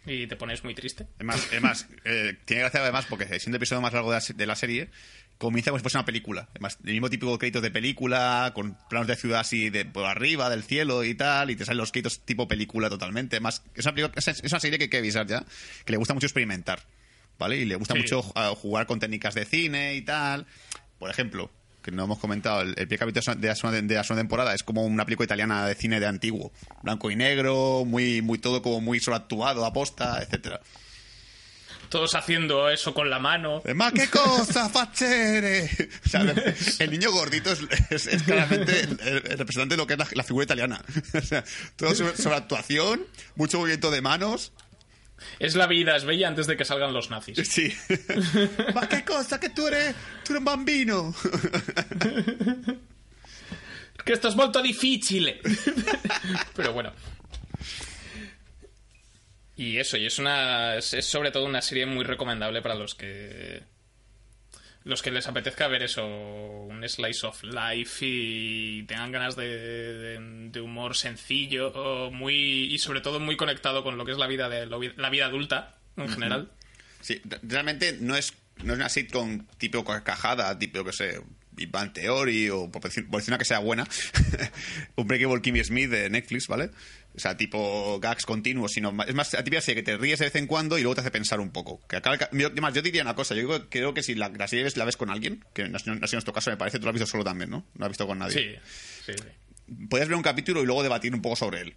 Y 0.06 0.26
te 0.26 0.36
pones 0.36 0.64
muy 0.64 0.74
triste. 0.74 1.06
Es 1.18 1.24
más, 1.24 1.52
es 1.52 1.60
más 1.60 1.86
eh, 2.04 2.38
tiene 2.46 2.62
gracia 2.62 2.80
además 2.80 3.04
porque 3.06 3.26
siendo 3.26 3.56
el 3.56 3.60
episodio 3.60 3.82
más 3.82 3.92
largo 3.92 4.10
de 4.10 4.18
la, 4.18 4.34
de 4.34 4.46
la 4.46 4.56
serie, 4.56 4.90
comienza 5.36 5.70
como 5.70 5.78
si 5.78 5.82
fuese 5.82 5.98
una 5.98 6.04
película. 6.04 6.48
Además, 6.50 6.78
el 6.84 6.92
mismo 6.92 7.10
típico 7.10 7.38
créditos 7.38 7.62
de 7.62 7.70
película, 7.70 8.52
con 8.54 8.76
planos 8.88 9.06
de 9.06 9.16
ciudad 9.16 9.40
así 9.40 9.68
de 9.70 9.84
por 9.84 10.06
arriba, 10.06 10.48
del 10.48 10.64
cielo 10.64 11.04
y 11.04 11.14
tal, 11.14 11.50
y 11.50 11.56
te 11.56 11.64
salen 11.64 11.78
los 11.78 11.92
créditos 11.92 12.20
tipo 12.20 12.48
película 12.48 12.88
totalmente. 12.88 13.36
Además, 13.36 13.62
es 13.74 13.84
una, 13.84 14.10
es 14.14 14.28
es 14.28 14.52
una 14.52 14.60
serie 14.60 14.78
que 14.78 14.84
hay 14.84 14.90
que 14.90 14.98
avisar 14.98 15.26
ya, 15.26 15.44
que 15.84 15.92
le 15.92 15.98
gusta 15.98 16.14
mucho 16.14 16.26
experimentar, 16.26 16.80
¿vale? 17.38 17.56
Y 17.56 17.64
le 17.64 17.76
gusta 17.76 17.94
Sí. 17.94 18.00
mucho 18.00 18.20
uh, 18.20 18.54
jugar 18.56 18.86
con 18.86 18.98
técnicas 19.00 19.34
de 19.34 19.44
cine 19.44 19.94
y 19.94 20.02
tal. 20.02 20.46
Por 20.98 21.10
ejemplo, 21.10 21.50
que 21.82 21.90
no 21.92 22.04
hemos 22.04 22.18
comentado, 22.18 22.60
el, 22.62 22.68
el 22.70 22.88
primer 22.88 22.98
capítulo 22.98 23.34
de 23.40 23.48
la, 23.48 23.54
segunda, 23.54 23.80
de 23.80 23.94
la 23.94 24.04
segunda 24.04 24.22
temporada 24.22 24.54
es 24.54 24.62
como 24.62 24.84
una 24.84 25.04
película 25.04 25.24
italiana 25.24 25.66
de 25.66 25.74
cine 25.74 26.00
de 26.00 26.06
antiguo. 26.06 26.52
Blanco 26.82 27.10
y 27.10 27.16
negro, 27.16 27.84
muy, 27.86 28.20
muy 28.22 28.38
todo 28.38 28.60
como 28.62 28.80
muy 28.80 29.00
sobreactuado, 29.00 29.64
aposta, 29.64 30.20
etcétera. 30.22 30.60
Todos 31.88 32.14
haciendo 32.14 32.68
eso 32.68 32.92
con 32.92 33.08
la 33.08 33.18
mano. 33.18 33.62
¡Ma 33.74 33.90
qué 33.92 34.08
cosa, 34.08 34.68
fachere! 34.70 35.70
O 36.04 36.08
sea, 36.08 36.20
el 36.80 36.90
niño 36.90 37.10
gordito 37.10 37.50
es, 37.50 37.60
es- 37.88 38.06
es 38.08 38.22
claramente 38.24 38.80
el, 38.80 39.00
el 39.00 39.22
representante 39.38 39.74
de 39.74 39.76
lo 39.78 39.86
que 39.86 39.94
es 39.94 39.98
la, 39.98 40.06
la 40.12 40.22
figura 40.22 40.44
italiana. 40.44 40.82
O 41.14 41.20
sea, 41.22 41.42
todo 41.76 41.94
sobre, 41.94 42.14
sobre 42.16 42.36
actuación, 42.36 43.06
mucho 43.36 43.58
movimiento 43.58 43.90
de 43.90 44.02
manos. 44.02 44.52
Es 45.38 45.54
la 45.54 45.66
vida, 45.66 45.96
es 45.96 46.04
bella 46.04 46.28
antes 46.28 46.46
de 46.46 46.56
que 46.56 46.64
salgan 46.64 46.92
los 46.92 47.10
nazis. 47.10 47.38
Sí. 47.48 47.72
¡Ma 48.74 48.88
qué 48.88 49.04
cosa, 49.04 49.38
que 49.38 49.50
tú 49.50 49.66
eres, 49.66 49.94
tú 50.24 50.32
eres 50.32 50.38
un 50.38 50.44
bambino! 50.44 51.14
Que 54.08 54.14
esto 54.14 54.28
es 54.28 54.36
molto 54.36 54.62
difficile. 54.62 55.38
Pero 56.56 56.72
bueno. 56.72 56.94
Y 59.54 59.76
eso, 59.76 59.98
y 59.98 60.06
es 60.06 60.18
una. 60.18 60.76
Es, 60.76 60.94
es 60.94 61.04
sobre 61.04 61.30
todo 61.30 61.44
una 61.44 61.60
serie 61.60 61.84
muy 61.84 62.04
recomendable 62.04 62.62
para 62.62 62.74
los 62.74 62.94
que. 62.94 63.62
Los 64.84 65.02
que 65.02 65.10
les 65.10 65.26
apetezca 65.28 65.68
ver 65.68 65.82
eso, 65.82 66.06
un 66.06 66.88
slice 66.88 67.26
of 67.26 67.42
life 67.42 68.04
y 68.06 68.84
tengan 68.84 69.12
ganas 69.12 69.36
de, 69.36 69.46
de- 69.48 70.48
de 70.50 70.60
humor 70.60 70.96
sencillo 70.96 71.68
o 71.74 72.10
muy 72.10 72.72
y 72.72 72.78
sobre 72.78 73.00
todo 73.00 73.20
muy 73.20 73.36
conectado 73.36 73.82
con 73.82 73.98
lo 73.98 74.04
que 74.04 74.12
es 74.12 74.18
la 74.18 74.26
vida 74.26 74.48
de 74.48 74.66
la 74.66 75.10
vida 75.10 75.26
adulta 75.26 75.76
en 75.96 76.08
general. 76.08 76.50
Sí, 77.00 77.20
re- 77.24 77.38
realmente 77.42 77.98
no 78.00 78.16
es, 78.16 78.32
no 78.62 78.72
es 78.72 78.78
una 78.78 78.88
sitcom 78.88 79.46
tipo 79.58 79.84
carcajada, 79.84 80.58
tipo, 80.58 80.82
que 80.84 80.92
sé, 80.92 81.20
Big 81.58 81.70
Bang 81.70 81.92
Theory 81.92 82.48
o 82.50 82.70
por 82.70 82.82
decir, 82.82 83.06
por 83.08 83.20
decir 83.20 83.32
una 83.32 83.38
que 83.38 83.44
sea 83.44 83.58
buena, 83.58 83.86
un 84.96 85.06
Breakable 85.06 85.42
Kimmy 85.42 85.62
Smith 85.64 85.90
de 85.90 86.08
Netflix, 86.08 86.46
¿vale? 86.46 86.70
O 87.14 87.20
sea, 87.20 87.36
tipo 87.36 87.98
gags 88.00 88.24
continuos, 88.24 88.72
sino 88.72 88.94
es 89.04 89.14
más 89.14 89.32
la 89.32 89.42
típica 89.42 89.60
serie 89.60 89.82
que 89.82 89.90
te 89.90 89.96
ríes 89.96 90.20
de 90.20 90.26
vez 90.26 90.36
en 90.36 90.46
cuando 90.46 90.78
y 90.78 90.82
luego 90.82 90.94
te 90.94 91.00
hace 91.00 91.10
pensar 91.10 91.40
un 91.40 91.50
poco. 91.50 91.80
Que 91.88 91.96
acaba 91.96 92.16
yo, 92.32 92.46
además, 92.46 92.74
yo 92.74 92.80
diría 92.80 93.02
una 93.02 93.16
cosa, 93.16 93.34
yo 93.34 93.46
creo, 93.46 93.68
creo 93.68 93.94
que 93.94 94.04
si 94.04 94.14
la, 94.14 94.28
la 94.28 94.46
serie 94.46 94.68
la 94.76 94.84
ves 94.84 94.96
con 94.96 95.10
alguien, 95.10 95.44
que 95.52 95.68
no 95.68 95.78
sido 95.78 95.96
no 95.96 96.04
ha 96.04 96.06
sido 96.06 96.18
nuestro 96.18 96.32
caso 96.32 96.50
me 96.50 96.56
parece, 96.56 96.78
tú 96.78 96.84
lo 96.84 96.90
has 96.90 96.94
visto 96.94 97.06
solo 97.06 97.24
también, 97.24 97.50
¿no? 97.50 97.58
No 97.58 97.66
lo 97.74 97.86
has 97.86 97.90
visto 97.90 98.06
con 98.06 98.18
nadie. 98.18 98.60
Sí, 99.04 99.12
sí, 99.12 99.12
sí. 99.18 99.86
Podrías 99.88 100.08
ver 100.08 100.16
un 100.16 100.22
capítulo 100.22 100.62
y 100.62 100.66
luego 100.66 100.82
debatir 100.82 101.12
un 101.12 101.20
poco 101.20 101.36
sobre 101.36 101.62
él. 101.62 101.74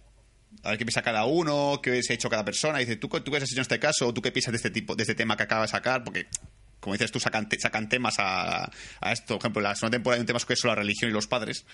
A 0.62 0.70
ver 0.70 0.78
qué 0.78 0.84
piensa 0.84 1.02
cada 1.02 1.24
uno, 1.24 1.80
qué 1.82 2.02
se 2.02 2.12
ha 2.12 2.14
hecho 2.14 2.30
cada 2.30 2.44
persona. 2.44 2.80
Y 2.80 2.84
dice, 2.84 2.96
¿tú, 2.96 3.08
tú 3.08 3.30
qué 3.30 3.38
has 3.38 3.42
hecho 3.42 3.56
en 3.56 3.62
este 3.62 3.78
caso? 3.80 4.08
¿O 4.08 4.14
tú 4.14 4.22
qué 4.22 4.30
piensas 4.30 4.52
de 4.52 4.56
este 4.56 4.70
tipo, 4.70 4.94
de 4.94 5.02
este 5.02 5.14
tema 5.14 5.36
que 5.36 5.42
acaba 5.42 5.62
de 5.62 5.68
sacar? 5.68 6.04
Porque, 6.04 6.28
como 6.82 6.94
dices 6.94 7.12
tú, 7.12 7.20
sacan, 7.20 7.48
te- 7.48 7.58
sacan 7.60 7.88
temas 7.88 8.16
a, 8.18 8.64
a 9.00 9.12
esto. 9.12 9.36
Por 9.38 9.42
ejemplo, 9.42 9.62
la 9.62 9.74
segunda 9.76 9.96
temporada 9.96 10.16
hay 10.16 10.20
un 10.22 10.26
tema 10.26 10.40
que 10.44 10.52
es 10.54 10.58
sobre 10.58 10.72
la 10.72 10.82
religión 10.82 11.10
y 11.10 11.14
los 11.14 11.28
padres, 11.28 11.64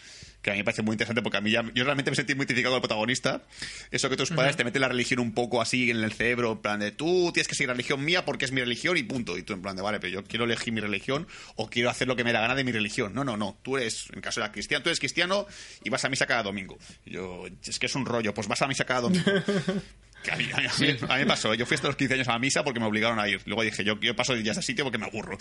que 0.42 0.50
a 0.50 0.52
mí 0.52 0.58
me 0.60 0.64
parece 0.64 0.82
muy 0.82 0.92
interesante 0.92 1.22
porque 1.22 1.38
a 1.38 1.40
mí 1.40 1.50
ya, 1.50 1.62
yo 1.74 1.82
realmente 1.84 2.10
me 2.10 2.14
sentí 2.16 2.34
muy 2.34 2.42
identificado 2.44 2.74
con 2.74 2.76
el 2.78 2.82
protagonista. 2.82 3.42
Eso 3.90 4.10
que 4.10 4.16
tus 4.18 4.30
padres 4.30 4.56
te 4.56 4.64
meten 4.64 4.82
la 4.82 4.88
religión 4.88 5.18
un 5.20 5.32
poco 5.32 5.62
así 5.62 5.90
en 5.90 6.04
el 6.04 6.12
cerebro, 6.12 6.52
en 6.52 6.58
plan 6.58 6.78
de 6.80 6.92
tú 6.92 7.30
tienes 7.32 7.48
que 7.48 7.54
seguir 7.54 7.68
la 7.68 7.74
religión 7.74 8.04
mía 8.04 8.24
porque 8.26 8.44
es 8.44 8.52
mi 8.52 8.60
religión 8.60 8.96
y 8.98 9.02
punto. 9.02 9.38
Y 9.38 9.42
tú 9.42 9.54
en 9.54 9.62
plan 9.62 9.74
de, 9.74 9.82
vale, 9.82 9.98
pero 9.98 10.12
yo 10.12 10.24
quiero 10.24 10.44
elegir 10.44 10.72
mi 10.74 10.80
religión 10.82 11.26
o 11.56 11.70
quiero 11.70 11.88
hacer 11.88 12.06
lo 12.06 12.14
que 12.14 12.22
me 12.24 12.32
da 12.32 12.40
gana 12.42 12.54
de 12.54 12.64
mi 12.64 12.72
religión. 12.72 13.14
No, 13.14 13.24
no, 13.24 13.36
no. 13.38 13.58
Tú 13.62 13.78
eres, 13.78 14.10
en 14.10 14.16
el 14.16 14.22
caso 14.22 14.40
de 14.40 14.46
la 14.46 14.52
cristiana, 14.52 14.82
tú 14.82 14.90
eres 14.90 14.98
cristiano 15.00 15.46
y 15.82 15.88
vas 15.90 16.04
a 16.04 16.08
misa 16.10 16.26
cada 16.26 16.42
domingo. 16.42 16.78
Yo, 17.06 17.44
es 17.66 17.78
que 17.78 17.86
es 17.86 17.94
un 17.94 18.04
rollo, 18.04 18.34
pues 18.34 18.46
vas 18.46 18.60
a 18.60 18.68
misa 18.68 18.84
cada 18.84 19.00
domingo. 19.02 19.24
Que 20.22 20.32
a, 20.32 20.36
mí, 20.36 20.44
a, 20.52 20.56
mí, 20.60 20.66
a 20.66 20.72
mí- 20.80 20.96
a 21.08 21.14
mí 21.14 21.20
me 21.20 21.26
pasó, 21.26 21.54
yo 21.54 21.64
fui 21.64 21.76
hasta 21.76 21.86
los 21.88 21.96
15 21.96 22.14
años 22.14 22.28
a 22.28 22.32
la 22.32 22.38
misa 22.38 22.64
porque 22.64 22.80
me 22.80 22.86
obligaron 22.86 23.18
a 23.20 23.28
ir. 23.28 23.40
Luego 23.46 23.62
dije, 23.62 23.84
yo, 23.84 23.98
yo 24.00 24.14
paso 24.16 24.34
ya 24.36 24.50
a 24.50 24.52
ese 24.52 24.62
sitio 24.62 24.84
porque 24.84 24.98
me 24.98 25.06
aburro. 25.06 25.38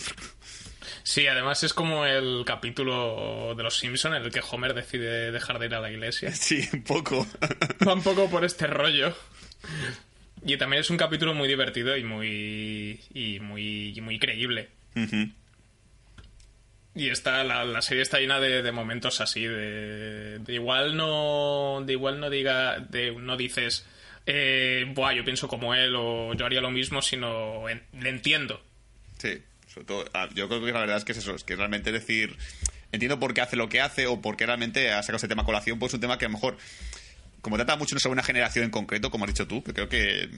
Sí, 1.02 1.26
además 1.26 1.62
es 1.64 1.72
como 1.74 2.06
el 2.06 2.44
capítulo 2.46 3.54
de 3.56 3.62
los 3.62 3.76
Simpson 3.78 4.14
en 4.14 4.22
el 4.22 4.30
que 4.30 4.40
Homer 4.50 4.74
decide 4.74 5.32
dejar 5.32 5.58
de 5.58 5.66
ir 5.66 5.74
a 5.74 5.80
la 5.80 5.90
iglesia. 5.90 6.30
Sí, 6.34 6.66
un 6.72 6.82
poco. 6.82 7.26
Va 7.86 7.94
un 7.94 8.02
poco 8.02 8.28
por 8.30 8.44
este 8.44 8.66
rollo. 8.66 9.14
Y 10.44 10.56
también 10.56 10.80
es 10.80 10.90
un 10.90 10.96
capítulo 10.96 11.34
muy 11.34 11.48
divertido 11.48 11.96
y 11.96 12.04
muy. 12.04 13.00
y 13.12 13.40
muy. 13.40 13.92
y 13.96 14.00
muy 14.00 14.18
creíble. 14.18 14.68
Y 16.94 17.10
está, 17.10 17.44
la, 17.44 17.64
la 17.64 17.82
serie 17.82 18.02
está 18.02 18.18
llena 18.18 18.40
de, 18.40 18.62
de 18.62 18.72
momentos 18.72 19.20
así, 19.20 19.44
de, 19.44 20.38
de 20.40 20.54
igual 20.54 20.96
no. 20.96 21.82
de 21.84 21.92
igual 21.92 22.18
no 22.20 22.30
diga. 22.30 22.78
de 22.80 23.12
no 23.12 23.36
dices. 23.36 23.86
Eh, 24.30 24.84
Buah, 24.94 25.14
yo 25.14 25.24
pienso 25.24 25.48
como 25.48 25.74
él 25.74 25.94
o 25.96 26.34
yo 26.34 26.44
haría 26.44 26.60
lo 26.60 26.70
mismo, 26.70 27.00
sino 27.00 27.66
en- 27.68 27.82
le 27.98 28.10
entiendo. 28.10 28.62
Sí, 29.16 29.38
sobre 29.72 29.86
todo, 29.86 30.04
ah, 30.12 30.28
yo 30.34 30.48
creo 30.48 30.62
que 30.62 30.70
la 30.70 30.80
verdad 30.80 30.98
es 30.98 31.04
que 31.06 31.12
es 31.12 31.18
eso, 31.18 31.34
es 31.34 31.44
que 31.44 31.56
realmente 31.56 31.92
decir, 31.92 32.36
entiendo 32.92 33.18
por 33.18 33.32
qué 33.32 33.40
hace 33.40 33.56
lo 33.56 33.70
que 33.70 33.80
hace 33.80 34.06
o 34.06 34.20
por 34.20 34.36
qué 34.36 34.44
realmente 34.44 34.90
ha 34.92 35.02
sacado 35.02 35.16
ese 35.16 35.28
tema 35.28 35.42
a 35.42 35.46
colación, 35.46 35.78
pues 35.78 35.90
es 35.90 35.94
un 35.94 36.00
tema 36.02 36.18
que 36.18 36.26
a 36.26 36.28
lo 36.28 36.34
mejor, 36.34 36.58
como 37.40 37.56
trata 37.56 37.76
mucho 37.76 37.98
sobre 37.98 38.14
una 38.14 38.22
generación 38.22 38.64
en 38.64 38.70
concreto, 38.70 39.10
como 39.10 39.24
has 39.24 39.30
dicho 39.32 39.46
tú, 39.46 39.62
que 39.62 39.72
creo 39.72 39.88
que 39.88 40.28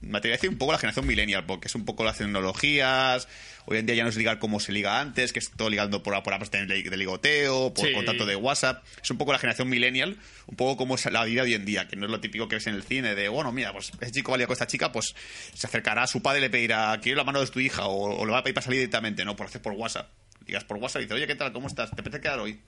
materializa 0.00 0.48
un 0.48 0.56
poco 0.58 0.72
la 0.72 0.78
generación 0.78 1.06
millennial, 1.06 1.44
porque 1.46 1.68
es 1.68 1.74
un 1.74 1.84
poco 1.84 2.04
las 2.04 2.18
tecnologías, 2.18 3.26
hoy 3.66 3.78
en 3.78 3.86
día 3.86 3.96
ya 3.96 4.02
no 4.04 4.08
es 4.08 4.16
ligar 4.16 4.38
como 4.38 4.60
se 4.60 4.70
liga 4.72 5.00
antes, 5.00 5.32
que 5.32 5.40
es 5.40 5.50
todo 5.50 5.68
ligando 5.68 6.02
por, 6.02 6.22
por 6.22 6.32
apps 6.32 6.50
de, 6.50 6.64
de 6.66 6.96
ligoteo, 6.96 7.74
por 7.74 7.86
Sí. 7.88 7.92
contacto 7.92 8.24
de 8.26 8.36
WhatsApp, 8.36 8.84
es 9.02 9.10
un 9.10 9.18
poco 9.18 9.32
la 9.32 9.38
generación 9.38 9.68
millennial, 9.68 10.16
un 10.46 10.56
poco 10.56 10.76
como 10.76 10.94
es 10.94 11.04
la 11.06 11.24
vida 11.24 11.42
hoy 11.42 11.54
en 11.54 11.64
día, 11.64 11.88
que 11.88 11.96
no 11.96 12.06
es 12.06 12.10
lo 12.10 12.20
típico 12.20 12.46
que 12.48 12.56
ves 12.56 12.66
en 12.68 12.74
el 12.74 12.82
cine, 12.84 13.14
de, 13.14 13.28
bueno, 13.28 13.50
mira, 13.52 13.72
pues 13.72 13.90
ese 14.00 14.12
chico 14.12 14.30
valía 14.32 14.46
con 14.46 14.52
esta 14.54 14.66
chica, 14.66 14.92
pues 14.92 15.14
se 15.54 15.66
acercará 15.66 16.04
a 16.04 16.06
su 16.06 16.22
padre 16.22 16.38
y 16.38 16.42
le 16.42 16.50
pedirá, 16.50 16.98
quiero 17.02 17.16
la 17.18 17.24
mano 17.24 17.40
de 17.40 17.46
tu 17.48 17.58
hija, 17.60 17.86
o, 17.86 18.20
o 18.20 18.24
le 18.26 18.32
va 18.32 18.38
a 18.38 18.42
pedir 18.44 18.54
para 18.54 18.64
salir 18.64 18.78
directamente, 18.80 19.24
no, 19.24 19.34
por 19.34 19.46
hacer 19.46 19.60
por 19.60 19.72
WhatsApp. 19.72 20.10
Digas 20.46 20.64
por 20.64 20.76
WhatsApp 20.76 21.00
y 21.02 21.04
dices, 21.06 21.16
oye, 21.16 21.26
¿qué 21.26 21.34
tal? 21.34 21.52
¿Cómo 21.52 21.66
estás? 21.68 21.90
¿Te 21.90 22.00
apetece 22.00 22.20
quedar 22.22 22.38
hoy? 22.38 22.60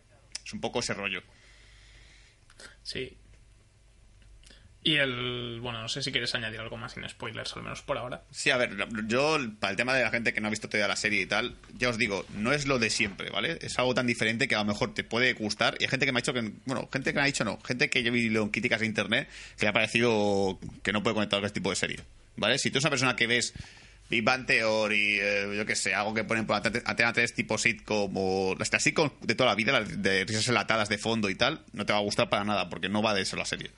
Es 0.45 0.53
un 0.53 0.61
poco 0.61 0.81
ese 0.81 0.95
rollo. 0.95 1.23
Sí. 2.83 3.19
Y 4.87 4.99
el. 4.99 5.59
Bueno, 5.61 5.83
no 5.83 5.89
sé 5.89 6.01
si 6.01 6.13
quieres 6.13 6.33
añadir 6.37 6.61
algo 6.61 6.77
más 6.77 6.93
sin 6.93 7.09
spoilers, 7.09 7.57
al 7.57 7.65
menos 7.65 7.83
por 7.83 7.99
ahora. 7.99 8.23
Sí, 8.31 8.51
a 8.51 8.57
ver, 8.57 8.71
yo, 9.09 9.37
para 9.59 9.73
el 9.73 9.77
tema 9.77 9.93
de 9.97 10.05
la 10.05 10.11
gente 10.11 10.33
que 10.33 10.41
no 10.41 10.47
ha 10.47 10.51
visto 10.51 10.69
todavía 10.69 10.87
la 10.87 10.95
serie 10.95 11.23
y 11.23 11.27
tal, 11.27 11.57
ya 11.77 11.89
os 11.89 11.99
digo, 11.99 12.25
no 12.37 12.53
es 12.53 12.69
lo 12.69 12.79
de 12.79 12.89
siempre, 12.89 13.31
¿vale? 13.31 13.59
Es 13.63 13.81
algo 13.81 13.95
tan 13.95 14.07
diferente 14.07 14.47
que 14.47 14.55
a 14.55 14.59
lo 14.59 14.65
mejor 14.65 14.95
te 14.95 15.03
puede 15.03 15.33
gustar. 15.33 15.77
Y 15.81 15.83
hay 15.83 15.91
gente 15.91 16.07
que 16.07 16.13
me 16.13 16.21
ha 16.21 16.23
dicho 16.23 16.33
que, 16.33 16.53
bueno, 16.67 16.89
gente 16.93 17.13
que 17.13 17.17
me 17.17 17.23
ha 17.23 17.27
dicho 17.27 17.45
no, 17.45 17.59
gente 17.63 17.91
que 17.91 18.05
yo 18.05 18.13
vi 18.13 18.27
en 18.27 18.49
críticas 18.51 18.79
de 18.79 18.87
internet 18.87 19.29
que 19.59 19.65
le 19.65 19.71
ha 19.71 19.73
parecido 19.73 20.61
que 20.85 20.93
no 20.93 21.03
puede 21.03 21.15
conectar 21.15 21.41
con 21.41 21.47
este 21.47 21.59
tipo 21.59 21.71
de 21.71 21.77
serie, 21.77 21.99
¿vale? 22.37 22.57
Si 22.57 22.71
tú 22.71 22.79
eres 22.79 22.85
una 22.85 22.91
persona 22.91 23.17
que 23.17 23.27
ves 23.27 23.55
Big 24.09 24.23
Bang 24.23 24.47
Theory, 24.47 25.19
eh, 25.21 25.53
yo 25.57 25.67
qué 25.67 25.75
sé, 25.75 25.97
algo 25.97 26.15
que 26.15 26.23
ponen 26.23 26.47
por 26.47 26.55
Antena 26.55 26.81
Antena 26.85 27.13
3 27.13 27.35
tipo 27.35 27.59
sitcom 27.59 28.13
o 28.15 28.55
las 28.57 28.71
sitcom 28.81 29.11
de 29.21 29.35
toda 29.35 29.51
la 29.51 29.57
vida, 29.57 29.73
las 29.73 30.01
de 30.01 30.25
risas 30.25 30.47
enlatadas 30.47 30.89
de 30.89 30.99
fondo 30.99 31.29
y 31.29 31.35
tal, 31.35 31.65
no 31.73 31.85
te 31.85 31.93
va 31.93 31.99
a 31.99 32.03
gustar 32.03 32.29
para 32.29 32.45
nada 32.45 32.71
porque 32.71 32.89
no 32.89 33.03
va 33.03 33.15
de 33.15 33.23
eso 33.23 33.35
la 33.35 33.47
serie. 33.47 33.73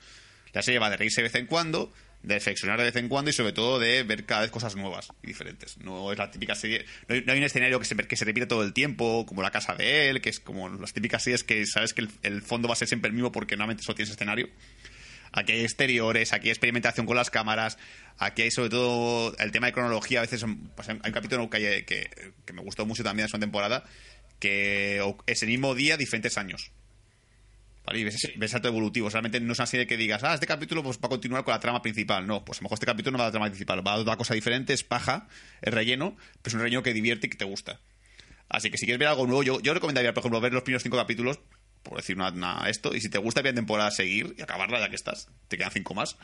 La 0.53 0.61
serie 0.61 0.79
va 0.79 0.89
de 0.89 0.97
reírse 0.97 1.21
de 1.21 1.27
vez 1.27 1.35
en 1.35 1.45
cuando, 1.45 1.91
de 2.23 2.35
reflexionar 2.35 2.77
de 2.79 2.85
vez 2.85 2.95
en 2.97 3.07
cuando 3.07 3.29
y 3.29 3.33
sobre 3.33 3.53
todo 3.53 3.79
de 3.79 4.03
ver 4.03 4.25
cada 4.25 4.41
vez 4.41 4.51
cosas 4.51 4.75
nuevas 4.75 5.09
y 5.23 5.27
diferentes. 5.27 5.77
No 5.77 6.11
es 6.11 6.17
la 6.17 6.31
típica 6.31 6.55
serie, 6.55 6.85
no 7.07 7.15
hay, 7.31 7.37
un 7.37 7.43
escenario 7.43 7.79
que 7.79 7.85
se, 7.85 8.25
repite 8.25 8.45
todo 8.45 8.63
el 8.63 8.73
tiempo, 8.73 9.25
como 9.25 9.41
la 9.41 9.51
casa 9.51 9.75
de 9.75 10.09
él, 10.09 10.21
que 10.21 10.29
es 10.29 10.39
como 10.39 10.69
las 10.69 10.93
típicas 10.93 11.23
series 11.23 11.43
que 11.43 11.65
sabes 11.65 11.93
que 11.93 12.07
el, 12.23 12.41
fondo 12.41 12.67
va 12.67 12.73
a 12.73 12.77
ser 12.77 12.87
siempre 12.87 13.09
el 13.09 13.13
mismo 13.13 13.31
porque 13.31 13.55
normalmente 13.55 13.83
solo 13.83 13.95
tienes 13.95 14.11
escenario. 14.11 14.49
Aquí 15.31 15.51
hay 15.53 15.61
exteriores, 15.61 16.33
aquí 16.33 16.47
hay 16.47 16.51
experimentación 16.51 17.05
con 17.05 17.15
las 17.15 17.29
cámaras, 17.29 17.77
aquí 18.17 18.41
hay 18.41 18.51
sobre 18.51 18.69
todo 18.69 19.35
el 19.37 19.51
tema 19.51 19.67
de 19.67 19.73
cronología. 19.73 20.19
A 20.19 20.21
veces 20.23 20.43
pues, 20.75 20.89
hay 20.89 20.95
un 20.95 21.11
capítulo 21.11 21.49
que, 21.49 21.57
hay- 21.57 21.83
que, 21.83 22.09
que 22.45 22.53
me 22.53 22.63
gustó 22.63 22.85
mucho 22.85 23.03
también 23.03 23.25
en 23.25 23.29
su 23.29 23.37
temporada, 23.37 23.85
que 24.39 25.01
es 25.27 25.43
el 25.43 25.49
mismo 25.49 25.75
día, 25.75 25.97
diferentes 25.97 26.37
años. 26.37 26.71
¿Vale? 27.85 27.99
Y 27.99 28.03
ves, 28.03 28.15
ese- 28.15 28.33
ves 28.37 28.51
salto 28.51 28.67
evolutivo. 28.67 29.09
Realmente 29.09 29.39
no 29.39 29.53
es 29.53 29.59
una 29.59 29.65
serie 29.65 29.87
que 29.87 29.97
digas, 29.97 30.23
ah, 30.23 30.33
este 30.33 30.45
capítulo 30.45 30.83
pues, 30.83 30.97
va 30.97 31.07
a 31.07 31.09
continuar 31.09 31.43
con 31.43 31.53
la 31.53 31.59
trama 31.59 31.81
principal. 31.81 32.27
No, 32.27 32.43
pues 32.45 32.59
a 32.59 32.61
lo 32.61 32.65
mejor 32.65 32.75
este 32.75 32.85
capítulo 32.85 33.13
no 33.13 33.17
va 33.19 33.25
a 33.25 33.27
la 33.27 33.31
trama 33.31 33.47
principal, 33.47 33.85
va 33.85 33.93
a 33.93 33.97
otra 33.97 34.15
cosa 34.17 34.33
diferente, 34.33 34.73
es 34.73 34.83
paja, 34.83 35.27
es 35.61 35.73
relleno, 35.73 36.15
pero 36.41 36.49
es 36.49 36.53
un 36.55 36.59
relleno 36.61 36.83
que 36.83 36.93
divierte 36.93 37.27
y 37.27 37.29
que 37.29 37.37
te 37.37 37.45
gusta. 37.45 37.79
Así 38.49 38.69
que 38.69 38.77
si 38.77 38.85
quieres 38.85 38.99
ver 38.99 39.07
algo 39.07 39.25
nuevo, 39.27 39.43
yo, 39.43 39.59
yo 39.61 39.73
recomendaría, 39.73 40.13
por 40.13 40.21
ejemplo, 40.21 40.41
ver 40.41 40.53
los 40.53 40.63
primeros 40.63 40.83
cinco 40.83 40.97
capítulos, 40.97 41.39
por 41.83 41.97
decir 41.97 42.15
una, 42.15 42.29
una- 42.29 42.69
esto, 42.69 42.93
y 42.95 43.01
si 43.01 43.09
te 43.09 43.17
gusta 43.17 43.41
bien 43.41 43.55
temporada, 43.55 43.89
seguir 43.91 44.35
y 44.37 44.41
acabarla 44.41 44.79
ya 44.79 44.89
que 44.89 44.95
estás. 44.95 45.27
Te 45.47 45.57
quedan 45.57 45.71
cinco 45.71 45.93
más. 45.93 46.17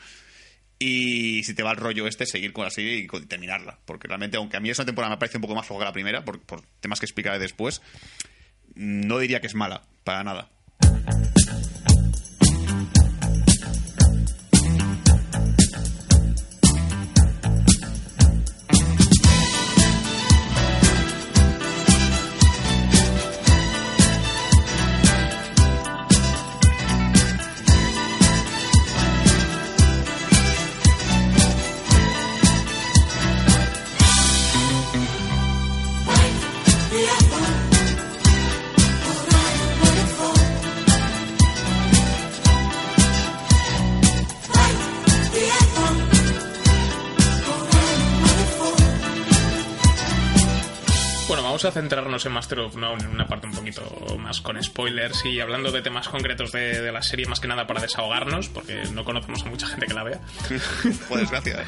Y 0.78 1.42
si 1.44 1.54
te 1.54 1.62
va 1.62 1.70
el 1.70 1.78
rollo 1.78 2.06
este, 2.06 2.26
seguir 2.26 2.52
con 2.52 2.64
la 2.64 2.70
serie 2.70 2.96
y 2.98 3.06
terminarla. 3.26 3.78
Porque 3.86 4.08
realmente, 4.08 4.36
aunque 4.36 4.56
a 4.58 4.60
mí 4.60 4.68
esa 4.70 4.84
temporada 4.84 5.14
me 5.14 5.18
parece 5.18 5.38
un 5.38 5.42
poco 5.42 5.54
más 5.54 5.66
floja 5.66 5.80
que 5.80 5.86
la 5.86 5.92
primera, 5.92 6.24
por, 6.24 6.42
por 6.42 6.62
temas 6.80 7.00
que 7.00 7.06
explicaré 7.06 7.38
después, 7.38 7.80
no 8.74 9.18
diría 9.18 9.40
que 9.40 9.46
es 9.46 9.54
mala, 9.54 9.82
para 10.04 10.22
nada. 10.22 10.50
A 51.68 51.72
centrarnos 51.72 52.24
en 52.26 52.32
Master 52.32 52.60
of 52.60 52.76
None 52.76 53.02
en 53.04 53.10
una 53.10 53.26
parte 53.26 53.46
un 53.46 53.52
poquito 53.54 53.82
más 54.18 54.40
con 54.40 54.62
spoilers 54.62 55.24
y 55.24 55.40
hablando 55.40 55.70
de 55.72 55.82
temas 55.82 56.08
concretos 56.08 56.52
de, 56.52 56.80
de 56.80 56.92
la 56.92 57.02
serie, 57.02 57.26
más 57.26 57.40
que 57.40 57.48
nada 57.48 57.66
para 57.66 57.80
desahogarnos, 57.80 58.48
porque 58.48 58.82
no 58.92 59.04
conocemos 59.04 59.42
a 59.42 59.46
mucha 59.46 59.66
gente 59.66 59.86
que 59.86 59.94
la 59.94 60.04
vea. 60.04 60.20
Por 61.08 61.18
desgracia. 61.20 61.64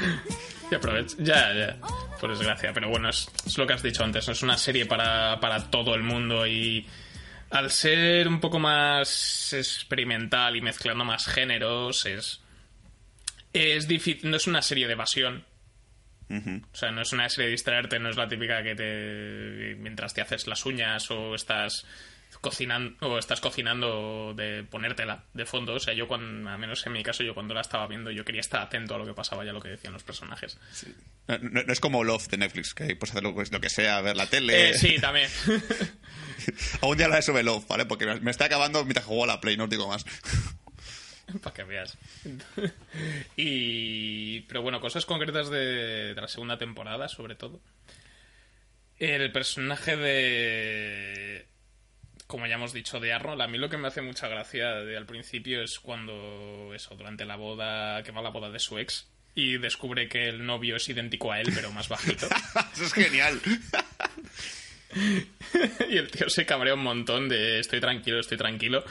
Y 0.71 0.75
aprovech- 0.75 1.17
Ya, 1.19 1.53
ya, 1.55 1.77
por 2.21 2.31
desgracia. 2.31 2.73
Pero 2.75 2.91
bueno, 2.91 3.09
es, 3.09 3.29
es 3.47 3.57
lo 3.57 3.67
que 3.67 3.73
has 3.73 3.83
dicho 3.83 4.05
antes, 4.05 4.29
es 4.29 4.43
una 4.43 4.59
serie 4.59 4.85
para, 4.87 5.41
para 5.41 5.71
todo 5.71 5.95
el 5.95 6.03
mundo 6.03 6.47
y 6.47 6.87
al 7.51 7.71
ser 7.71 8.29
un 8.29 8.41
poco 8.41 8.59
más 8.59 9.53
experimental 9.55 10.57
y 10.57 10.61
mezclando 10.61 11.05
más 11.07 11.25
géneros, 11.27 12.05
es, 12.05 12.41
es 13.55 13.89
difícil, 13.89 14.31
no 14.31 14.37
es 14.37 14.47
una 14.47 14.61
serie 14.61 14.87
de 14.87 14.93
evasión. 14.93 15.45
O 16.31 16.77
sea, 16.77 16.91
no 16.91 17.03
es 17.03 17.13
una 17.13 17.29
serie 17.29 17.47
de 17.47 17.53
distraerte, 17.53 17.99
no 17.99 18.11
es 18.11 18.17
la 18.17 18.29
típica 18.29 18.63
que 18.63 18.75
te. 18.75 19.77
mientras 19.81 20.13
te 20.15 20.21
haces 20.21 20.47
las 20.47 20.65
uñas 20.67 21.11
o 21.11 21.35
estás 21.35 21.87
cocinando 22.43 22.95
o 23.09 23.19
estás 23.19 23.41
cocinando 23.41 24.35
de 24.35 24.63
ponértela 24.63 25.25
de 25.33 25.47
fondo. 25.47 25.75
O 25.75 25.81
sea, 25.81 25.95
yo 25.95 26.07
cuando, 26.07 26.49
al 26.51 26.59
menos 26.59 26.87
en 26.87 26.93
mi 26.93 27.03
caso, 27.03 27.23
yo 27.25 27.35
cuando 27.35 27.55
la 27.55 27.63
estaba 27.63 27.87
viendo, 27.87 28.11
yo 28.11 28.25
quería 28.25 28.43
estar 28.43 28.61
atento 28.61 28.95
a 28.95 28.99
lo 28.99 29.07
que 29.07 29.15
pasaba 29.15 29.45
y 29.45 29.49
a 29.49 29.53
lo 29.53 29.61
que 29.61 29.71
decían 29.71 29.95
los 29.95 30.03
personajes. 30.05 30.59
No, 31.27 31.39
no- 31.39 31.63
no 31.63 31.73
es 31.73 31.81
como 31.81 32.05
Love 32.05 32.29
de 32.29 32.37
Netflix, 32.37 32.75
que 32.75 32.95
puedes 32.95 33.11
hacer 33.17 33.23
lo, 33.23 33.33
lo 33.33 33.61
que 33.61 33.71
sea, 33.71 34.01
ver 34.03 34.17
la 34.17 34.27
tele. 34.27 34.71
Eh, 34.71 34.75
sí, 34.75 34.97
también. 35.01 35.31
Algún 36.83 36.97
día 36.97 37.07
hablaré 37.07 37.23
sobre 37.23 37.43
Love, 37.43 37.67
¿vale? 37.67 37.87
Porque 37.87 38.07
me- 38.07 38.21
me 38.21 38.31
está 38.31 38.45
acabando 38.45 38.85
mientras 38.85 39.07
juego 39.07 39.25
a 39.25 39.27
la 39.27 39.41
Play, 39.41 39.57
no 39.57 39.65
os 39.65 39.71
digo 39.71 39.89
más. 39.89 40.05
Para 41.43 41.55
que 41.55 41.65
veas. 41.65 41.97
y. 43.37 44.41
Pero 44.43 44.63
bueno, 44.63 44.81
cosas 44.81 45.07
concretas 45.07 45.51
de, 45.51 46.15
de 46.15 46.21
la 46.21 46.29
segunda 46.29 46.59
temporada, 46.59 47.09
sobre 47.09 47.35
todo. 47.35 47.61
El 48.99 49.31
personaje 49.33 49.97
de. 49.97 51.47
Como 52.27 52.47
ya 52.47 52.57
hemos 52.57 52.73
dicho, 52.73 53.01
de 53.01 53.13
Arnold, 53.13 53.41
a 53.41 53.49
mí 53.49 53.57
lo 53.57 53.71
que 53.71 53.79
me 53.79 53.89
hace 53.89 54.03
mucha 54.03 54.29
gracia 54.29 54.75
de 54.75 54.97
al 54.97 55.07
principio 55.07 55.63
es 55.63 55.79
cuando. 55.79 56.73
Eso, 56.75 56.95
durante 56.97 57.25
la 57.25 57.37
boda. 57.37 58.03
que 58.03 58.13
va 58.13 58.21
a 58.21 58.25
la 58.25 58.31
boda 58.31 58.51
de 58.51 58.59
su 58.59 58.79
ex. 58.79 59.09
Y 59.35 59.59
descubre 59.59 60.09
que 60.09 60.29
el 60.29 60.45
novio 60.45 60.77
es 60.77 60.89
idéntico 60.89 61.31
a 61.31 61.41
él, 61.41 61.53
pero 61.55 61.71
más 61.71 61.89
bajito. 61.89 62.27
Eso 62.75 62.85
es 62.85 62.93
genial. 62.93 63.41
y 65.89 65.97
el 65.97 66.11
tío 66.11 66.29
se 66.29 66.45
cabrea 66.45 66.75
un 66.75 66.83
montón 66.83 67.29
de 67.29 67.61
estoy 67.61 67.81
tranquilo, 67.81 68.19
estoy 68.19 68.37
tranquilo. 68.37 68.85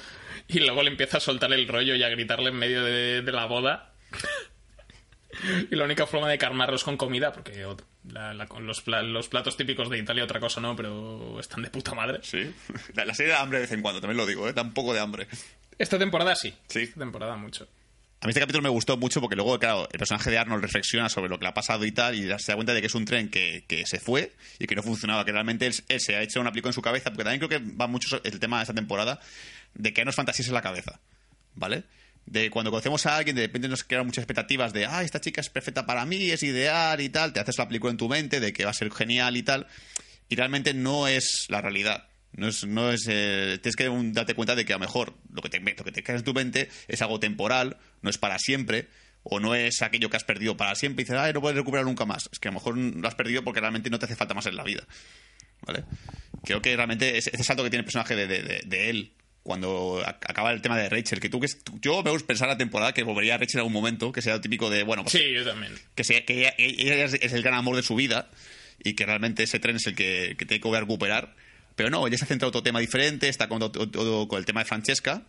Y 0.49 0.59
luego 0.59 0.81
le 0.83 0.89
empieza 0.91 1.17
a 1.17 1.19
soltar 1.19 1.51
el 1.51 1.67
rollo 1.67 1.95
y 1.95 2.03
a 2.03 2.09
gritarle 2.09 2.49
en 2.49 2.55
medio 2.55 2.83
de, 2.83 3.21
de 3.21 3.31
la 3.33 3.45
boda. 3.45 3.93
y 5.71 5.75
la 5.75 5.83
única 5.83 6.07
forma 6.07 6.29
de 6.29 6.37
calmarlo 6.37 6.75
es 6.75 6.83
con 6.83 6.97
comida, 6.97 7.31
porque 7.33 7.65
la- 8.11 8.33
los, 8.33 8.81
pla- 8.81 9.01
los 9.01 9.27
platos 9.27 9.57
típicos 9.57 9.89
de 9.89 9.97
Italia 9.99 10.23
otra 10.23 10.39
cosa 10.39 10.61
no, 10.61 10.75
pero 10.75 11.39
están 11.39 11.61
de 11.63 11.69
puta 11.69 11.93
madre. 11.93 12.19
Sí. 12.23 12.49
La, 12.95 13.05
la 13.05 13.13
serie 13.13 13.33
da 13.33 13.41
hambre 13.41 13.59
de 13.59 13.63
vez 13.65 13.71
en 13.73 13.81
cuando, 13.81 13.99
también 14.01 14.17
lo 14.17 14.25
digo, 14.25 14.47
¿eh? 14.47 14.53
Da 14.53 14.61
un 14.61 14.73
poco 14.73 14.93
de 14.93 14.99
hambre. 15.01 15.27
Esta 15.77 15.99
temporada 15.99 16.35
sí. 16.35 16.53
Sí. 16.67 16.79
Esta 16.83 16.99
temporada 16.99 17.35
mucho. 17.35 17.67
Este 18.27 18.39
capítulo 18.41 18.61
me 18.61 18.69
gustó 18.69 18.97
mucho 18.97 19.21
porque 19.21 19.35
luego, 19.35 19.57
claro, 19.57 19.87
el 19.91 19.99
personaje 19.99 20.29
de 20.29 20.37
Arnold 20.37 20.61
reflexiona 20.61 21.07
sobre 21.07 21.29
lo 21.29 21.37
que 21.39 21.45
le 21.45 21.49
ha 21.49 21.53
pasado 21.53 21.85
y 21.85 21.91
tal, 21.91 22.15
y 22.15 22.23
se 22.39 22.51
da 22.51 22.55
cuenta 22.55 22.73
de 22.73 22.81
que 22.81 22.87
es 22.87 22.95
un 22.95 23.05
tren 23.05 23.29
que, 23.29 23.63
que 23.67 23.85
se 23.85 23.99
fue 23.99 24.33
y 24.59 24.67
que 24.67 24.75
no 24.75 24.83
funcionaba, 24.83 25.23
que 25.23 25.31
realmente 25.31 25.65
él, 25.65 25.73
él 25.87 26.01
se 26.01 26.15
ha 26.15 26.21
hecho 26.21 26.41
un 26.41 26.47
aplico 26.47 26.67
en 26.67 26.73
su 26.73 26.81
cabeza, 26.81 27.11
porque 27.11 27.23
también 27.23 27.39
creo 27.39 27.49
que 27.49 27.71
va 27.75 27.87
mucho 27.87 28.21
el 28.23 28.39
tema 28.39 28.57
de 28.57 28.63
esta 28.63 28.73
temporada 28.73 29.19
de 29.75 29.93
que 29.93 30.03
no 30.03 30.09
es 30.09 30.15
fantasías 30.15 30.47
en 30.47 30.53
la 30.53 30.61
cabeza, 30.61 30.99
¿vale? 31.55 31.83
De 32.25 32.49
cuando 32.49 32.71
conocemos 32.71 33.05
a 33.05 33.15
alguien, 33.15 33.35
de 33.35 33.43
repente 33.43 33.69
nos 33.69 33.83
crean 33.83 34.05
muchas 34.05 34.23
expectativas 34.23 34.73
de, 34.73 34.85
ah, 34.85 35.03
esta 35.03 35.21
chica 35.21 35.39
es 35.39 35.49
perfecta 35.49 35.85
para 35.85 36.05
mí, 36.05 36.29
es 36.29 36.43
ideal 36.43 36.99
y 36.99 37.09
tal, 37.09 37.31
te 37.31 37.39
haces 37.39 37.57
la 37.57 37.67
película 37.67 37.91
en 37.91 37.97
tu 37.97 38.09
mente 38.09 38.39
de 38.39 38.51
que 38.51 38.65
va 38.65 38.71
a 38.71 38.73
ser 38.73 38.91
genial 38.91 39.37
y 39.37 39.43
tal, 39.43 39.67
y 40.27 40.35
realmente 40.35 40.73
no 40.73 41.07
es 41.07 41.45
la 41.47 41.61
realidad. 41.61 42.07
No 42.33 42.47
es, 42.47 42.65
no 42.65 42.91
es, 42.91 43.05
eh, 43.09 43.57
tienes 43.61 43.75
que 43.75 43.89
un- 43.89 44.13
darte 44.13 44.35
cuenta 44.35 44.55
de 44.55 44.63
que 44.65 44.73
a 44.73 44.75
lo 44.75 44.81
mejor 44.81 45.15
lo 45.33 45.41
que, 45.41 45.49
te, 45.49 45.59
lo 45.59 45.83
que 45.83 45.91
te 45.91 46.03
creas 46.03 46.21
en 46.21 46.25
tu 46.25 46.33
mente 46.33 46.69
es 46.87 47.01
algo 47.01 47.19
temporal, 47.19 47.77
no 48.01 48.09
es 48.09 48.17
para 48.17 48.37
siempre, 48.37 48.87
o 49.23 49.39
no 49.39 49.55
es 49.55 49.81
aquello 49.81 50.09
que 50.09 50.17
has 50.17 50.23
perdido 50.23 50.55
para 50.55 50.75
siempre 50.75 51.01
y 51.01 51.05
dices, 51.05 51.19
ay, 51.19 51.33
no 51.33 51.41
puedes 51.41 51.57
recuperar 51.57 51.85
nunca 51.85 52.05
más. 52.05 52.29
Es 52.31 52.39
que 52.39 52.47
a 52.47 52.51
lo 52.51 52.55
mejor 52.59 52.77
lo 52.77 53.07
has 53.07 53.15
perdido 53.15 53.43
porque 53.43 53.59
realmente 53.59 53.89
no 53.89 53.97
te 53.99 54.05
hace 54.05 54.15
falta 54.15 54.33
más 54.33 54.45
en 54.45 54.55
la 54.55 54.63
vida. 54.63 54.83
¿Vale? 55.65 55.83
Creo 56.43 56.61
que 56.61 56.75
realmente 56.75 57.17
ese, 57.17 57.31
ese 57.33 57.43
salto 57.43 57.63
que 57.63 57.69
tiene 57.69 57.81
el 57.81 57.85
personaje 57.85 58.15
de, 58.15 58.27
de- 58.27 58.43
de- 58.43 58.61
de 58.65 58.89
él 58.89 59.13
cuando 59.43 60.03
acaba 60.05 60.51
el 60.51 60.61
tema 60.61 60.77
de 60.77 60.89
Rachel, 60.89 61.19
que 61.21 61.29
tú 61.29 61.39
que 61.39 61.47
yo 61.81 62.03
me 62.03 62.11
gusta 62.11 62.27
pensar 62.27 62.49
la 62.49 62.57
temporada 62.57 62.93
que 62.93 63.03
volvería 63.03 63.35
a 63.35 63.37
Rachel 63.37 63.55
en 63.55 63.59
algún 63.59 63.73
momento, 63.73 64.11
que 64.11 64.21
sea 64.21 64.33
lo 64.35 64.41
típico 64.41 64.69
de, 64.69 64.83
bueno, 64.83 65.03
pues 65.03 65.13
Sí, 65.13 65.33
yo 65.33 65.45
también. 65.45 65.73
que, 65.95 66.03
sea, 66.03 66.23
que 66.25 66.53
ella, 66.57 67.05
es 67.05 67.33
el 67.33 67.41
gran 67.43 67.53
amor 67.55 67.77
de 67.77 67.81
su 67.83 67.95
vida 67.95 68.29
y 68.83 68.93
que 68.93 69.05
realmente 69.05 69.43
ese 69.43 69.59
tren 69.59 69.77
es 69.77 69.87
el 69.87 69.95
que, 69.95 70.35
que 70.37 70.45
tiene 70.45 70.61
que 70.61 70.79
recuperar. 70.79 71.33
Pero 71.77 71.89
no, 71.89 72.05
ella 72.07 72.17
se 72.17 72.25
centra 72.25 72.47
en 72.47 72.49
otro 72.49 72.61
tema 72.63 72.79
diferente, 72.81 73.29
está 73.29 73.47
con, 73.47 73.59
todo- 73.59 74.27
con 74.27 74.37
el 74.39 74.45
tema 74.45 74.59
de 74.61 74.65
Francesca. 74.65 75.21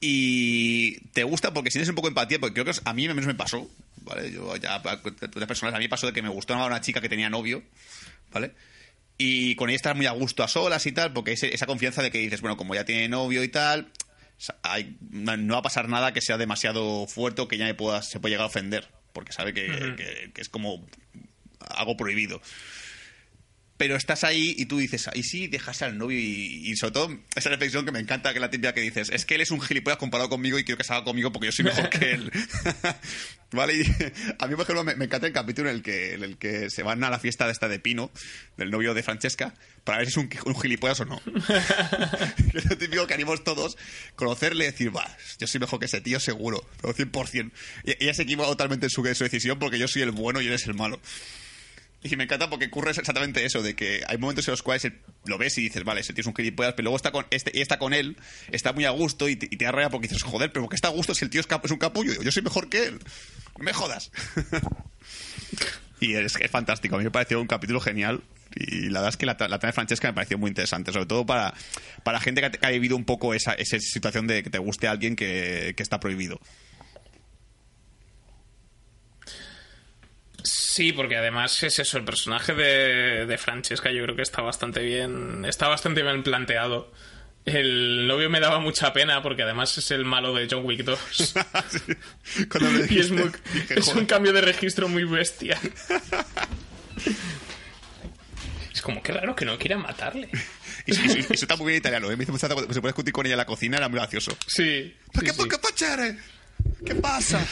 Y 0.00 0.98
te 1.12 1.24
gusta 1.24 1.52
porque 1.52 1.70
tienes 1.70 1.88
un 1.88 1.94
poco 1.94 2.08
de 2.08 2.12
empatía, 2.12 2.38
porque 2.38 2.54
creo 2.62 2.64
que 2.72 2.80
a 2.84 2.92
mí 2.94 3.08
menos 3.08 3.26
me 3.26 3.34
pasó, 3.34 3.68
¿vale? 4.02 4.30
Yo 4.30 4.54
ya, 4.56 4.82
personas, 4.82 5.74
a 5.74 5.78
mí 5.78 5.84
me 5.84 5.88
pasó 5.88 6.06
de 6.06 6.12
que 6.12 6.22
me 6.22 6.28
gustó 6.28 6.54
una 6.54 6.80
chica 6.80 7.00
que 7.00 7.08
tenía 7.08 7.30
novio, 7.30 7.62
¿vale? 8.32 8.52
Y 9.16 9.54
con 9.56 9.68
ella 9.70 9.76
estar 9.76 9.96
muy 9.96 10.06
a 10.06 10.10
gusto 10.12 10.42
a 10.42 10.48
solas 10.48 10.84
y 10.86 10.92
tal, 10.92 11.12
porque 11.12 11.32
ese- 11.32 11.54
esa 11.54 11.66
confianza 11.66 12.02
de 12.02 12.10
que 12.10 12.18
dices, 12.18 12.40
bueno, 12.40 12.56
como 12.56 12.74
ya 12.74 12.84
tiene 12.84 13.08
novio 13.08 13.42
y 13.44 13.48
tal, 13.48 13.90
hay- 14.62 14.96
no 15.10 15.54
va 15.54 15.60
a 15.60 15.62
pasar 15.62 15.88
nada 15.88 16.12
que 16.12 16.20
sea 16.20 16.36
demasiado 16.36 17.06
fuerte 17.06 17.40
o 17.42 17.48
que 17.48 17.56
ya 17.56 17.64
me 17.64 17.74
pueda, 17.74 18.02
se 18.02 18.20
puede 18.20 18.32
llegar 18.34 18.44
a 18.44 18.48
ofender, 18.48 18.88
porque 19.12 19.32
sabe 19.32 19.54
que, 19.54 19.66
que- 19.96 20.30
que 20.34 20.40
es 20.40 20.48
como 20.50 20.86
algo 21.60 21.96
prohibido. 21.96 22.42
Pero 23.84 23.96
estás 23.96 24.24
ahí 24.24 24.54
y 24.56 24.64
tú 24.64 24.78
dices, 24.78 25.08
ahí 25.08 25.22
sí, 25.22 25.46
dejas 25.46 25.82
al 25.82 25.98
novio 25.98 26.18
y, 26.18 26.70
y 26.70 26.74
sobre 26.74 26.92
todo 26.92 27.18
esa 27.36 27.50
reflexión 27.50 27.84
que 27.84 27.92
me 27.92 27.98
encanta, 27.98 28.30
que 28.30 28.38
es 28.38 28.40
la 28.40 28.48
típica 28.48 28.72
que 28.72 28.80
dices, 28.80 29.10
es 29.10 29.26
que 29.26 29.34
él 29.34 29.42
es 29.42 29.50
un 29.50 29.60
gilipollas 29.60 29.98
comparado 29.98 30.30
conmigo 30.30 30.58
y 30.58 30.64
quiero 30.64 30.78
que 30.78 30.84
salga 30.84 31.04
conmigo 31.04 31.30
porque 31.30 31.48
yo 31.48 31.52
soy 31.52 31.66
mejor 31.66 31.90
que 31.90 32.12
él. 32.12 32.32
¿Vale? 33.52 33.74
Y 33.74 33.82
a 34.38 34.46
mí, 34.46 34.54
por 34.54 34.62
ejemplo, 34.62 34.84
me, 34.84 34.94
me 34.94 35.04
encanta 35.04 35.26
el 35.26 35.34
capítulo 35.34 35.68
en 35.68 35.76
el, 35.76 35.82
que, 35.82 36.14
en 36.14 36.24
el 36.24 36.38
que 36.38 36.70
se 36.70 36.82
van 36.82 37.04
a 37.04 37.10
la 37.10 37.18
fiesta 37.18 37.44
de 37.44 37.52
esta 37.52 37.68
de 37.68 37.78
Pino, 37.78 38.10
del 38.56 38.70
novio 38.70 38.94
de 38.94 39.02
Francesca, 39.02 39.52
para 39.84 39.98
ver 39.98 40.06
si 40.06 40.12
es 40.12 40.16
un, 40.16 40.30
un 40.46 40.58
gilipollas 40.58 41.00
o 41.00 41.04
no. 41.04 41.20
que 42.52 42.56
es 42.56 42.64
lo 42.64 42.78
típico 42.78 43.06
que 43.06 43.12
haríamos 43.12 43.44
todos, 43.44 43.76
conocerle 44.16 44.64
y 44.64 44.68
decir, 44.68 44.96
va, 44.96 45.14
yo 45.38 45.46
soy 45.46 45.60
mejor 45.60 45.78
que 45.78 45.84
ese 45.84 46.00
tío 46.00 46.20
seguro, 46.20 46.66
pero 46.80 46.94
100%. 46.94 47.52
Y 47.84 48.02
ella 48.02 48.14
se 48.14 48.22
equivoca 48.22 48.48
totalmente 48.48 48.86
en 48.86 48.90
su, 48.90 49.06
en 49.06 49.14
su 49.14 49.24
decisión 49.24 49.58
porque 49.58 49.78
yo 49.78 49.88
soy 49.88 50.00
el 50.00 50.12
bueno 50.12 50.40
y 50.40 50.46
él 50.46 50.54
es 50.54 50.66
el 50.66 50.74
malo. 50.74 50.98
Y 52.06 52.16
me 52.16 52.24
encanta 52.24 52.50
porque 52.50 52.66
ocurre 52.66 52.90
exactamente 52.90 53.44
eso, 53.46 53.62
de 53.62 53.74
que 53.74 54.02
hay 54.06 54.18
momentos 54.18 54.46
en 54.46 54.52
los 54.52 54.62
cuales 54.62 54.86
lo 55.24 55.38
ves 55.38 55.56
y 55.56 55.62
dices, 55.62 55.84
vale, 55.84 56.02
ese 56.02 56.12
tío 56.12 56.20
es 56.20 56.26
un 56.26 56.34
gilipollas, 56.36 56.74
pero 56.74 56.84
luego 56.84 56.96
está 56.96 57.10
con, 57.10 57.26
este, 57.30 57.50
y 57.54 57.62
está 57.62 57.78
con 57.78 57.94
él, 57.94 58.18
está 58.52 58.74
muy 58.74 58.84
a 58.84 58.90
gusto 58.90 59.26
y 59.28 59.36
te, 59.36 59.46
y 59.50 59.56
te 59.56 59.72
rabia 59.72 59.88
porque 59.88 60.08
dices, 60.08 60.22
joder, 60.22 60.52
pero 60.52 60.64
¿por 60.64 60.70
qué 60.70 60.76
está 60.76 60.88
a 60.88 60.90
gusto 60.92 61.14
si 61.14 61.24
el 61.24 61.30
tío 61.30 61.40
es, 61.40 61.48
es 61.64 61.70
un 61.70 61.78
capullo? 61.78 62.12
Yo 62.22 62.30
soy 62.30 62.42
mejor 62.42 62.68
que 62.68 62.84
él. 62.88 62.98
No 63.56 63.64
me 63.64 63.72
jodas. 63.72 64.10
y 66.00 66.14
es, 66.14 66.36
fantástico, 66.50 66.96
a 66.96 66.98
mí 66.98 67.04
me 67.04 67.10
pareció 67.10 67.40
un 67.40 67.46
capítulo 67.46 67.80
genial. 67.80 68.22
Y 68.54 68.90
la 68.90 69.00
verdad 69.00 69.08
es 69.08 69.16
que 69.16 69.26
la, 69.26 69.32
la 69.32 69.58
trama 69.58 69.68
de 69.68 69.72
Francesca 69.72 70.08
me 70.08 70.14
pareció 70.14 70.38
muy 70.38 70.48
interesante, 70.48 70.92
sobre 70.92 71.06
todo 71.06 71.24
para, 71.26 71.54
para 72.04 72.20
gente 72.20 72.40
que, 72.40 72.46
ha- 72.46 72.50
que 72.50 72.66
ha 72.66 72.70
vivido 72.70 72.96
un 72.96 73.04
poco 73.04 73.34
esa, 73.34 73.52
esa 73.54 73.80
situación 73.80 74.26
de 74.26 74.42
que 74.42 74.50
te 74.50 74.58
guste 74.58 74.86
alguien 74.86 75.16
que, 75.16 75.72
que 75.76 75.82
está 75.82 75.98
prohibido. 76.00 76.38
Sí, 80.74 80.92
porque 80.92 81.16
además 81.16 81.62
es 81.62 81.78
eso, 81.78 81.98
el 81.98 82.04
personaje 82.04 82.52
de, 82.52 83.26
de 83.26 83.38
Francesca 83.38 83.92
yo 83.92 84.02
creo 84.02 84.16
que 84.16 84.22
está 84.22 84.42
bastante 84.42 84.80
bien, 84.82 85.44
está 85.44 85.68
bastante 85.68 86.02
bien 86.02 86.24
planteado 86.24 86.90
El 87.44 88.08
novio 88.08 88.28
me 88.28 88.40
daba 88.40 88.58
mucha 88.58 88.92
pena 88.92 89.22
porque 89.22 89.42
además 89.44 89.78
es 89.78 89.90
el 89.92 90.04
malo 90.04 90.34
de 90.34 90.48
John 90.50 90.64
Wick 90.64 90.82
2. 90.82 90.98
Sí. 91.68 92.44
Cuando 92.50 92.70
me 92.70 92.78
y 92.80 92.82
es, 92.82 92.88
dijiste, 92.88 93.12
muy- 93.14 93.30
dije, 93.52 93.78
es 93.78 93.88
un 93.94 94.06
cambio 94.06 94.32
de 94.32 94.40
registro 94.40 94.88
muy 94.88 95.04
bestia. 95.04 95.60
Es 98.72 98.82
como, 98.82 99.00
qué 99.02 99.12
raro 99.12 99.36
que 99.36 99.44
no 99.44 99.56
quiera 99.56 99.78
matarle. 99.78 100.28
Y, 100.86 100.92
y- 100.92 100.96
y- 100.96 101.18
eso 101.20 101.32
está 101.34 101.54
muy 101.56 101.66
bien 101.68 101.78
italiano, 101.78 102.10
¿eh? 102.10 102.16
Me 102.16 102.24
hizo 102.24 102.32
cuando 102.32 102.72
se 102.74 102.80
puede 102.80 102.90
discutir 102.90 103.12
con 103.12 103.24
ella 103.26 103.34
en 103.34 103.38
la 103.38 103.46
cocina, 103.46 103.76
era 103.76 103.88
muy 103.88 103.98
gracioso. 104.00 104.36
Sí. 104.48 104.92
¿Por 105.12 105.20
sí, 105.20 105.26
qué, 105.26 105.32
sí. 105.32 105.48
¿Qué 106.84 106.94
pasa? 106.96 107.46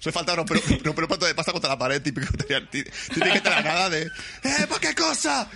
Se 0.00 0.12
falta 0.12 0.34
romper, 0.36 0.58
romper 0.84 1.04
un 1.04 1.08
plato 1.08 1.26
de 1.26 1.34
pasta 1.34 1.52
contra 1.52 1.70
la 1.70 1.78
pared, 1.78 2.02
típico 2.02 2.26
que 2.46 2.54
estar 3.34 3.64
nada 3.64 3.88
de. 3.90 4.02
¡Eh, 4.02 4.66
¿para 4.68 4.80
qué 4.80 4.94
cosa? 4.94 5.48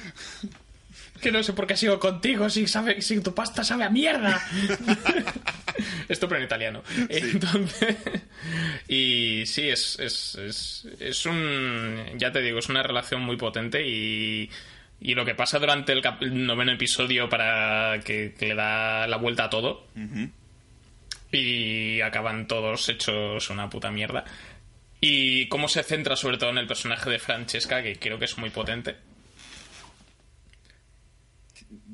Que 1.20 1.32
no 1.32 1.42
sé 1.42 1.52
por 1.52 1.66
qué 1.66 1.76
sigo 1.76 1.98
contigo 1.98 2.48
si, 2.48 2.68
sabe, 2.68 3.02
si 3.02 3.20
tu 3.20 3.34
pasta 3.34 3.64
sabe 3.64 3.82
a 3.84 3.90
mierda. 3.90 4.40
Esto 6.08 6.28
pero 6.28 6.38
en 6.40 6.46
italiano. 6.46 6.82
Entonces, 7.08 7.96
y 8.88 9.42
sí, 9.46 9.68
es, 9.68 9.98
es, 9.98 10.34
es, 10.36 10.86
es 11.00 11.26
un, 11.26 12.04
ya 12.16 12.32
te 12.32 12.40
digo, 12.40 12.58
es 12.60 12.68
una 12.68 12.82
relación 12.82 13.22
muy 13.22 13.36
potente 13.36 13.86
y, 13.86 14.48
y 15.00 15.14
lo 15.14 15.24
que 15.24 15.34
pasa 15.34 15.58
durante 15.58 15.92
el, 15.92 16.02
cap- 16.02 16.22
el 16.22 16.46
noveno 16.46 16.72
episodio 16.72 17.28
para 17.28 18.00
que, 18.04 18.34
que 18.38 18.46
le 18.48 18.54
da 18.54 19.06
la 19.06 19.16
vuelta 19.16 19.44
a 19.44 19.50
todo 19.50 19.86
y 21.32 22.00
acaban 22.00 22.46
todos 22.46 22.88
hechos 22.88 23.50
una 23.50 23.68
puta 23.68 23.90
mierda. 23.90 24.24
Y 25.00 25.46
cómo 25.48 25.68
se 25.68 25.82
centra 25.82 26.16
sobre 26.16 26.38
todo 26.38 26.50
en 26.50 26.58
el 26.58 26.66
personaje 26.66 27.08
de 27.10 27.18
Francesca, 27.18 27.82
que 27.82 27.96
creo 27.96 28.18
que 28.18 28.24
es 28.24 28.36
muy 28.38 28.50
potente. 28.50 28.96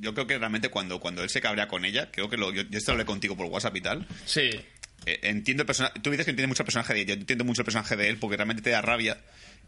Yo 0.01 0.15
creo 0.15 0.27
que 0.27 0.39
realmente 0.39 0.69
cuando, 0.69 1.01
cuando 1.01 1.23
él 1.23 1.31
se 1.31 1.41
cabrea 1.41 1.69
con 1.69 1.85
ella, 1.85 2.11
creo 2.11 2.29
que 2.29 2.37
lo, 2.37 2.53
yo, 2.53 2.63
yo 2.63 2.79
esto 2.79 2.93
hablé 2.93 3.05
contigo 3.05 3.37
por 3.37 3.47
WhatsApp 3.47 3.77
y 3.77 3.81
tal. 3.81 4.07
Sí, 4.25 4.51
eh, 5.07 5.21
entiendo 5.23 5.63
el 5.63 5.67
personaje. 5.67 5.99
Tú 6.01 6.11
dices 6.11 6.25
que 6.27 6.31
entiendes 6.31 6.49
mucho 6.51 6.63
el 6.63 6.67
personaje 6.67 6.95
de 6.95 7.01
ella. 7.01 7.15
Yo 7.15 7.21
entiendo 7.21 7.45
mucho 7.45 7.63
el 7.63 7.65
personaje 7.65 7.97
de 7.97 8.09
él 8.09 8.19
porque 8.19 8.37
realmente 8.37 8.63
te 8.63 8.71
da 8.71 8.83
rabia 8.83 9.19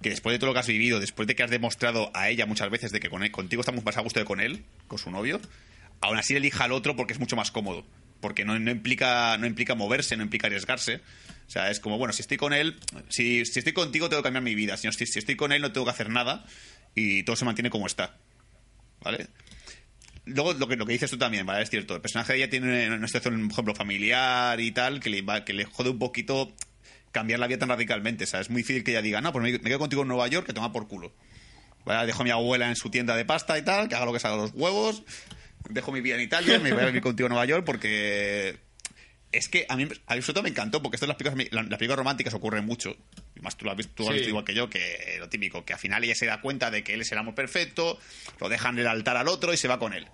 que 0.03 0.11
después 0.11 0.35
de 0.35 0.39
todo 0.39 0.49
lo 0.49 0.55
que 0.55 0.61
has 0.61 0.67
vivido, 0.67 1.01
después 1.01 1.27
de 1.27 1.35
que 1.35 1.43
has 1.43 1.51
demostrado 1.51 2.11
a 2.15 2.29
ella 2.29 2.45
muchas 2.47 2.71
veces 2.71 2.93
de 2.93 3.01
que 3.01 3.09
con 3.09 3.23
él- 3.23 3.31
contigo 3.33 3.61
está 3.61 3.73
mucho 3.73 3.85
más 3.87 3.97
a 3.97 4.03
gusto 4.03 4.21
que 4.21 4.27
con 4.27 4.41
él, 4.41 4.65
con 4.89 4.99
su 4.99 5.11
novio, 5.11 5.41
aún 6.03 6.19
así 6.19 6.37
elija 6.37 6.65
al 6.65 6.73
otro 6.73 6.97
porque 6.97 7.15
es 7.15 7.19
mucho 7.21 7.35
más 7.37 7.51
cómodo. 7.51 7.87
Porque 8.21 8.45
no, 8.45 8.59
no 8.59 8.71
implica, 8.71 9.37
no 9.39 9.47
implica 9.47 9.75
moverse, 9.75 10.17
no 10.17 10.23
implica 10.23 10.47
arriesgarse. 10.47 10.97
O 11.47 11.51
sea, 11.51 11.71
es 11.71 11.81
como, 11.81 11.99
bueno, 11.99 12.13
si 12.13 12.23
estoy 12.23 12.37
con 12.39 12.53
él, 12.53 12.77
si, 13.09 13.45
si 13.45 13.59
estoy 13.61 13.73
contigo 13.73 14.09
tengo 14.09 14.23
que 14.23 14.27
cambiar 14.27 14.43
mi 14.43 14.55
vida. 14.55 14.77
Si, 14.77 14.91
si 14.93 15.19
estoy 15.19 15.37
con 15.37 15.53
él 15.53 15.63
no 15.63 15.73
tengo 15.73 15.85
que 15.85 15.91
hacer 15.93 16.11
nada 16.11 16.45
y 16.95 17.23
todo 17.23 17.37
se 17.37 17.45
mantiene 17.45 17.71
como 17.71 17.87
está. 17.87 18.17
¿Vale? 19.03 19.29
Luego, 20.25 20.55
lo 20.55 20.67
que, 20.67 20.75
lo 20.77 20.87
que 20.87 20.93
dices 20.95 21.09
tú 21.11 21.19
también, 21.19 21.47
¿vale? 21.47 21.63
Es 21.63 21.71
cierto. 21.71 21.95
El 21.95 22.01
personaje 22.01 22.35
ella 22.35 22.51
tiene 22.51 22.91
una 22.91 23.07
situación, 23.07 23.41
por 23.49 23.53
ejemplo, 23.53 23.75
familiar 23.77 24.59
y 24.61 24.73
tal, 24.73 24.99
que 24.99 25.09
le, 25.11 25.23
va- 25.23 25.45
que 25.45 25.53
le 25.53 25.65
jode 25.67 25.91
un 25.91 26.01
poquito 26.01 26.53
cambiar 27.13 27.39
la 27.39 27.47
vida 27.47 27.59
tan 27.61 27.69
radicalmente. 27.69 28.25
O 28.25 28.27
sea, 28.27 28.41
es 28.41 28.51
muy 28.51 28.63
difícil 28.63 28.83
que 28.83 28.91
ella 28.91 29.03
diga, 29.03 29.21
no, 29.21 29.33
pues 29.33 29.43
me, 29.45 29.53
me 29.53 29.59
quedo 29.61 29.79
contigo 29.79 30.03
en 30.03 30.09
Nueva 30.09 30.27
York, 30.27 30.47
que 30.47 30.53
toma 30.53 30.73
por 30.73 30.89
culo. 30.89 31.13
¿Vale? 31.85 32.07
Dejo 32.07 32.23
a 32.23 32.25
mi 32.25 32.31
abuela 32.31 32.69
en 32.69 32.75
su 32.75 32.91
tienda 32.91 33.15
de 33.15 33.25
pasta 33.25 33.57
y 33.57 33.63
tal, 33.63 33.89
que 33.89 33.95
haga 33.95 34.05
lo 34.07 34.13
que 34.13 34.19
salga 34.19 34.37
los 34.37 34.51
huevos. 34.53 35.05
Dejo 35.71 35.93
mi 35.93 36.01
vida 36.01 36.15
en 36.17 36.21
Italia, 36.23 36.59
me 36.59 36.73
voy 36.73 36.83
a 36.83 36.87
vivir 36.87 37.03
contigo 37.03 37.27
en 37.27 37.31
Nueva 37.31 37.47
York 37.47 37.65
porque... 37.65 38.59
Es 39.33 39.49
que 39.49 39.67
a 39.69 39.77
mí, 39.77 39.87
a 40.07 40.15
mí 40.15 40.23
sobre 40.23 40.35
todo 40.35 40.43
me 40.45 40.49
encantó, 40.49 40.81
porque 40.81 40.97
esto 40.97 41.05
en 41.05 41.09
las 41.09 41.17
películas, 41.19 41.53
las 41.69 41.79
películas 41.79 41.99
románticas 41.99 42.33
ocurre 42.33 42.63
mucho. 42.63 42.97
Y 43.35 43.41
más 43.41 43.57
tú 43.57 43.65
lo 43.65 43.73
has 43.73 43.77
visto, 43.77 43.93
tú 43.95 44.03
lo 44.05 44.11
has 44.11 44.15
Sí. 44.15 44.19
visto 44.21 44.29
igual 44.31 44.45
que 44.45 44.55
yo, 44.55 44.71
que 44.71 45.17
lo 45.19 45.29
típico, 45.29 45.65
que 45.65 45.73
al 45.75 45.79
final 45.79 46.03
ella 46.05 46.15
se 46.15 46.27
da 46.27 46.41
cuenta 46.41 46.71
de 46.71 46.83
que 46.85 46.95
él 46.95 47.01
es 47.03 47.11
el 47.13 47.19
amor 47.19 47.35
perfecto, 47.35 47.99
lo 48.41 48.49
dejan 48.49 48.77
en 48.77 48.83
el 48.83 48.87
altar 48.87 49.17
al 49.17 49.29
otro 49.29 49.53
y 49.53 49.57
se 49.57 49.67
va 49.69 49.79
con 49.79 49.93
él. 49.93 50.07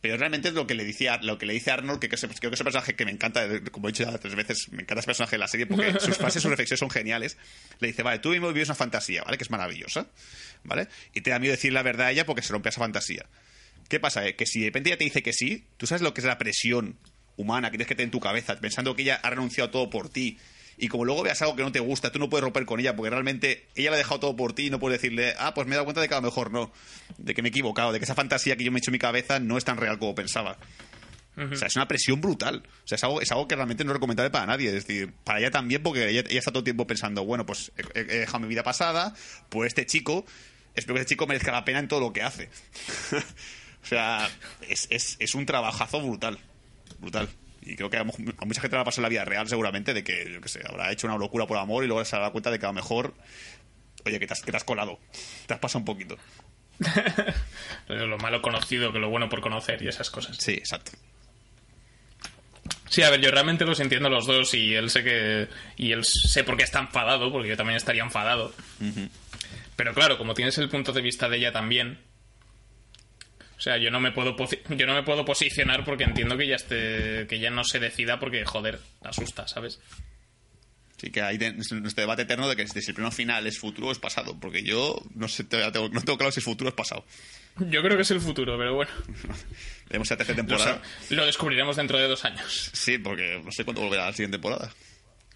Pero 0.00 0.16
realmente 0.16 0.48
es 0.48 0.54
lo 0.54 0.66
que 0.66 0.74
le 0.74 0.84
dice, 0.84 1.08
a- 1.08 1.20
lo 1.20 1.36
que 1.36 1.46
le 1.46 1.52
dice 1.54 1.72
Arnold, 1.72 1.98
que, 1.98 2.08
que 2.08 2.14
ese- 2.14 2.28
creo 2.28 2.50
que 2.50 2.54
ese 2.54 2.64
personaje 2.64 2.94
que 2.94 3.04
me 3.04 3.10
encanta, 3.10 3.44
como 3.72 3.88
he 3.88 3.92
dicho 3.92 4.04
ya 4.04 4.16
tres 4.18 4.34
veces, 4.36 4.68
me 4.70 4.82
encanta 4.82 5.00
ese 5.00 5.06
personaje 5.06 5.32
de 5.34 5.40
la 5.40 5.48
serie 5.48 5.66
porque 5.66 5.92
sus 5.98 6.16
frases, 6.16 6.40
sus 6.42 6.50
reflexiones 6.50 6.78
son 6.78 6.90
geniales. 6.90 7.36
Le 7.80 7.88
dice, 7.88 8.02
vale, 8.02 8.20
tú 8.20 8.30
mismo 8.30 8.48
vives 8.52 8.68
una 8.68 8.76
fantasía, 8.76 9.24
¿vale? 9.24 9.36
Que 9.36 9.44
es 9.44 9.50
maravillosa, 9.50 10.06
¿vale? 10.62 10.88
Y 11.12 11.20
te 11.22 11.30
da 11.30 11.38
miedo 11.38 11.52
decir 11.52 11.72
la 11.72 11.82
verdad 11.82 12.06
a 12.06 12.12
ella 12.12 12.24
porque 12.24 12.40
se 12.42 12.52
rompe 12.52 12.68
esa 12.68 12.80
fantasía. 12.80 13.26
¿Qué 13.88 14.00
pasa? 14.00 14.26
Eh, 14.26 14.34
Que 14.36 14.46
si 14.46 14.60
de 14.60 14.66
repente 14.66 14.90
ella 14.90 14.98
te 14.98 15.04
dice 15.04 15.22
que 15.22 15.32
sí, 15.32 15.64
tú 15.76 15.86
sabes 15.86 16.02
lo 16.02 16.14
que 16.14 16.20
es 16.20 16.26
la 16.26 16.38
presión 16.38 16.96
humana 17.36 17.68
que 17.70 17.76
tienes 17.76 17.88
que 17.88 17.94
tener 17.94 18.06
en 18.06 18.10
tu 18.12 18.20
cabeza, 18.20 18.58
pensando 18.60 18.94
que 18.94 19.02
ella 19.02 19.20
ha 19.22 19.30
renunciado 19.30 19.70
todo 19.70 19.90
por 19.90 20.08
ti. 20.08 20.38
Y 20.76 20.88
como 20.88 21.04
luego 21.04 21.22
veas 21.22 21.40
algo 21.42 21.54
que 21.54 21.62
no 21.62 21.70
te 21.70 21.78
gusta, 21.80 22.10
tú 22.10 22.18
no 22.18 22.28
puedes 22.28 22.42
romper 22.42 22.64
con 22.64 22.80
ella, 22.80 22.96
porque 22.96 23.10
realmente 23.10 23.68
ella 23.76 23.90
lo 23.90 23.94
ha 23.94 23.98
dejado 23.98 24.20
todo 24.20 24.36
por 24.36 24.54
ti 24.54 24.66
y 24.66 24.70
no 24.70 24.80
puedes 24.80 25.00
decirle, 25.00 25.34
ah, 25.38 25.54
pues 25.54 25.66
me 25.68 25.74
he 25.74 25.76
dado 25.76 25.84
cuenta 25.84 26.00
de 26.00 26.08
que 26.08 26.14
a 26.14 26.18
lo 26.18 26.22
mejor 26.22 26.50
no, 26.50 26.72
de 27.18 27.32
que 27.34 27.42
me 27.42 27.48
he 27.48 27.50
equivocado, 27.50 27.92
de 27.92 27.98
que 28.00 28.04
esa 28.04 28.14
fantasía 28.16 28.56
que 28.56 28.64
yo 28.64 28.72
me 28.72 28.78
he 28.78 28.80
hecho 28.80 28.90
en 28.90 28.94
mi 28.94 28.98
cabeza 28.98 29.38
no 29.38 29.56
es 29.56 29.64
tan 29.64 29.76
real 29.76 29.98
como 29.98 30.14
pensaba. 30.14 30.58
O 31.36 31.56
sea, 31.56 31.66
es 31.66 31.74
una 31.74 31.88
presión 31.88 32.20
brutal. 32.20 32.62
O 32.84 32.86
sea, 32.88 32.94
es 32.94 33.02
algo, 33.02 33.20
es 33.20 33.30
algo 33.32 33.48
que 33.48 33.56
realmente 33.56 33.82
no 33.84 33.90
es 33.90 33.94
recomendable 33.94 34.30
para 34.30 34.46
nadie. 34.46 34.68
Es 34.68 34.86
decir, 34.86 35.12
para 35.24 35.40
ella 35.40 35.50
también, 35.50 35.82
porque 35.82 36.08
ella, 36.08 36.22
ella 36.28 36.38
está 36.38 36.52
todo 36.52 36.60
el 36.60 36.64
tiempo 36.64 36.86
pensando, 36.86 37.24
bueno, 37.24 37.44
pues 37.44 37.72
he, 37.94 38.00
he 38.00 38.04
dejado 38.20 38.38
mi 38.40 38.46
vida 38.48 38.62
pasada, 38.62 39.14
pues 39.48 39.68
este 39.68 39.84
chico, 39.84 40.24
espero 40.76 40.94
que 40.94 41.00
este 41.00 41.14
chico 41.14 41.26
merezca 41.26 41.50
la 41.50 41.64
pena 41.64 41.80
en 41.80 41.88
todo 41.88 41.98
lo 42.00 42.12
que 42.12 42.22
hace. 42.22 42.50
o 43.84 43.86
sea, 43.86 44.28
es, 44.68 44.86
es, 44.90 45.16
es 45.20 45.34
un 45.34 45.46
trabajazo 45.46 46.00
brutal. 46.00 46.38
Brutal. 46.98 47.28
Y 47.62 47.76
creo 47.76 47.88
que 47.90 47.98
a, 47.98 48.04
mu- 48.04 48.12
a 48.38 48.44
mucha 48.44 48.60
gente 48.60 48.76
le 48.76 48.80
ha 48.82 48.84
pasado 48.84 49.00
en 49.02 49.04
la 49.04 49.08
vida 49.10 49.24
real, 49.24 49.48
seguramente, 49.48 49.94
de 49.94 50.02
que, 50.04 50.30
yo 50.32 50.40
qué 50.40 50.48
sé, 50.48 50.60
habrá 50.68 50.90
hecho 50.92 51.06
una 51.06 51.16
locura 51.16 51.46
por 51.46 51.56
amor 51.58 51.84
y 51.84 51.86
luego 51.86 52.04
se 52.04 52.16
dará 52.16 52.30
cuenta 52.30 52.50
de 52.50 52.58
que 52.58 52.66
a 52.66 52.70
lo 52.70 52.74
mejor, 52.74 53.14
oye, 54.04 54.18
que 54.18 54.26
te 54.26 54.32
has, 54.32 54.42
que 54.42 54.50
te 54.50 54.56
has 54.56 54.64
colado. 54.64 54.98
Te 55.46 55.54
has 55.54 55.60
pasado 55.60 55.78
un 55.80 55.84
poquito. 55.86 56.16
lo 57.88 58.18
malo 58.18 58.42
conocido 58.42 58.92
que 58.92 58.98
lo 58.98 59.08
bueno 59.08 59.28
por 59.28 59.40
conocer 59.40 59.82
y 59.82 59.88
esas 59.88 60.10
cosas. 60.10 60.36
Sí, 60.38 60.52
exacto. 60.52 60.92
Sí, 62.88 63.02
a 63.02 63.10
ver, 63.10 63.20
yo 63.20 63.30
realmente 63.30 63.64
los 63.64 63.80
entiendo 63.80 64.08
a 64.08 64.10
los 64.10 64.26
dos 64.26 64.54
y 64.54 64.74
él 64.74 64.90
sé 64.90 65.02
que. 65.02 65.48
Y 65.76 65.92
él 65.92 66.02
sé 66.04 66.44
por 66.44 66.56
qué 66.56 66.64
está 66.64 66.80
enfadado, 66.80 67.32
porque 67.32 67.48
yo 67.48 67.56
también 67.56 67.76
estaría 67.76 68.02
enfadado. 68.02 68.52
Pero 69.76 69.94
claro, 69.94 70.16
como 70.18 70.34
tienes 70.34 70.56
el 70.58 70.68
punto 70.68 70.92
de 70.92 71.00
vista 71.02 71.28
de 71.28 71.38
ella 71.38 71.52
también. 71.52 71.98
O 73.64 73.68
sea, 73.70 73.78
yo 73.78 73.90
no 73.90 73.98
me 73.98 74.12
puedo 74.12 74.36
yo 74.68 74.86
no 74.86 74.92
me 74.94 75.02
puedo 75.04 75.24
posicionar 75.24 75.84
porque 75.86 76.04
entiendo 76.04 76.36
que 76.36 76.44
ella 76.44 76.56
esté, 76.56 77.26
que 77.26 77.36
ella 77.36 77.48
no 77.50 77.64
se 77.64 77.78
decida 77.80 78.20
porque 78.20 78.44
joder, 78.44 78.78
asusta, 79.02 79.48
¿sabes? 79.48 79.80
Sí, 80.98 81.10
que 81.10 81.22
hay 81.22 81.38
nuestro 81.38 81.80
debate 82.02 82.22
eterno 82.22 82.46
de 82.46 82.56
que 82.56 82.66
si 82.68 82.78
el 82.90 82.94
plano 82.94 83.10
final 83.10 83.46
es 83.46 83.58
futuro 83.58 83.88
o 83.88 83.92
es 83.92 83.98
pasado. 83.98 84.38
Porque 84.38 84.62
yo 84.62 85.02
no 85.14 85.28
sé, 85.28 85.44
tengo- 85.44 85.88
no 85.88 86.00
tengo 86.02 86.18
claro 86.18 86.30
si 86.30 86.40
es 86.40 86.44
futuro 86.44 86.68
o 86.68 86.72
es 86.72 86.74
pasado. 86.76 87.06
Yo 87.58 87.82
creo 87.82 87.96
que 87.96 88.02
es 88.02 88.10
el 88.10 88.20
futuro, 88.20 88.58
pero 88.58 88.74
bueno, 88.74 88.90
Tenemos 89.88 90.10
la 90.10 90.16
tercera 90.18 90.36
lo, 90.42 90.46
temporada. 90.46 90.82
sa- 91.08 91.14
lo 91.14 91.24
descubriremos 91.24 91.76
dentro 91.76 91.96
de 91.98 92.06
dos 92.08 92.22
años, 92.26 92.70
Sí, 92.74 92.98
porque 92.98 93.40
no 93.42 93.50
sé 93.50 93.64
cuándo 93.64 93.80
volverá 93.80 94.06
la 94.06 94.12
siguiente 94.12 94.34
temporada. 94.36 94.70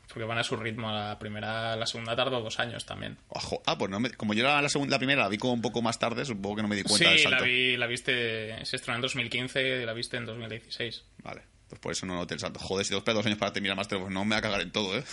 Porque 0.09 0.25
van 0.25 0.39
a 0.39 0.45
su 0.45 0.57
ritmo 0.57 0.91
la 0.91 1.19
primera, 1.19 1.77
la 1.77 1.87
segunda 1.87 2.17
tarde 2.17 2.37
o 2.37 2.41
dos 2.41 2.59
años 2.59 2.85
también. 2.87 3.19
Ojo. 3.29 3.63
Ah, 3.67 3.77
pues 3.79 3.91
no 3.91 4.01
me- 4.01 4.11
como 4.11 4.35
yo 4.35 4.45
la, 4.45 4.61
la, 4.63 4.69
segunda, 4.69 4.95
la 4.95 4.99
primera 4.99 5.23
la 5.23 5.29
vi 5.29 5.39
como 5.39 5.53
un 5.53 5.63
poco 5.63 5.83
más 5.83 5.99
tarde, 5.99 6.25
supongo 6.25 6.57
que 6.57 6.63
no 6.63 6.69
me 6.69 6.77
di 6.77 6.83
cuenta 6.83 7.09
del 7.11 7.19
Sí, 7.19 7.25
salto. 7.25 7.39
la 7.39 7.43
vi, 7.45 7.77
la 7.77 7.87
viste, 7.87 8.65
se 8.65 8.77
estrenó 8.77 8.97
en 8.97 9.03
2015, 9.03 9.85
la 9.87 9.93
viste 9.93 10.17
en 10.17 10.27
2016. 10.27 11.05
Vale, 11.23 11.43
pues 11.69 11.81
por 11.81 11.93
eso 11.93 12.07
no 12.07 12.15
noté 12.15 12.35
el 12.35 12.41
salto. 12.41 12.59
Joder, 12.59 12.87
si 12.87 12.95
esperar 12.95 13.17
dos 13.17 13.27
años 13.27 13.39
para 13.39 13.53
terminar 13.53 13.77
Master, 13.77 13.99
pues 13.99 14.11
no 14.13 14.25
me 14.25 14.31
voy 14.35 14.39
a 14.39 14.43
cagar 14.43 14.61
en 14.63 14.73
todo, 14.73 14.97
¿eh? 14.99 15.05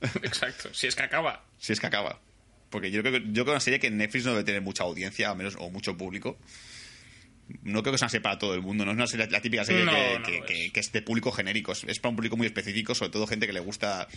Exacto, 0.22 0.68
si 0.72 0.86
es 0.86 0.94
que 0.94 1.02
acaba. 1.02 1.44
si 1.58 1.72
es 1.72 1.80
que 1.80 1.86
acaba. 1.86 2.20
Porque 2.70 2.90
yo 2.90 3.00
creo 3.02 3.12
que, 3.12 3.20
yo 3.28 3.32
creo 3.32 3.44
que 3.46 3.50
una 3.52 3.60
serie 3.60 3.78
que 3.78 3.90
Netflix 3.90 4.24
no 4.26 4.32
debe 4.32 4.44
tener 4.44 4.60
mucha 4.60 4.82
audiencia, 4.84 5.30
al 5.30 5.36
menos, 5.36 5.56
o 5.58 5.70
mucho 5.70 5.96
público. 5.96 6.36
No 7.62 7.82
creo 7.82 7.92
que 7.92 7.98
sea 7.98 8.06
una 8.06 8.10
serie 8.10 8.22
para 8.22 8.38
todo 8.38 8.54
el 8.54 8.62
mundo, 8.62 8.84
no 8.84 8.90
es 8.90 8.96
una 8.96 9.06
serie- 9.06 9.28
la 9.30 9.40
típica 9.40 9.64
serie 9.64 9.84
No, 9.84 9.92
que, 9.92 10.18
no 10.18 10.24
que- 10.26 10.38
lo 10.40 10.46
que- 10.46 10.66
es. 10.66 10.72
que 10.72 10.80
es 10.80 10.92
de 10.92 11.02
público 11.02 11.30
genérico, 11.32 11.72
es, 11.72 11.98
para 12.00 12.10
un 12.10 12.16
público 12.16 12.36
muy 12.36 12.46
específico, 12.46 12.94
sobre 12.94 13.12
todo 13.12 13.26
gente 13.26 13.46
que 13.46 13.52
le 13.52 13.60
gusta 13.60 14.08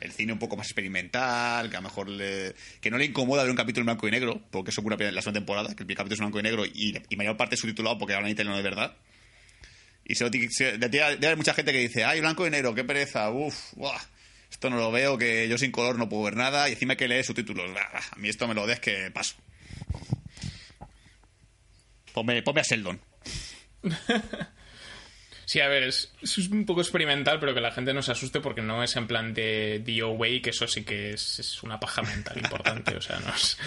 el 0.00 0.12
cine 0.12 0.32
un 0.34 0.38
poco 0.38 0.56
más 0.56 0.66
experimental, 0.66 1.70
que 1.70 1.76
a 1.76 1.80
lo 1.80 1.88
mejor 1.88 2.08
le- 2.08 2.54
que 2.82 2.90
no 2.90 2.98
le 2.98 3.06
incomoda 3.06 3.42
ver 3.44 3.50
un 3.50 3.56
capítulo 3.56 3.82
en 3.82 3.86
blanco 3.86 4.06
y 4.08 4.10
negro, 4.10 4.42
porque 4.50 4.70
eso 4.70 4.80
ocurre 4.82 5.10
la 5.10 5.22
segunda 5.22 5.40
temporada, 5.40 5.68
que 5.68 5.82
el 5.82 5.86
primer 5.86 5.96
capítulo 5.96 6.14
es 6.14 6.20
en 6.20 6.24
blanco 6.26 6.40
y 6.40 6.42
negro 6.42 6.66
y, 6.66 7.00
y 7.08 7.16
mayor 7.16 7.36
parte 7.38 7.54
es 7.54 7.60
subtitulado 7.60 7.96
porque 7.96 8.12
hablan 8.14 8.30
italiano 8.30 8.56
de 8.56 8.62
verdad. 8.62 8.94
Y 10.04 10.16
se, 10.16 10.28
se- 10.50 10.76
debe 10.76 11.02
haber 11.02 11.36
mucha 11.38 11.54
gente 11.54 11.72
que 11.72 11.78
dice, 11.78 12.04
ay, 12.04 12.20
blanco 12.20 12.46
y 12.46 12.50
negro, 12.50 12.74
qué 12.74 12.84
pereza, 12.84 13.30
uff, 13.30 13.72
buah, 13.74 13.98
esto 14.50 14.68
no 14.68 14.76
lo 14.76 14.92
veo, 14.92 15.16
que 15.16 15.48
yo 15.48 15.56
sin 15.56 15.70
color 15.70 15.96
no 15.98 16.10
puedo 16.10 16.24
ver 16.24 16.36
nada, 16.36 16.68
y 16.68 16.72
encima 16.72 16.96
que 16.96 17.08
leer 17.08 17.24
subtítulos. 17.24 17.70
A 18.12 18.16
mí 18.16 18.28
esto 18.28 18.46
me 18.46 18.52
lo 18.54 18.66
des 18.66 18.80
que 18.80 19.10
paso. 19.10 19.36
Ponme, 22.14 22.42
ponme 22.42 22.60
a 22.60 22.64
Sheldon. 22.64 23.00
Sí, 25.46 25.60
a 25.60 25.68
ver, 25.68 25.82
es, 25.82 26.12
es 26.22 26.38
un 26.48 26.64
poco 26.64 26.80
experimental, 26.80 27.38
pero 27.38 27.54
que 27.54 27.60
la 27.60 27.70
gente 27.70 27.92
no 27.92 28.00
se 28.00 28.12
asuste 28.12 28.40
porque 28.40 28.62
no 28.62 28.82
es 28.82 28.96
en 28.96 29.06
plan 29.06 29.34
de 29.34 29.82
DOA, 29.86 30.40
que 30.42 30.50
eso 30.50 30.66
sí 30.66 30.84
que 30.84 31.10
es, 31.10 31.38
es 31.38 31.62
una 31.62 31.78
paja 31.78 32.02
mental 32.02 32.38
importante. 32.38 32.96
O 32.96 33.00
sea, 33.02 33.20
no 33.20 33.30
os, 33.30 33.58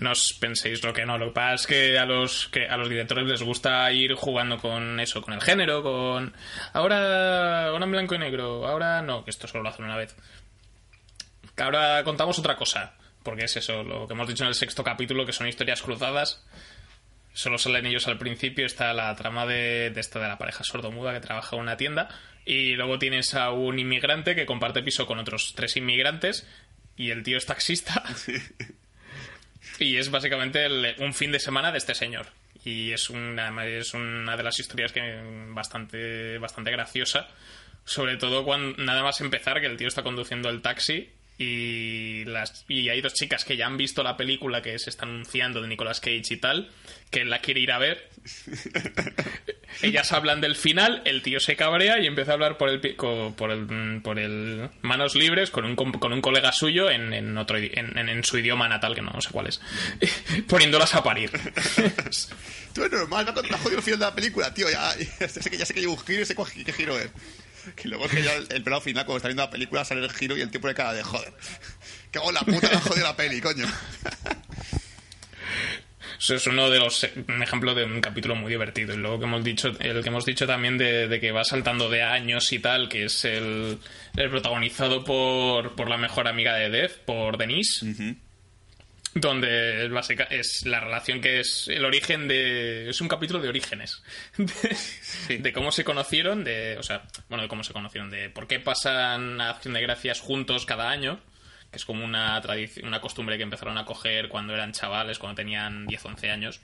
no 0.00 0.10
os 0.10 0.36
penséis 0.40 0.82
lo 0.82 0.92
que 0.92 1.06
no. 1.06 1.18
Lo 1.18 1.26
que 1.26 1.32
pasa 1.34 1.54
es 1.54 1.66
que 1.66 1.98
a 1.98 2.04
los 2.04 2.48
que 2.48 2.66
a 2.66 2.76
los 2.76 2.88
directores 2.88 3.28
les 3.28 3.42
gusta 3.42 3.90
ir 3.92 4.14
jugando 4.14 4.58
con 4.58 4.98
eso, 4.98 5.22
con 5.22 5.34
el 5.34 5.40
género, 5.40 5.82
con 5.82 6.34
ahora, 6.72 7.68
ahora 7.68 7.84
en 7.84 7.92
blanco 7.92 8.16
y 8.16 8.18
negro, 8.18 8.66
ahora 8.66 9.00
no, 9.00 9.24
que 9.24 9.30
esto 9.30 9.46
solo 9.46 9.62
lo 9.62 9.70
hacen 9.70 9.84
una 9.84 9.96
vez. 9.96 10.16
Ahora 11.56 12.02
contamos 12.02 12.38
otra 12.40 12.56
cosa, 12.56 12.94
porque 13.22 13.44
es 13.44 13.56
eso, 13.56 13.84
lo 13.84 14.08
que 14.08 14.14
hemos 14.14 14.26
dicho 14.26 14.42
en 14.42 14.48
el 14.48 14.54
sexto 14.54 14.82
capítulo, 14.82 15.24
que 15.24 15.32
son 15.32 15.46
historias 15.46 15.80
cruzadas. 15.80 16.44
Solo 17.40 17.58
salen 17.58 17.86
ellos 17.86 18.06
al 18.08 18.18
principio, 18.18 18.66
está 18.66 18.92
la 18.92 19.14
trama 19.16 19.46
de, 19.46 19.90
de 19.90 20.00
esta 20.00 20.20
de 20.20 20.28
la 20.28 20.38
pareja 20.38 20.62
sordomuda 20.64 21.12
que 21.14 21.20
trabaja 21.20 21.56
en 21.56 21.62
una 21.62 21.76
tienda 21.76 22.08
y 22.44 22.74
luego 22.74 22.98
tienes 22.98 23.34
a 23.34 23.50
un 23.50 23.78
inmigrante 23.78 24.34
que 24.34 24.46
comparte 24.46 24.82
piso 24.82 25.06
con 25.06 25.18
otros 25.18 25.54
tres 25.54 25.76
inmigrantes 25.76 26.46
y 26.96 27.10
el 27.10 27.22
tío 27.22 27.38
es 27.38 27.46
taxista. 27.46 28.02
y 29.78 29.96
es 29.96 30.10
básicamente 30.10 30.64
el- 30.66 30.94
un 30.98 31.14
fin 31.14 31.32
de 31.32 31.40
semana 31.40 31.72
de 31.72 31.78
este 31.78 31.94
señor. 31.94 32.26
Y 32.64 32.92
es 32.92 33.08
una, 33.08 33.66
es 33.66 33.94
una 33.94 34.36
de 34.36 34.42
las 34.42 34.58
historias 34.58 34.92
que 34.92 35.00
bastante, 35.48 36.36
bastante 36.38 36.70
graciosa. 36.70 37.28
Sobre 37.84 38.16
todo 38.18 38.44
cuando 38.44 38.82
nada 38.82 39.02
más 39.02 39.20
empezar 39.22 39.60
que 39.60 39.66
el 39.66 39.76
tío 39.78 39.88
está 39.88 40.02
conduciendo 40.02 40.50
el 40.50 40.60
taxi 40.60 41.08
y 41.42 42.24
las 42.26 42.66
y 42.68 42.90
hay 42.90 43.00
dos 43.00 43.14
chicas 43.14 43.46
que 43.46 43.56
ya 43.56 43.66
han 43.66 43.78
visto 43.78 44.02
la 44.02 44.16
película 44.18 44.60
que 44.60 44.78
se 44.78 44.90
está 44.90 45.06
anunciando 45.06 45.62
de 45.62 45.68
Nicolas 45.68 45.98
Cage 46.00 46.22
y 46.28 46.36
tal, 46.36 46.70
que 47.10 47.22
él 47.22 47.30
la 47.30 47.40
quiere 47.40 47.60
ir 47.60 47.72
a 47.72 47.78
ver 47.78 48.10
ellas 49.82 50.12
hablan 50.12 50.40
del 50.42 50.54
final, 50.56 51.00
el 51.06 51.22
tío 51.22 51.40
se 51.40 51.56
cabrea 51.56 51.98
y 51.98 52.06
empieza 52.06 52.32
a 52.32 52.34
hablar 52.34 52.58
por 52.58 52.68
el 52.68 52.80
por 53.36 53.50
el, 53.50 54.00
por 54.02 54.18
el 54.18 54.68
manos 54.82 55.14
libres 55.14 55.50
con 55.50 55.64
un 55.64 55.76
con 55.76 56.12
un 56.12 56.20
colega 56.20 56.52
suyo 56.52 56.90
en, 56.90 57.14
en 57.14 57.36
otro 57.38 57.56
en, 57.56 57.96
en- 57.96 58.22
su 58.24 58.36
idioma 58.36 58.68
natal 58.68 58.94
que 58.94 59.00
no 59.00 59.18
sé 59.22 59.30
cuál 59.30 59.46
es, 59.46 59.60
poniéndolas 60.46 60.94
a 60.94 61.02
parir. 61.02 61.30
Tú 62.74 62.84
es 62.84 62.92
normal, 62.92 63.24
me 63.24 63.30
ha- 63.30 63.42
me 63.42 63.54
ha 63.54 63.58
jodido 63.58 63.78
el 63.78 63.82
final 63.84 63.98
de 64.00 64.04
la 64.06 64.14
película, 64.14 64.52
tío. 64.54 64.68
Ya, 64.70 64.92
ya 65.18 65.28
sé 65.28 65.48
que 65.50 65.56
ya 65.56 65.64
sé 65.64 65.72
que 65.74 65.80
llevo 65.80 65.94
un 65.94 66.00
giro 66.00 66.20
y 66.22 66.26
sé 66.26 66.34
cuál- 66.34 66.50
qué 66.52 66.72
giro 66.72 66.98
es. 66.98 67.08
Que 67.76 67.88
luego 67.88 68.06
es 68.06 68.10
que 68.12 68.22
ya 68.22 68.34
el, 68.34 68.46
el 68.50 68.62
pelado 68.62 68.80
final, 68.80 69.04
cuando 69.04 69.18
está 69.18 69.28
viendo 69.28 69.42
la 69.44 69.50
película, 69.50 69.84
sale 69.84 70.02
el 70.04 70.12
giro 70.12 70.36
y 70.36 70.40
el 70.40 70.50
tío 70.50 70.60
pone 70.60 70.74
cara 70.74 70.92
de 70.92 71.02
joder. 71.02 71.32
Que 72.10 72.18
hago 72.18 72.32
la 72.32 72.40
puta, 72.40 72.68
ha 72.72 72.80
jodido 72.80 73.06
la 73.06 73.16
peli, 73.16 73.40
coño. 73.40 73.66
Eso 76.18 76.34
es 76.34 76.46
uno 76.46 76.68
de 76.68 76.78
los 76.78 77.06
un 77.28 77.42
ejemplo 77.42 77.74
de 77.74 77.84
un 77.84 78.00
capítulo 78.00 78.34
muy 78.34 78.50
divertido 78.50 78.92
y 78.92 78.98
luego 78.98 79.18
que 79.18 79.24
hemos 79.24 79.42
dicho 79.42 79.68
el 79.80 80.02
que 80.02 80.08
hemos 80.08 80.26
dicho 80.26 80.46
también 80.46 80.76
de, 80.76 81.08
de 81.08 81.18
que 81.18 81.32
va 81.32 81.44
saltando 81.44 81.88
de 81.88 82.02
años 82.02 82.52
y 82.52 82.58
tal 82.58 82.90
que 82.90 83.04
es 83.04 83.24
el, 83.24 83.78
el 84.16 84.28
protagonizado 84.30 85.02
por, 85.02 85.74
por 85.76 85.88
la 85.88 85.96
mejor 85.96 86.28
amiga 86.28 86.54
de 86.56 86.68
Dev 86.68 86.90
por 87.06 87.38
Denise 87.38 87.86
donde 89.14 89.86
es, 89.86 89.90
básica, 89.90 90.24
es 90.24 90.64
la 90.66 90.80
relación 90.80 91.20
que 91.20 91.40
es 91.40 91.68
el 91.68 91.84
origen 91.84 92.28
de 92.28 92.90
es 92.90 93.00
un 93.00 93.08
capítulo 93.08 93.40
de 93.40 93.48
orígenes. 93.48 94.02
De, 95.28 95.38
de 95.38 95.52
cómo 95.52 95.72
se 95.72 95.84
conocieron 95.84 96.44
de 96.44 96.76
o 96.78 96.82
sea 96.82 97.02
bueno 97.28 97.42
de 97.42 97.48
cómo 97.48 97.64
se 97.64 97.72
conocieron 97.72 98.10
de 98.10 98.30
por 98.30 98.46
qué 98.46 98.58
pasan 98.60 99.40
a 99.40 99.50
acción 99.50 99.74
de 99.74 99.80
gracias 99.82 100.20
juntos 100.20 100.66
cada 100.66 100.90
año 100.90 101.20
que 101.70 101.76
es 101.76 101.84
como 101.84 102.04
una 102.04 102.40
tradición 102.40 102.86
una 102.86 103.00
costumbre 103.00 103.36
que 103.36 103.42
empezaron 103.42 103.78
a 103.78 103.84
coger 103.84 104.28
cuando 104.28 104.54
eran 104.54 104.72
chavales 104.72 105.18
cuando 105.18 105.36
tenían 105.36 105.86
10 105.86 106.04
11 106.04 106.30
años. 106.30 106.60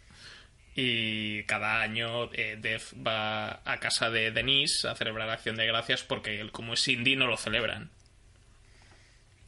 Y 0.78 1.42
cada 1.44 1.80
año 1.80 2.30
eh, 2.34 2.59
Dev 2.61 2.82
va 3.07 3.62
a 3.64 3.80
casa 3.80 4.11
de 4.11 4.30
Denise 4.30 4.86
a 4.86 4.94
celebrar 4.94 5.30
acción 5.30 5.57
de 5.57 5.66
gracias 5.66 6.03
porque 6.03 6.38
él 6.38 6.53
como 6.53 6.74
es 6.74 6.86
indie 6.86 7.16
no 7.16 7.26
lo 7.26 7.38
celebran. 7.38 7.90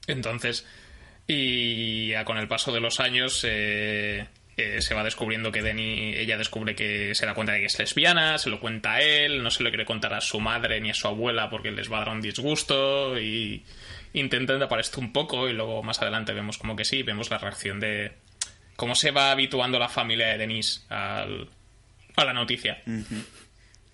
Entonces 0.06 0.64
y 1.30 2.08
ya 2.08 2.24
con 2.24 2.38
el 2.38 2.48
paso 2.48 2.72
de 2.72 2.80
los 2.80 3.00
años 3.00 3.44
eh, 3.46 4.26
eh, 4.56 4.80
se 4.80 4.94
va 4.94 5.04
descubriendo 5.04 5.52
que 5.52 5.62
Denny, 5.62 6.14
ella 6.16 6.38
descubre 6.38 6.74
que 6.74 7.14
se 7.14 7.26
da 7.26 7.34
cuenta 7.34 7.52
de 7.52 7.60
que 7.60 7.66
es 7.66 7.78
lesbiana, 7.78 8.38
se 8.38 8.48
lo 8.48 8.58
cuenta 8.58 8.94
a 8.94 9.02
él, 9.02 9.42
no 9.42 9.50
se 9.50 9.62
lo 9.62 9.68
quiere 9.68 9.84
contar 9.84 10.14
a 10.14 10.22
su 10.22 10.40
madre 10.40 10.80
ni 10.80 10.90
a 10.90 10.94
su 10.94 11.06
abuela 11.06 11.50
porque 11.50 11.70
les 11.70 11.92
va 11.92 11.98
a 11.98 12.00
dar 12.00 12.08
un 12.08 12.22
disgusto 12.22 13.20
y 13.20 13.62
intentan 14.14 14.58
tapar 14.58 14.80
esto 14.80 15.00
un 15.00 15.12
poco 15.12 15.48
y 15.48 15.52
luego 15.52 15.82
más 15.82 16.00
adelante 16.00 16.32
vemos 16.32 16.56
como 16.56 16.74
que 16.74 16.86
sí, 16.86 17.02
vemos 17.02 17.30
la 17.30 17.36
reacción 17.36 17.78
de 17.78 18.12
cómo 18.74 18.94
se 18.94 19.10
va 19.10 19.30
habituando 19.30 19.78
la 19.78 19.90
familia 19.90 20.28
de 20.28 20.38
Denise 20.38 20.80
al, 20.88 21.50
a 22.16 22.24
la 22.24 22.32
noticia. 22.32 22.82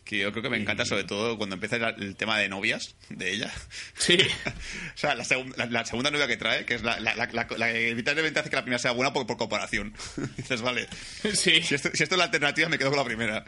Que 0.05 0.19
yo 0.19 0.31
creo 0.33 0.43
que 0.43 0.51
me 0.51 0.59
encanta 0.59 0.85
sobre 0.85 1.05
todo 1.05 1.39
cuando 1.39 1.55
empieza 1.55 1.77
el, 1.77 2.15
tema 2.17 2.39
de 2.39 2.49
novias 2.51 2.95
de 3.09 3.33
ella. 3.33 3.51
Sí, 3.97 4.19
O 4.95 4.97
sea, 4.99 5.15
la, 5.15 5.25
segun- 5.25 5.55
la- 5.57 5.67
la 5.67 5.85
segunda 5.87 6.11
novia 6.11 6.27
que 6.27 6.37
trae, 6.37 6.67
que 6.67 6.75
es 6.75 6.83
la, 6.83 7.01
la, 7.01 7.15
la, 7.15 7.47
que 7.47 7.89
evitablemente 7.89 8.39
hace 8.41 8.51
que 8.51 8.57
la 8.57 8.63
primera 8.63 8.79
sea 8.79 8.91
buena 8.93 9.13
por, 9.15 9.27
por 9.27 9.39
comparación. 9.39 9.95
Dices, 10.37 10.61
vale, 10.61 10.89
sí. 11.35 11.63
si 11.63 11.75
esto, 11.75 11.91
si 11.95 12.03
esto 12.03 12.15
es 12.17 12.19
la 12.19 12.25
alternativa, 12.25 12.69
me 12.69 12.77
quedo 12.79 12.91
con 12.91 12.99
la 12.99 13.05
primera. 13.05 13.45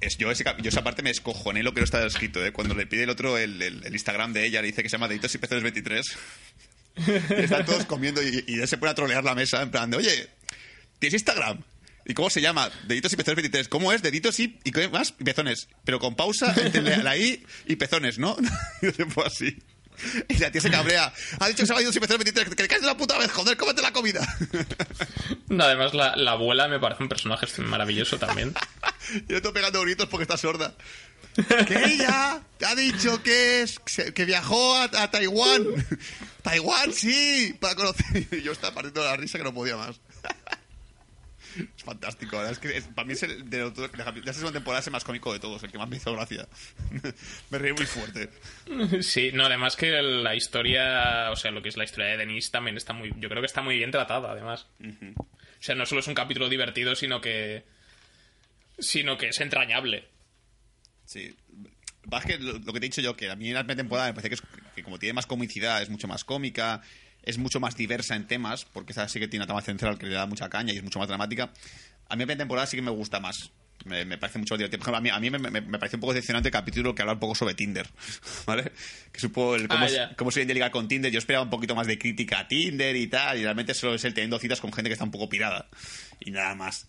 Es, 0.00 0.16
yo, 0.18 0.30
ese, 0.30 0.44
yo 0.60 0.68
esa 0.70 0.82
parte 0.82 1.02
me 1.02 1.10
escojoné 1.10 1.62
lo 1.62 1.74
que 1.74 1.80
no 1.80 1.84
está 1.84 2.04
escrito, 2.06 2.44
¿eh? 2.44 2.52
Cuando 2.52 2.74
le 2.74 2.86
pide 2.86 3.04
el 3.04 3.10
otro 3.10 3.36
el, 3.38 3.60
el- 3.60 3.84
el 3.86 3.92
Instagram 3.92 4.32
de 4.32 4.46
ella, 4.46 4.60
le 4.62 4.68
dice 4.68 4.82
que 4.82 4.88
se 4.88 4.94
llama 4.96 5.08
Deditos 5.08 5.34
y 5.34 5.38
Pezones 5.38 5.62
23. 5.62 6.16
y 6.96 7.42
están 7.42 7.64
todos 7.66 7.84
comiendo 7.86 8.22
y, 8.22 8.44
y 8.46 8.66
se 8.66 8.78
pone 8.78 8.92
a 8.92 8.94
trolear 8.94 9.24
la 9.24 9.34
mesa 9.34 9.62
en 9.62 9.70
plan 9.70 9.90
de, 9.90 9.98
oye, 9.98 10.28
¿tienes 10.98 11.14
Instagram? 11.14 11.62
¿Y 12.04 12.14
cómo 12.14 12.30
se 12.30 12.40
llama? 12.40 12.70
Deditos 12.86 13.12
y 13.12 13.16
pezones 13.16 13.36
23. 13.36 13.68
¿Cómo 13.68 13.92
es? 13.92 14.02
Deditos 14.02 14.38
y, 14.40 14.58
y 14.64 14.72
qué 14.72 14.88
más? 14.88 15.14
Y 15.18 15.24
pezones. 15.24 15.68
Pero 15.84 15.98
con 16.00 16.14
pausa 16.16 16.54
entre 16.56 16.96
la, 17.02 17.16
I 17.16 17.44
y 17.66 17.76
pezones, 17.76 18.18
¿no? 18.18 18.36
y 18.82 18.86
yo 18.86 18.92
tipo 18.92 19.24
así. 19.24 19.56
Y 20.28 20.38
la 20.38 20.50
tía 20.50 20.60
se 20.60 20.70
cabrea. 20.70 21.12
Ha 21.38 21.48
dicho 21.48 21.62
que 21.62 21.66
se 21.66 21.74
deditos 21.74 21.96
y 21.96 22.00
pezones 22.00 22.24
23. 22.24 22.54
Que 22.56 22.62
le 22.62 22.68
caes 22.68 22.80
de 22.80 22.88
la 22.88 22.96
puta 22.96 23.16
vez, 23.18 23.30
joder, 23.30 23.56
cómete 23.56 23.82
la 23.82 23.92
comida. 23.92 24.26
No, 25.48 25.64
además 25.64 25.92
la, 25.92 26.16
la 26.16 26.30
abuela 26.30 26.66
me 26.66 26.80
parece 26.80 27.02
un 27.02 27.10
personaje 27.10 27.46
maravilloso 27.60 28.18
también. 28.18 28.54
yo 29.28 29.36
estoy 29.36 29.52
pegando 29.52 29.82
gritos 29.82 30.08
porque 30.08 30.22
está 30.22 30.38
sorda. 30.38 30.74
Que 31.66 31.84
ella 31.92 32.42
te 32.56 32.64
ha 32.64 32.74
dicho 32.74 33.22
que 33.22 33.60
es 33.60 33.78
que 33.80 34.24
viajó 34.24 34.76
a, 34.76 34.84
a 34.84 35.10
Taiwán. 35.10 35.66
Taiwán, 36.42 36.90
sí, 36.94 37.54
para 37.60 37.74
conocer. 37.74 38.26
Y 38.32 38.40
yo 38.40 38.52
estaba 38.52 38.74
partiendo 38.74 39.04
la 39.04 39.14
risa 39.16 39.36
que 39.36 39.44
no 39.44 39.52
podía 39.52 39.76
más. 39.76 40.00
Es 41.76 41.82
fantástico, 41.84 42.36
la 42.36 42.42
verdad 42.42 42.52
es 42.52 42.58
que 42.58 42.76
es- 42.78 42.84
para 42.88 43.06
mí 43.06 43.12
es 43.14 43.22
el 43.22 43.48
de, 43.50 43.58
los- 43.58 43.74
de 43.74 43.88
la 44.24 44.32
segunda 44.32 44.52
temporada 44.52 44.80
es 44.80 44.86
el 44.86 44.92
más 44.92 45.04
cómico 45.04 45.32
de 45.32 45.38
todos, 45.40 45.62
el 45.62 45.70
que 45.72 45.78
más 45.78 45.88
me 45.88 45.96
hizo 45.96 46.12
gracia. 46.12 46.48
me 47.50 47.58
reí 47.58 47.72
muy 47.72 47.86
fuerte. 47.86 48.30
Sí, 49.02 49.30
no, 49.32 49.46
además 49.46 49.76
que 49.76 49.90
la 50.02 50.34
historia, 50.34 51.30
o 51.30 51.36
sea, 51.36 51.50
lo 51.50 51.62
que 51.62 51.68
es 51.68 51.76
la 51.76 51.84
historia 51.84 52.10
de 52.10 52.16
Denise 52.18 52.50
también 52.50 52.76
está 52.76 52.92
muy, 52.92 53.12
yo 53.18 53.28
creo 53.28 53.40
que 53.42 53.46
está 53.46 53.62
muy 53.62 53.76
bien 53.76 53.90
tratada, 53.90 54.30
además. 54.32 54.66
O 54.80 55.64
sea, 55.64 55.74
no 55.74 55.86
solo 55.86 56.00
es 56.00 56.08
un 56.08 56.14
capítulo 56.14 56.48
divertido, 56.48 56.94
sino 56.96 57.20
que, 57.20 57.64
sino 58.78 59.16
que 59.18 59.28
es 59.28 59.40
entrañable. 59.40 60.08
Sí. 61.04 61.34
Vas 62.04 62.24
que 62.24 62.38
lo, 62.38 62.54
lo 62.58 62.72
que 62.72 62.80
te 62.80 62.86
he 62.86 62.88
dicho 62.88 63.00
yo, 63.00 63.14
que 63.16 63.30
a 63.30 63.36
mí 63.36 63.48
en 63.48 63.54
la 63.54 63.60
primera 63.60 63.76
temporada 63.76 64.08
me 64.08 64.14
parece 64.14 64.28
que, 64.30 64.34
es, 64.34 64.42
que 64.74 64.82
como 64.82 64.98
tiene 64.98 65.12
más 65.12 65.26
comicidad, 65.26 65.80
es 65.82 65.88
mucho 65.88 66.08
más 66.08 66.24
cómica, 66.24 66.82
es 67.22 67.38
mucho 67.38 67.60
más 67.60 67.76
diversa 67.76 68.16
en 68.16 68.26
temas, 68.26 68.64
porque 68.64 68.92
esta 68.92 69.08
sí 69.08 69.18
que 69.20 69.28
tiene 69.28 69.42
una 69.42 69.46
trama 69.46 69.62
central 69.62 69.98
que 69.98 70.06
le 70.06 70.14
da 70.14 70.26
mucha 70.26 70.48
caña 70.48 70.72
y 70.72 70.76
es 70.76 70.82
mucho 70.82 70.98
más 70.98 71.08
dramática. 71.08 71.44
A 72.08 72.16
mí 72.16 72.20
la 72.20 72.26
primera 72.26 72.38
temporada 72.38 72.66
sí 72.66 72.76
que 72.76 72.82
me 72.82 72.90
gusta 72.90 73.20
más. 73.20 73.50
Me, 73.84 74.04
me 74.04 74.16
parece 74.16 74.38
mucho 74.38 74.54
más 74.54 74.58
divertido. 74.60 74.78
Por 74.78 74.94
ejemplo, 74.94 74.98
a 74.98 75.00
mí, 75.00 75.10
a 75.10 75.18
mí 75.18 75.30
me, 75.30 75.50
me, 75.50 75.60
me 75.60 75.78
parece 75.78 75.96
un 75.96 76.00
poco 76.00 76.12
decepcionante 76.12 76.48
el 76.48 76.52
capítulo 76.52 76.94
que 76.94 77.02
habla 77.02 77.14
un 77.14 77.18
poco 77.20 77.34
sobre 77.34 77.54
Tinder, 77.54 77.88
¿vale? 78.46 78.70
Que 79.10 79.18
supo 79.20 79.56
el 79.56 79.66
cómo, 79.66 79.84
Ah, 79.84 79.88
ya. 79.88 80.14
cómo 80.16 80.30
se 80.30 80.44
ligar 80.44 80.70
con 80.70 80.86
Tinder. 80.88 81.10
Yo 81.10 81.18
esperaba 81.18 81.42
un 81.44 81.50
poquito 81.50 81.74
más 81.74 81.86
de 81.88 81.98
crítica 81.98 82.40
a 82.40 82.48
Tinder 82.48 82.94
y 82.94 83.08
tal, 83.08 83.38
y 83.38 83.42
realmente 83.42 83.74
solo 83.74 83.94
es 83.94 84.04
el 84.04 84.14
teniendo 84.14 84.38
citas 84.38 84.60
con 84.60 84.72
gente 84.72 84.88
que 84.88 84.92
está 84.92 85.04
un 85.04 85.10
poco 85.10 85.28
pirada. 85.28 85.68
Y 86.20 86.30
nada 86.30 86.54
más. 86.54 86.86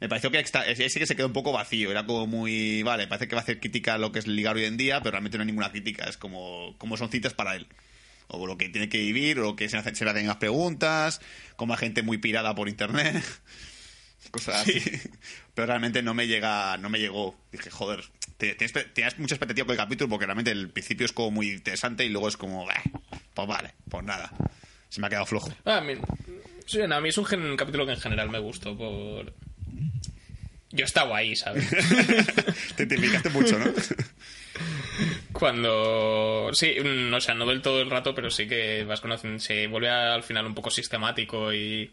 Me 0.00 0.08
pareció 0.08 0.30
que 0.30 0.38
esta- 0.38 0.64
ese 0.66 0.98
que 0.98 1.04
se 1.06 1.14
quedó 1.14 1.26
un 1.26 1.34
poco 1.34 1.52
vacío. 1.52 1.90
Era 1.90 2.06
como 2.06 2.26
muy. 2.26 2.82
Vale, 2.84 3.06
parece 3.06 3.28
que 3.28 3.34
va 3.34 3.40
a 3.40 3.44
hacer 3.44 3.60
crítica 3.60 3.94
a 3.94 3.98
lo 3.98 4.12
que 4.12 4.20
es 4.20 4.26
ligar 4.26 4.56
hoy 4.56 4.64
en 4.64 4.78
día, 4.78 5.00
pero 5.00 5.10
realmente 5.10 5.36
no 5.36 5.42
hay 5.42 5.46
ninguna 5.48 5.70
crítica. 5.70 6.04
Es 6.08 6.16
como, 6.16 6.74
como 6.78 6.96
son 6.96 7.10
citas 7.10 7.34
para 7.34 7.54
él. 7.54 7.66
O 8.32 8.46
lo 8.46 8.56
que 8.56 8.68
tiene 8.68 8.88
que 8.88 8.98
vivir, 8.98 9.38
o 9.38 9.42
lo 9.42 9.56
que 9.56 9.68
se, 9.68 9.76
hace- 9.76 9.94
se 9.94 10.04
le 10.04 10.10
hacen 10.12 10.26
las 10.26 10.36
preguntas, 10.36 11.20
como 11.56 11.72
hay 11.74 11.78
gente 11.80 12.02
muy 12.02 12.18
pirada 12.18 12.54
por 12.54 12.68
internet. 12.68 13.22
Cosas 14.30 14.62
así. 14.62 14.80
Pero 15.54 15.66
realmente 15.66 16.02
no 16.02 16.14
me 16.14 16.26
llega, 16.26 16.76
no 16.76 16.88
me 16.90 16.98
llegó. 16.98 17.36
Dije, 17.52 17.70
joder, 17.70 18.04
te- 18.36 18.54
tienes, 18.54 18.92
tenías 18.94 19.18
mucha 19.18 19.34
expectativa 19.34 19.66
con 19.66 19.72
el 19.72 19.78
capítulo 19.78 20.08
porque 20.10 20.26
realmente 20.26 20.50
el 20.52 20.68
principio 20.70 21.06
es 21.06 21.12
como 21.12 21.30
muy 21.32 21.50
interesante 21.50 22.04
y 22.04 22.08
luego 22.10 22.28
es 22.28 22.36
como, 22.36 22.70
"Eh, 22.70 22.74
pues 23.34 23.48
vale, 23.48 23.74
pues 23.88 24.04
nada. 24.04 24.30
Se 24.88 25.00
me 25.00 25.06
ha 25.06 25.10
quedado 25.10 25.26
flojo. 25.26 25.52
Ah, 25.64 25.78
a 25.78 25.80
mí, 25.80 25.94
sí, 26.66 26.78
no, 26.86 26.94
a 26.96 27.00
mí 27.00 27.08
es 27.08 27.18
un, 27.18 27.24
gen- 27.24 27.42
un 27.42 27.56
capítulo 27.56 27.86
que 27.86 27.92
en 27.92 28.00
general 28.00 28.28
me 28.30 28.38
gustó 28.38 28.76
por... 28.76 29.32
Yo 30.72 30.84
estaba 30.84 31.16
ahí, 31.16 31.34
¿sabes? 31.34 31.68
te 32.76 32.82
identificaste 32.84 33.30
mucho, 33.30 33.58
¿no? 33.58 33.64
Cuando. 35.32 36.50
Sí, 36.52 36.74
mm, 36.82 37.14
o 37.14 37.20
sea, 37.20 37.34
no 37.34 37.46
del 37.46 37.62
todo 37.62 37.80
el 37.80 37.90
rato, 37.90 38.14
pero 38.14 38.30
sí 38.30 38.46
que 38.48 38.84
vas 38.84 39.00
conociendo. 39.00 39.38
Se 39.40 39.66
vuelve 39.66 39.88
al 39.88 40.22
final 40.22 40.46
un 40.46 40.54
poco 40.54 40.70
sistemático 40.70 41.52
y. 41.52 41.90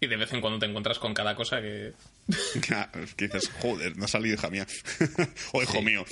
Y 0.00 0.06
de 0.08 0.16
vez 0.16 0.32
en 0.32 0.40
cuando 0.40 0.58
te 0.58 0.66
encuentras 0.66 0.98
con 0.98 1.14
cada 1.14 1.34
cosa 1.34 1.60
que. 1.60 1.92
Dices, 3.18 3.50
joder, 3.60 3.96
no 3.96 4.04
ha 4.04 4.08
salido 4.08 4.34
hija 4.34 4.50
mía. 4.50 4.66
o 5.52 5.62
hijo 5.62 5.78
Sí. 5.78 5.82
mío. 5.84 6.04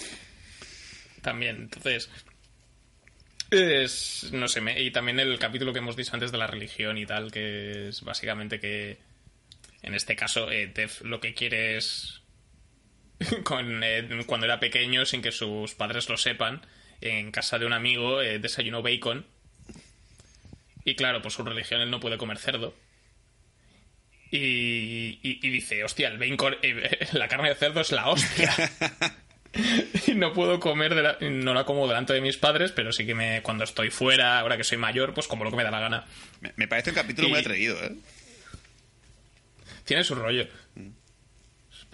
También, 1.22 1.56
entonces. 1.62 2.10
Es. 3.50 4.30
No 4.32 4.48
sé, 4.48 4.60
me- 4.60 4.80
y 4.80 4.90
también 4.90 5.20
el 5.20 5.38
capítulo 5.38 5.72
que 5.72 5.78
hemos 5.80 5.96
dicho 5.96 6.12
antes 6.14 6.32
de 6.32 6.38
la 6.38 6.46
religión 6.46 6.98
y 6.98 7.06
tal, 7.06 7.30
que 7.30 7.88
es 7.88 8.02
básicamente 8.02 8.58
que. 8.60 8.98
En 9.82 9.94
este 9.94 10.16
caso, 10.16 10.50
eh, 10.50 10.66
Dev 10.74 10.90
lo 11.02 11.20
que 11.20 11.34
quiere 11.34 11.76
es. 11.76 12.20
con, 13.44 13.82
eh, 13.84 14.24
cuando 14.26 14.46
era 14.46 14.60
pequeño, 14.60 15.04
sin 15.06 15.22
que 15.22 15.32
sus 15.32 15.74
padres 15.74 16.08
lo 16.08 16.16
sepan, 16.16 16.60
en 17.00 17.30
casa 17.30 17.58
de 17.58 17.66
un 17.66 17.72
amigo 17.72 18.20
eh, 18.22 18.38
desayunó 18.38 18.82
bacon. 18.82 19.26
Y 20.84 20.94
claro, 20.96 21.22
por 21.22 21.32
su 21.32 21.42
religión 21.44 21.80
él 21.80 21.90
no 21.90 22.00
puede 22.00 22.18
comer 22.18 22.38
cerdo. 22.38 22.74
y, 24.30 25.18
y- 25.22 25.38
y 25.42 25.50
dice, 25.50 25.84
hostia, 25.84 26.08
el 26.08 26.18
bacon, 26.18 26.56
eh, 26.62 27.08
la 27.12 27.28
carne 27.28 27.48
de 27.50 27.54
cerdo 27.54 27.80
es 27.80 27.92
la 27.92 28.08
hostia. 28.08 28.52
y 30.06 30.14
no 30.14 30.32
puedo 30.32 30.58
comer, 30.58 30.94
de 30.94 31.02
la- 31.02 31.16
no 31.20 31.54
la 31.54 31.64
como 31.64 31.86
delante 31.86 32.12
de 32.12 32.20
mis 32.20 32.36
padres, 32.36 32.72
pero 32.72 32.92
sí 32.92 33.06
que 33.06 33.14
me, 33.14 33.42
cuando 33.42 33.64
estoy 33.64 33.90
fuera, 33.90 34.40
ahora 34.40 34.56
que 34.56 34.64
soy 34.64 34.76
mayor, 34.78 35.14
pues 35.14 35.28
como 35.28 35.44
lo 35.44 35.50
que 35.50 35.56
me 35.56 35.62
da 35.64 35.70
la 35.70 35.80
gana. 35.80 36.04
Me, 36.40 36.52
me 36.56 36.66
parece 36.68 36.90
un 36.90 36.96
capítulo 36.96 37.28
muy 37.28 37.38
atrevido, 37.38 37.80
¿eh? 37.82 37.92
Tiene 39.84 40.02
su 40.04 40.14
rollo. 40.14 40.46
Un 40.76 40.96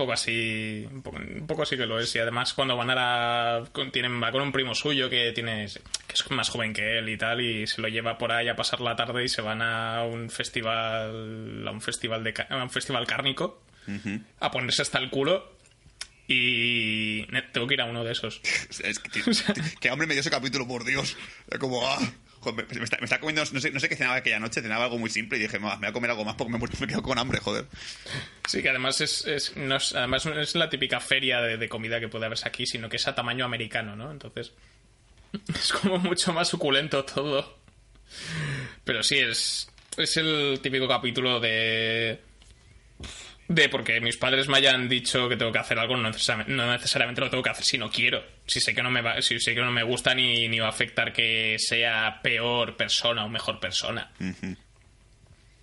poco 0.01 0.13
así, 0.15 0.87
un 0.91 1.03
poco, 1.03 1.19
un 1.19 1.47
poco 1.47 1.63
así 1.63 1.77
que 1.77 1.87
lo 1.87 2.01
es. 2.01 2.15
Y 2.15 2.19
además 2.19 2.55
cuando 2.55 2.77
van 2.77 2.91
a 2.91 2.95
la... 2.95 3.65
con- 3.73 3.93
Tienen, 3.93 4.21
va 4.23 4.33
con 4.33 4.43
un 4.43 4.51
primo 4.53 4.75
suyo 4.75 5.09
que 5.11 5.33
tiene 5.33 5.67
que 6.07 6.15
es 6.15 6.31
más 6.31 6.49
joven 6.49 6.73
que 6.73 6.99
él 6.99 7.09
y 7.09 7.17
tal, 7.17 7.41
y 7.41 7.67
se 7.67 7.81
lo 7.81 7.89
lleva 7.89 8.19
por 8.19 8.33
ahí 8.33 8.49
a 8.49 8.57
pasar 8.57 8.81
la 8.81 8.97
tarde 8.97 9.23
y 9.25 9.29
se 9.29 9.43
van 9.43 9.63
a 9.63 10.03
un 10.05 10.31
festival, 10.31 11.65
a 11.69 11.71
un 11.71 11.81
festival 11.81 12.25
de 12.25 12.35
a 12.49 12.57
un 12.63 12.71
festival 12.71 13.07
cárnico, 13.07 13.63
a 14.41 14.51
ponerse 14.51 14.83
hasta 14.83 14.99
el 14.99 15.11
culo. 15.11 15.59
Y 16.33 17.27
tengo 17.53 17.67
que 17.67 17.75
ir 17.75 17.81
a 17.81 17.87
uno 17.87 18.05
de 18.05 18.13
esos. 18.13 18.41
Es 18.83 18.99
que, 19.01 19.09
tío, 19.11 19.25
que 19.81 19.91
hambre 19.91 20.07
me 20.07 20.15
dio 20.15 20.21
ese 20.21 20.31
capítulo, 20.31 20.67
por 20.67 20.85
Dios. 20.85 21.17
Es 21.51 21.59
como, 21.59 21.87
ah, 21.87 21.99
me, 22.55 22.85
está, 22.85 23.21
comiendo, 23.21 23.43
no 23.53 23.61
sé, 23.61 23.71
no 23.71 23.81
sé 23.81 23.89
qué 23.89 23.97
cenaba 23.97 24.17
aquella 24.17 24.39
noche, 24.41 24.63
cenaba 24.63 24.85
algo 24.85 24.99
muy 24.99 25.11
simple 25.11 25.39
y 25.39 25.43
dije, 25.43 25.59
"Ma, 25.59 25.75
me 25.77 25.81
voy 25.81 25.89
a 25.89 25.93
comer 25.93 26.11
algo 26.11 26.25
más 26.25 26.35
porque 26.37 26.53
me, 26.53 26.59
me 26.59 26.87
quedo 26.87 27.03
con 27.03 27.19
hambre, 27.19 27.39
joder. 27.41 27.67
Sí, 28.49 28.63
que 28.63 28.71
además 28.71 29.01
es, 29.01 29.27
es, 29.27 29.57
no 29.57 29.77
es- 29.77 29.95
además 29.95 30.25
no 30.27 30.41
es 30.41 30.55
la 30.55 30.71
típica 30.71 31.01
feria 31.01 31.41
de, 31.41 31.57
de 31.59 31.69
comida 31.69 32.01
que 32.01 32.09
puede 32.09 32.27
haberse 32.27 32.49
aquí, 32.49 32.67
sino 32.67 32.89
que 32.89 32.97
es 32.97 33.07
a 33.07 33.15
tamaño 33.15 33.45
americano, 33.45 33.95
¿no? 33.97 34.11
Entonces 34.11 34.53
es 35.55 35.73
como 35.73 35.99
mucho 35.99 36.33
más 36.33 36.49
suculento 36.49 37.05
todo. 37.05 37.59
Pero 38.85 39.03
sí, 39.03 39.19
es, 39.19 39.71
es 39.97 40.17
el 40.17 40.59
típico 40.63 40.89
capítulo 40.89 41.39
de... 41.41 42.21
De 43.51 43.69
porque 43.69 44.01
mis 44.01 44.17
padres 44.17 44.47
me 44.47 44.59
hayan 44.59 44.89
dicho 44.89 45.29
que 45.29 45.37
tengo 45.37 45.51
que 45.51 45.59
hacer 45.59 45.77
algo, 45.77 45.97
no 45.97 46.09
necesariamente, 46.09 46.53
no 46.53 46.71
necesariamente 46.71 47.21
lo 47.21 47.31
tengo 47.31 47.43
que 47.43 47.51
hacer 47.51 47.65
si 47.65 47.79
no 47.79 47.91
quiero. 47.91 48.25
Si 48.47 48.61
sé 48.61 48.73
que 48.73 48.81
no 48.81 48.93
me 48.93 49.03
va, 49.03 49.21
si 49.23 49.41
sé 49.41 49.57
que 49.57 49.61
no 49.61 49.73
me 49.73 49.83
gusta 49.83 50.15
ni, 50.15 50.47
ni 50.47 50.61
va 50.61 50.67
a 50.67 50.69
afectar 50.69 51.13
que 51.13 51.57
sea 51.59 52.21
peor 52.23 52.77
persona 52.77 53.25
o 53.25 53.29
mejor 53.29 53.59
persona. 53.59 54.13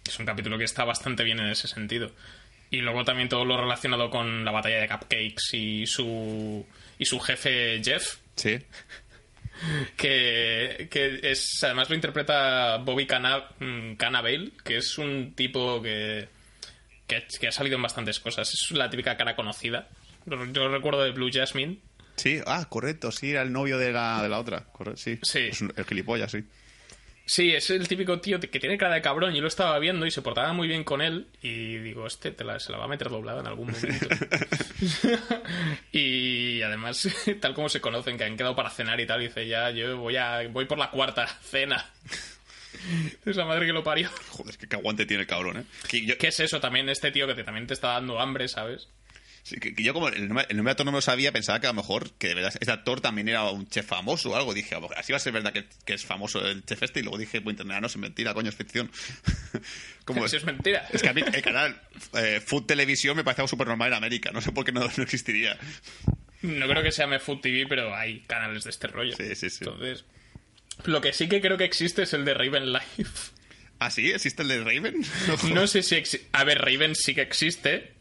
Es 0.06 0.20
un 0.20 0.26
capítulo 0.26 0.58
que 0.58 0.66
está 0.66 0.84
bastante 0.84 1.24
bien 1.24 1.40
en 1.40 1.48
ese 1.48 1.70
sentido. 1.70 2.12
Y 2.72 2.82
luego 2.82 3.06
también 3.06 3.30
todo 3.30 3.46
lo 3.46 3.56
relacionado 3.56 4.10
con 4.10 4.44
la 4.44 4.52
batalla 4.52 4.82
de 4.82 4.90
Cupcakes 4.90 5.54
y 5.54 5.88
su 5.88 6.66
y 7.00 7.06
su 7.06 7.22
jefe 7.22 7.82
Jeff, 7.82 8.18
Sí. 8.36 8.60
que, 9.96 10.90
que 10.92 11.22
es 11.24 11.64
además 11.64 11.90
lo 11.90 11.96
interpreta 11.96 12.80
Bobby 12.80 13.06
mm, 13.06 13.94
Cannavale, 13.96 14.52
que 14.62 14.76
es 14.76 14.98
un 14.98 15.36
tipo 15.36 15.82
que, 15.82 16.28
que, 17.08 17.26
que 17.40 17.48
ha 17.48 17.52
salido 17.52 17.76
en 17.78 17.82
bastantes 17.82 18.20
cosas. 18.20 18.52
Es 18.54 18.72
la 18.72 18.90
típica 18.90 19.18
cara 19.18 19.36
conocida. 19.36 19.88
Yo 20.52 20.68
recuerdo 20.70 21.04
de 21.04 21.12
Blue 21.12 21.30
Jasmine. 21.32 21.80
Sí, 22.18 22.40
ah, 22.46 22.66
correcto, 22.70 23.12
sí, 23.12 23.32
era 23.32 23.42
el 23.44 23.52
novio 23.54 23.78
de 23.78 23.92
la, 23.92 24.22
de 24.22 24.30
la 24.30 24.40
otra. 24.40 24.66
Correcto, 24.66 25.00
sí. 25.02 25.20
Sí. 25.22 25.40
Es 25.52 25.62
un- 25.62 25.74
el 25.76 25.86
gilipollas, 25.86 26.32
sí. 26.32 26.44
Sí, 27.30 27.54
es 27.54 27.70
el 27.72 27.88
típico 27.90 28.22
tío 28.22 28.40
que 28.40 28.48
tiene 28.60 28.78
cara 28.78 28.96
de 28.96 29.02
cabrón. 29.02 29.34
Yo 29.34 29.42
lo 29.42 29.50
estaba 29.50 29.78
viendo 29.80 30.06
y 30.06 30.12
se 30.12 30.22
portaba 30.22 30.54
muy 30.54 30.68
bien 30.70 30.86
con 30.86 31.02
él. 31.02 31.28
Y 31.42 31.76
digo, 31.80 32.08
este 32.08 32.32
te 32.32 32.46
la, 32.46 32.58
se 32.58 32.72
la 32.72 32.78
va 32.78 32.86
a 32.86 32.88
meter 32.88 33.10
doblada 33.10 33.42
en 33.42 33.48
algún 33.48 33.72
momento. 33.72 34.08
y 35.92 36.62
además, 36.62 37.08
tal 37.42 37.54
como 37.54 37.70
se 37.70 37.82
conocen, 37.82 38.18
que 38.18 38.24
han 38.24 38.38
quedado 38.38 38.56
para 38.56 38.70
cenar 38.70 39.00
y 39.00 39.06
tal, 39.06 39.20
dice 39.20 39.48
ya, 39.48 39.70
yo 39.72 39.98
voy 39.98 40.16
a 40.18 40.48
voy 40.48 40.66
por 40.66 40.78
la 40.78 40.90
cuarta 40.90 41.28
cena. 41.28 41.86
Es 43.26 43.36
la 43.36 43.46
madre 43.46 43.66
que 43.66 43.74
lo 43.74 43.84
parió. 43.84 44.10
Joder, 44.30 44.52
es 44.52 44.58
que, 44.58 44.68
que 44.68 44.76
aguante 44.76 45.06
tiene 45.06 45.22
el 45.22 45.28
cabrón, 45.28 45.58
¿eh? 45.58 45.64
Que 45.88 46.06
yo, 46.06 46.18
¿Qué 46.18 46.28
es 46.28 46.40
eso? 46.40 46.60
También 46.60 46.90
este 46.90 47.12
tío 47.12 47.28
que 47.28 47.36
te, 47.36 47.44
también 47.44 47.68
te 47.68 47.74
está 47.74 47.90
dando 47.94 48.20
hambre, 48.20 48.48
¿sabes? 48.48 48.88
sí, 49.44 49.56
que- 49.62 49.74
que 49.74 49.82
yo 49.82 49.94
como 49.94 50.10
el 50.10 50.28
nombre, 50.28 50.46
el 50.50 50.58
nombre 50.58 50.72
de 50.72 50.74
actor 50.74 50.86
no 50.86 50.92
me 50.92 50.98
lo 50.98 51.02
sabía, 51.02 51.32
pensaba 51.32 51.62
que 51.62 51.68
a 51.68 51.70
lo 51.70 51.76
mejor 51.76 52.12
que 52.18 52.28
de 52.28 52.34
verdad 52.36 52.54
este 52.60 52.70
actor 52.70 53.00
también 53.00 53.30
era 53.30 53.44
un 53.50 53.66
chef 53.70 53.86
famoso 53.86 54.32
o 54.32 54.36
algo. 54.36 54.54
Dije, 54.54 54.76
a 54.76 54.80
lo 54.80 54.82
mejor 54.82 54.98
así 55.00 55.14
va 55.14 55.18
a 55.18 55.20
ser 55.22 55.32
verdad 55.32 55.54
que, 55.54 55.66
que 55.86 55.94
es 55.94 56.06
famoso 56.06 56.46
el 56.46 56.66
chef 56.66 56.84
este. 56.84 57.00
Y 57.00 57.04
luego 57.04 57.18
dije 57.18 57.40
por 57.40 57.52
internet, 57.52 57.78
no, 57.80 57.88
es 57.88 57.96
mentira, 57.96 58.34
coño, 58.34 58.50
es 58.50 58.56
ficción. 58.56 58.92
como 60.06 60.26
Eso 60.26 60.36
es 60.36 60.44
mentira. 60.44 60.86
Es 60.92 61.02
que 61.02 61.08
a 61.10 61.14
mí 61.14 61.22
el 61.22 61.42
canal 61.42 61.82
eh, 62.16 62.42
Food 62.46 62.66
Televisión 62.66 63.16
me 63.16 63.24
parece 63.24 63.42
algo 63.42 63.48
súper 63.48 63.68
normal 63.68 63.88
en 63.90 63.94
América. 63.96 64.32
No 64.34 64.42
sé 64.42 64.52
por 64.52 64.66
qué 64.66 64.74
no, 64.74 64.82
no 64.82 65.04
existiría. 65.04 65.58
No 66.42 66.68
creo 66.68 66.84
que 66.84 66.92
se 66.92 67.02
llame 67.04 67.20
Food 67.20 67.40
TV, 67.42 67.66
pero 67.68 67.96
hay 67.96 68.20
canales 68.28 68.66
de 68.66 68.70
este 68.70 68.88
rollo. 68.88 69.16
Sí, 69.16 69.34
sí, 69.36 69.50
sí. 69.50 69.60
Entonces, 69.62 70.04
lo 70.86 71.02
que 71.02 71.14
sí 71.14 71.28
que 71.28 71.42
creo 71.42 71.58
que 71.58 71.66
existe 71.66 72.04
es 72.04 72.14
el 72.14 72.26
de 72.26 72.34
Raven 72.34 72.72
Life. 72.74 73.32
¿Ah, 73.80 73.92
sí? 73.92 74.12
¿Existe 74.12 74.42
el 74.42 74.48
de 74.48 74.64
Raven? 74.64 75.02
No 75.54 75.68
sé 75.68 75.84
si... 75.84 75.96
exi- 75.96 76.22
A 76.32 76.44
ver, 76.44 76.60
Raven 76.60 76.96
sí 76.96 77.14
que 77.14 77.22
existe. 77.22 77.94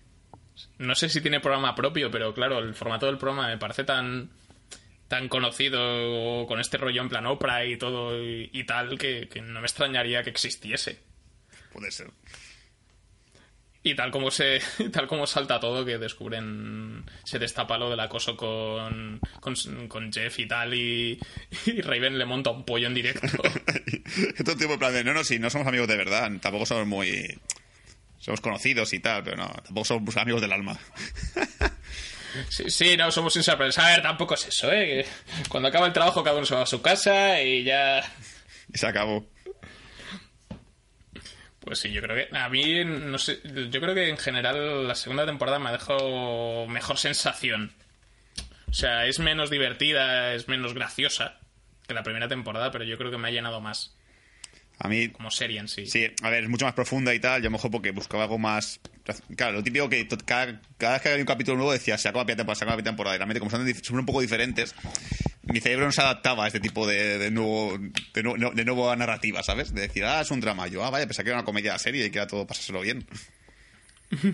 No 0.79 0.95
sé 0.95 1.09
si 1.11 1.21
tiene 1.21 1.41
programa 1.41 1.75
propio, 1.75 2.11
pero 2.11 2.33
claro, 2.33 2.59
el 2.61 2.75
formato 2.75 3.07
del 3.07 3.19
programa 3.19 3.49
me 3.49 3.59
parece 3.59 3.85
tan 3.85 4.31
tan 5.09 5.29
conocido 5.29 6.47
con 6.49 6.59
este 6.61 6.79
rollo 6.79 7.01
en 7.01 7.09
plan 7.09 7.27
Oprah 7.27 7.65
y 7.65 7.77
todo 7.77 8.21
y, 8.21 8.51
y 8.53 8.65
tal 8.65 8.99
que, 8.99 9.29
que 9.29 9.41
no 9.41 9.61
me 9.61 9.67
extrañaría 9.67 10.23
que 10.25 10.31
existiese. 10.31 10.99
Puede 11.73 11.91
ser. 11.93 12.09
Y 13.87 13.95
tal 13.95 14.11
como 14.11 14.33
se 14.33 14.61
tal 14.93 15.07
como 15.07 15.29
salta 15.29 15.61
todo 15.61 15.85
que 15.85 15.97
descubren 15.97 17.05
se 17.23 17.39
destapa 17.39 17.79
lo 17.79 17.89
del 17.89 18.01
acoso 18.01 18.37
con, 18.37 19.21
con, 19.39 19.55
con 19.87 20.13
Jeff 20.13 20.41
y 20.41 20.49
tal 20.49 20.75
y, 20.75 21.21
y 21.67 21.81
Raven 21.83 22.19
le 22.19 22.25
monta 22.25 22.51
un 22.51 22.65
pollo 22.65 22.89
en 22.89 22.95
directo. 22.95 23.29
Todo 24.45 24.57
tipo 24.57 24.73
en 24.73 24.79
plan 24.81 24.93
de, 24.93 25.05
no, 25.05 25.15
no, 25.15 25.23
sí, 25.23 25.39
no 25.39 25.51
somos 25.51 25.69
amigos 25.69 25.87
de 25.87 25.97
verdad. 25.97 26.29
Tampoco 26.41 26.67
somos 26.67 26.85
muy... 26.89 27.39
Somos 28.19 28.41
conocidos 28.41 28.93
y 28.93 28.99
tal, 28.99 29.23
pero 29.23 29.37
no, 29.37 29.47
tampoco 29.47 29.85
somos 29.85 30.17
amigos 30.17 30.41
del 30.43 30.53
alma. 30.53 30.79
Sí, 32.51 32.69
sí, 32.69 32.99
no, 32.99 33.11
somos 33.11 33.35
inservibles. 33.37 33.79
A 33.79 33.89
ver, 33.89 34.03
tampoco 34.03 34.35
es 34.35 34.47
eso, 34.49 34.71
¿eh? 34.71 35.07
Cuando 35.49 35.71
acaba 35.71 35.87
el 35.87 35.95
trabajo 35.95 36.23
cada 36.23 36.37
uno 36.37 36.45
se 36.45 36.55
va 36.55 36.65
a 36.65 36.67
su 36.67 36.83
casa 36.83 37.41
y 37.41 37.65
ya... 37.65 38.03
Y 38.75 38.77
se 38.77 38.87
acabó. 38.87 39.27
Pues 41.67 41.81
sí, 41.81 41.91
yo 41.91 42.01
creo 42.01 42.15
que... 42.15 42.39
A 42.39 42.49
mí, 42.49 42.85
no 42.85 43.19
sé, 43.19 43.41
yo 43.43 43.81
creo 43.81 43.93
que 43.93 44.09
en 44.09 44.19
general 44.19 44.87
la 44.87 44.95
segunda 44.95 45.27
temporada 45.27 45.59
me 45.59 45.71
ha 45.71 45.73
dejado 45.73 46.69
mejor 46.69 46.97
sensación. 46.97 47.73
O 48.71 48.73
sea, 48.73 49.05
es 49.07 49.19
menos 49.19 49.51
divertida, 49.51 50.33
es 50.35 50.47
menos 50.47 50.75
graciosa 50.75 51.41
que 51.89 51.93
la 51.93 52.05
primera 52.05 52.29
temporada, 52.29 52.71
pero 52.71 52.85
yo 52.85 52.97
creo 52.97 53.11
que 53.11 53.19
me 53.19 53.27
ha 53.27 53.33
llenado 53.33 53.61
más 53.61 53.96
A 54.79 54.89
mí, 54.89 55.09
como 55.09 55.31
serie 55.31 55.59
en 55.59 55.69
sí. 55.69 55.87
sí, 55.87 56.07
a 56.23 56.29
ver, 56.31 56.45
es 56.45 56.51
mucho 56.51 56.67
más 56.67 56.75
profunda 56.75 57.15
y 57.15 57.19
tal. 57.21 57.41
Yo 57.41 57.47
a 57.47 57.51
lo 57.51 57.53
mejor 57.53 57.71
porque 57.71 57.91
buscaba 57.93 58.25
algo 58.25 58.39
más... 58.39 58.79
Claro, 59.37 59.53
lo 59.55 59.63
típico 59.63 59.89
que 59.89 60.07
cada, 60.25 60.61
cada 60.79 60.95
vez 60.95 61.03
que 61.03 61.09
había 61.11 61.21
un 61.23 61.27
capítulo 61.27 61.57
nuevo 61.57 61.73
decía, 61.73 61.97
se 61.97 62.09
acaba 62.09 62.25
la 62.25 62.37
temporada, 62.37 62.57
se 62.57 62.65
acaba 62.65 62.77
la 62.77 62.83
temporada. 62.83 63.15
Y 63.17 63.19
realmente, 63.19 63.39
como 63.41 63.51
son, 63.51 63.99
un 63.99 64.07
poco 64.07 64.21
diferentes, 64.21 64.75
mi 65.45 65.61
cerebro 65.61 65.87
no 65.87 65.93
se 65.93 66.03
adaptaba 66.03 66.45
a 66.45 66.47
este 66.49 66.61
tipo 66.61 66.87
de, 66.87 67.17
de 67.19 67.31
nuevo 67.31 67.79
de, 67.79 68.23
de 68.55 68.65
nueva 68.65 68.97
narrativa, 68.97 69.43
¿sabes? 69.43 69.73
De 69.73 69.83
decir, 69.83 70.05
ah, 70.05 70.21
es 70.21 70.31
un 70.31 70.41
drama. 70.41 70.67
Yo, 70.67 70.85
ah, 70.85 70.91
vaya, 70.91 71.07
pensaba 71.07 71.25
que 71.25 71.31
era 71.31 71.39
una 71.39 71.45
comedia 71.47 71.79
serie 71.79 72.05
y 72.07 72.11
que 72.11 72.19
era 72.19 72.27
todo 72.27 72.47
pasárselo 72.47 72.81
bien. 72.81 73.07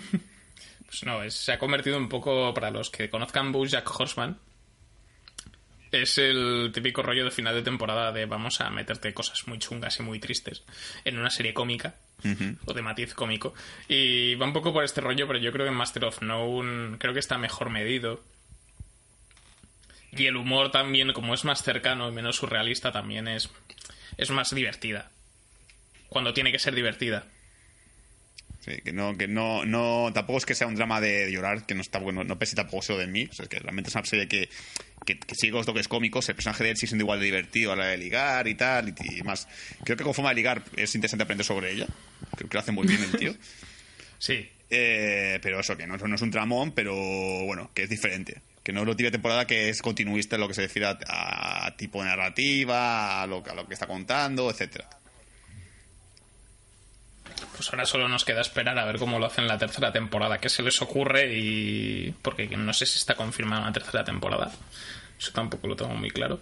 Pues 0.87 1.05
no, 1.05 1.23
es- 1.23 1.35
se 1.35 1.53
ha 1.53 1.59
convertido 1.59 1.97
un 1.97 2.09
poco, 2.11 2.53
para 2.53 2.71
los 2.71 2.91
que 2.91 3.09
conozcan 3.09 3.53
Jack 3.65 3.89
Horseman, 3.99 4.39
es 5.93 6.17
el 6.19 6.71
típico 6.73 7.03
rollo 7.03 7.25
de 7.25 7.31
final 7.31 7.55
de 7.55 7.63
temporada 7.63 8.13
de 8.13 8.25
vamos 8.25 8.61
a 8.61 8.71
meterte 8.71 9.13
cosas 9.13 9.47
muy 9.47 9.59
chungas 9.59 10.01
y 10.01 10.03
muy 10.03 10.19
tristes 10.19 10.65
en 11.05 11.19
una 11.19 11.31
serie 11.31 11.53
cómica 11.53 11.95
o 12.65 12.73
de 12.73 12.83
matiz 12.83 13.15
cómico. 13.15 13.55
Y 13.89 14.35
va 14.37 14.47
un 14.47 14.53
poco 14.53 14.73
por 14.73 14.85
este 14.85 15.01
rollo, 15.01 15.27
pero 15.27 15.39
yo 15.39 15.53
creo 15.53 15.67
que 15.67 15.71
en 15.71 15.77
Master 15.77 16.07
of 16.07 16.23
None 16.23 16.99
creo 16.99 17.13
que 17.13 17.21
está 17.21 17.37
mejor 17.37 17.71
medido. 17.71 18.23
Y 20.13 20.27
el 20.27 20.37
humor 20.37 20.71
también, 20.71 21.13
como 21.13 21.35
es 21.35 21.45
más 21.45 21.63
cercano 21.63 22.09
y 22.09 22.13
menos 22.13 22.37
surrealista, 22.37 22.93
también 22.93 23.29
es, 23.29 23.51
es 24.17 24.31
más 24.31 24.55
divertida. 24.55 25.11
Cuando 26.09 26.33
tiene 26.35 26.53
que 26.53 26.59
ser 26.59 26.75
divertida. 26.75 27.27
Sí, 28.65 28.77
que 28.85 28.93
no, 28.93 29.19
que 29.19 29.27
no, 29.27 29.65
no, 29.65 30.13
tampoco 30.15 30.39
es 30.39 30.47
que 30.47 30.55
sea 30.55 30.69
un 30.69 30.77
drama 30.77 31.01
de 31.01 31.33
llorar, 31.33 31.67
que 31.67 31.75
no 31.75 31.81
está, 31.81 31.99
bueno, 31.99 32.23
no 32.23 32.39
pese 32.39 32.55
tampoco 32.55 32.79
eso 32.79 32.97
de 32.97 33.09
mí, 33.09 33.27
o 33.29 33.35
sea, 33.35 33.43
es 33.43 33.49
que 33.49 33.59
realmente 33.59 33.91
es 33.91 33.97
una 33.97 34.05
serie 34.05 34.29
que, 34.29 34.49
que, 35.05 35.19
que 35.19 35.35
sigue 35.35 35.51
los 35.53 35.67
toques 35.67 35.89
cómicos, 35.89 36.29
el 36.29 36.37
personaje 36.37 36.63
de 36.63 36.71
él 36.71 36.77
sigue 36.77 36.91
siendo 36.91 37.03
igual 37.03 37.19
de 37.19 37.25
divertido 37.25 37.73
a 37.73 37.77
la 37.77 37.87
de 37.87 37.99
ligar 37.99 38.47
y 38.47 38.55
tal, 38.55 38.91
y, 38.91 39.19
y 39.19 39.23
más, 39.23 39.49
creo 39.83 39.97
que 39.97 40.05
con 40.05 40.15
forma 40.15 40.29
de 40.31 40.37
ligar 40.37 40.63
es 40.77 40.95
interesante 40.95 41.25
aprender 41.25 41.45
sobre 41.45 41.73
ella, 41.73 41.87
creo 42.37 42.49
que 42.49 42.55
lo 42.55 42.61
hace 42.61 42.71
muy 42.71 42.87
bien 42.87 43.03
el 43.03 43.11
tío, 43.19 43.35
Sí, 44.19 44.49
Eh, 44.71 45.41
pero 45.43 45.59
eso, 45.59 45.77
que 45.77 45.87
no, 45.87 45.97
no 45.97 46.15
es 46.15 46.23
un 46.23 46.31
tramón, 46.31 46.71
pero 46.71 46.95
bueno, 47.45 47.73
que 47.75 47.83
es 47.83 47.91
diferente, 47.91 48.41
que 48.63 48.73
no 48.73 48.83
es 48.83 48.87
lo 48.87 48.93
típico 48.95 49.09
de 49.09 49.19
temporada 49.19 49.45
que 49.45 49.69
es 49.71 49.83
continuista 49.83 50.37
en 50.37 50.41
lo 50.41 50.47
que 50.49 50.55
se 50.55 50.63
refiere 50.63 50.87
a, 50.87 51.67
a 51.67 51.77
tipo 51.77 51.99
de 52.01 52.09
narrativa, 52.09 53.21
a 53.21 53.27
lo, 53.27 53.43
a 53.45 53.55
lo 53.55 53.67
que 53.67 53.75
está 53.75 53.89
contando, 53.89 54.49
etcétera. 54.49 54.89
Pues 57.57 57.71
ahora 57.71 57.87
solo 57.87 58.09
nos 58.09 58.25
queda 58.25 58.41
esperar 58.41 58.79
a 58.79 58.85
ver 58.85 58.99
cómo 58.99 59.19
lo 59.19 59.27
hacen 59.27 59.47
la 59.47 59.59
tercera 59.59 59.93
temporada, 59.93 60.39
qué 60.39 60.49
se 60.49 60.63
les 60.63 60.81
ocurre 60.83 61.37
y... 61.37 62.15
porque 62.23 62.47
no 62.49 62.73
sé 62.73 62.87
si 62.87 62.99
está 62.99 63.15
confirmada 63.15 63.63
una 63.63 63.73
tercera 63.73 64.05
temporada. 64.05 64.53
Eso 65.19 65.33
tampoco 65.33 65.67
lo 65.67 65.77
tengo 65.77 65.95
muy 65.95 66.11
claro. 66.11 66.41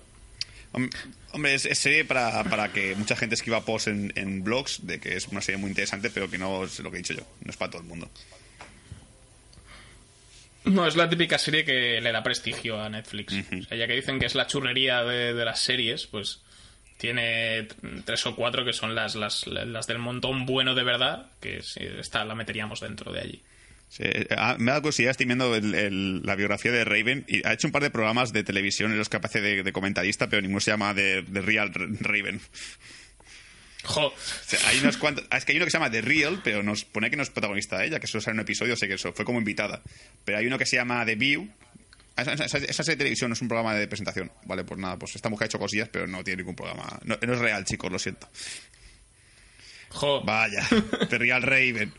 Hombre, 1.32 1.54
es, 1.54 1.62
serie 1.78 2.04
para, 2.04 2.44
para, 2.44 2.72
que 2.72 2.94
mucha 2.94 3.16
gente 3.16 3.34
escriba 3.34 3.64
posts 3.64 3.88
en, 3.88 4.12
en, 4.14 4.44
blogs 4.44 4.86
de 4.86 5.00
que 5.00 5.16
es 5.16 5.26
una 5.28 5.40
serie 5.40 5.58
muy 5.58 5.70
interesante, 5.70 6.10
pero 6.10 6.30
que 6.30 6.38
no 6.38 6.64
es 6.64 6.78
lo 6.78 6.90
que 6.90 6.98
he 6.98 7.02
dicho 7.02 7.14
yo, 7.14 7.26
no 7.42 7.50
es 7.50 7.56
para 7.56 7.72
todo 7.72 7.82
el 7.82 7.88
mundo. 7.88 8.08
No, 10.64 10.86
es 10.86 10.94
la 10.94 11.08
típica 11.08 11.38
serie 11.38 11.64
que 11.64 12.00
le 12.00 12.12
da 12.12 12.22
prestigio 12.22 12.80
a 12.80 12.88
Netflix. 12.88 13.34
o 13.34 13.62
sea, 13.64 13.76
ya 13.76 13.86
que 13.86 13.94
dicen 13.94 14.20
que 14.20 14.26
es 14.26 14.34
la 14.34 14.46
churrería 14.46 15.02
de, 15.02 15.34
de, 15.34 15.44
las 15.44 15.60
series, 15.60 16.06
pues 16.06 16.40
tiene 17.00 17.66
tres 18.04 18.26
o 18.26 18.36
cuatro 18.36 18.62
que 18.62 18.74
son 18.74 18.94
las, 18.94 19.14
las, 19.14 19.46
las 19.46 19.86
del 19.86 19.98
montón 19.98 20.44
bueno 20.44 20.74
de 20.74 20.84
verdad, 20.84 21.30
que 21.40 21.62
si 21.62 21.82
esta 21.82 22.26
la 22.26 22.34
meteríamos 22.34 22.80
dentro 22.80 23.10
de 23.10 23.20
allí. 23.20 23.42
Sí, 23.88 24.04
ah, 24.36 24.56
me 24.58 24.70
da 24.70 24.80
curiosidad, 24.80 25.12
estoy 25.12 25.24
viendo 25.24 25.58
la 25.58 26.36
biografía 26.36 26.70
de 26.70 26.84
Raven 26.84 27.24
y 27.26 27.44
ha 27.46 27.54
hecho 27.54 27.68
un 27.68 27.72
par 27.72 27.82
de 27.82 27.90
programas 27.90 28.34
de 28.34 28.44
televisión 28.44 28.92
en 28.92 28.98
los 28.98 29.08
que 29.08 29.16
aparece 29.16 29.40
de, 29.40 29.72
comentarista, 29.72 30.28
pero 30.28 30.42
ninguno 30.42 30.60
se 30.60 30.72
llama 30.72 30.92
de, 30.92 31.22
Real 31.22 31.72
Raven. 31.72 32.40
Jo. 33.82 34.12
hay 34.66 34.78
unos 34.80 34.98
cuantos, 34.98 35.24
ah, 35.30 35.38
es 35.38 35.46
que 35.46 35.52
hay 35.52 35.56
uno 35.56 35.64
que 35.64 35.70
se 35.70 35.78
llama 35.78 35.90
The 35.90 36.02
Real, 36.02 36.42
pero 36.44 36.62
nos 36.62 36.84
pone 36.84 37.08
que 37.08 37.16
no 37.16 37.22
es 37.22 37.30
protagonista 37.30 37.82
ella, 37.82 37.98
que 37.98 38.06
solo 38.06 38.20
sale 38.20 38.32
en 38.32 38.40
un 38.40 38.42
episodio, 38.42 38.76
sé 38.76 38.86
que 38.86 38.94
eso 38.94 39.14
fue 39.14 39.24
como 39.24 39.38
invitada. 39.38 39.82
Pero 40.26 40.36
hay 40.36 40.46
uno 40.46 40.58
que 40.58 40.66
se 40.66 40.76
llama 40.76 41.04
The 41.06 41.14
View. 41.14 41.48
Ah, 42.16 42.22
esa, 42.22 42.58
esa, 42.58 42.82
serie 42.82 42.96
de 42.96 43.04
televisión 43.04 43.30
no 43.30 43.34
es 43.34 43.40
un 43.40 43.48
programa 43.48 43.74
de 43.74 43.88
presentación, 43.88 44.30
¿vale? 44.44 44.64
Pues 44.64 44.78
nada, 44.78 44.98
pues 44.98 45.16
esta 45.16 45.28
mujer 45.28 45.44
ha 45.44 45.46
hecho 45.46 45.58
cosillas, 45.58 45.88
pero 45.88 46.06
no 46.06 46.22
tiene 46.22 46.38
ningún 46.38 46.56
programa. 46.56 46.98
No, 47.04 47.14
es 47.14 47.38
real, 47.38 47.64
chicos, 47.64 47.90
lo 47.90 47.98
siento. 47.98 48.28
Jo. 49.90 50.22
Vaya, 50.22 50.66
The 51.08 51.18
Real 51.18 51.42
Raven 51.42 51.92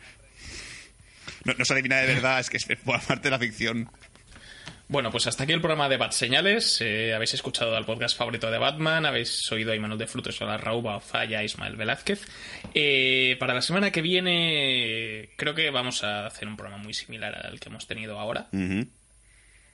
no, 1.44 1.54
no 1.58 1.66
se 1.66 1.74
adivina 1.74 1.98
de 1.98 2.14
verdad, 2.14 2.40
es 2.40 2.50
que 2.50 2.58
es 2.58 2.66
por 2.84 3.02
parte 3.02 3.24
de 3.24 3.32
la 3.32 3.40
ficción. 3.40 3.90
Bueno, 4.88 5.10
pues 5.10 5.26
hasta 5.26 5.46
aquí 5.46 5.54
el 5.54 5.62
programa 5.62 5.88
de 5.88 5.96
Bat 5.96 6.12
Señales. 6.12 6.82
Eh, 6.82 7.14
habéis 7.14 7.34
escuchado 7.34 7.76
al 7.78 7.86
podcast 7.86 8.18
favorito 8.18 8.52
de 8.52 8.58
Batman, 8.58 9.06
habéis 9.06 9.50
oído 9.50 9.72
a 9.72 9.76
Imanol 9.76 9.98
de 9.98 10.06
Frutos, 10.06 10.42
a 10.42 10.46
la 10.46 10.58
Rauba, 10.58 11.00
Falla, 11.00 11.44
Ismael 11.44 11.78
Velázquez. 11.78 12.28
Eh, 12.74 13.38
para 13.40 13.54
la 13.54 13.62
semana 13.62 13.92
que 13.92 14.02
viene, 14.02 15.30
creo 15.38 15.56
que 15.56 15.70
vamos 15.70 16.04
a 16.04 16.26
hacer 16.26 16.48
un 16.48 16.58
programa 16.58 16.84
muy 16.84 16.94
similar 16.94 17.34
al 17.48 17.60
que 17.60 17.70
hemos 17.70 17.88
tenido 17.88 18.20
ahora. 18.20 18.50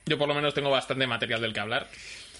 Yo, 0.08 0.18
por 0.18 0.28
lo 0.28 0.34
menos, 0.34 0.53
tengo 0.53 0.70
bastante 0.70 1.05
material 1.05 1.41
del 1.41 1.53
que 1.53 1.60
hablar. 1.60 1.88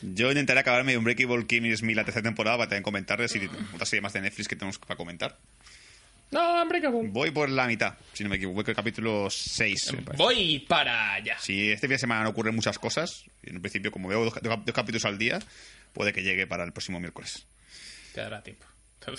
Yo 0.02 0.30
intentaré 0.30 0.60
acabarme 0.60 0.94
de 0.94 0.98
un 0.98 1.04
Breakable 1.04 1.46
Kimmy 1.46 1.76
Smith 1.76 1.96
la 1.96 2.06
tercera 2.06 2.24
temporada 2.24 2.58
para 2.58 2.70
también 2.70 2.84
comentarles 2.84 3.36
y 3.36 3.50
otras 3.74 3.90
series 3.90 4.04
más 4.04 4.14
de 4.14 4.22
Netflix 4.22 4.48
que 4.48 4.56
tenemos 4.56 4.78
para 4.80 4.96
comentar. 4.96 5.38
No, 6.30 6.62
Unbreakable. 6.62 7.08
Voy 7.10 7.32
por 7.32 7.50
la 7.50 7.68
mitad, 7.68 7.96
si 8.14 8.24
no 8.24 8.30
me 8.30 8.36
equivoco. 8.36 8.56
Voy 8.56 8.66
el 8.68 8.76
capítulo 8.76 9.30
6. 9.30 9.96
Voy 10.18 10.60
para 10.60 11.14
allá. 11.14 11.38
Si 11.40 11.72
este 11.72 11.88
fin 11.88 11.96
de 11.96 12.00
semana 12.00 12.24
no 12.24 12.30
ocurren 12.30 12.54
muchas 12.54 12.78
cosas, 12.80 13.24
en 13.44 13.56
un 13.56 13.62
principio, 13.62 13.92
como 13.92 14.10
veo 14.10 14.26
dos, 14.26 14.34
capítulos 14.74 15.06
al 15.06 15.18
día, 15.18 15.40
puede 15.94 16.12
que 16.12 16.24
llegue 16.24 16.46
para 16.46 16.66
el 16.66 16.74
próximo 16.74 17.00
miércoles. 17.00 17.46
Te 18.14 18.22
dará 18.22 18.44
tiempo. 18.44 18.66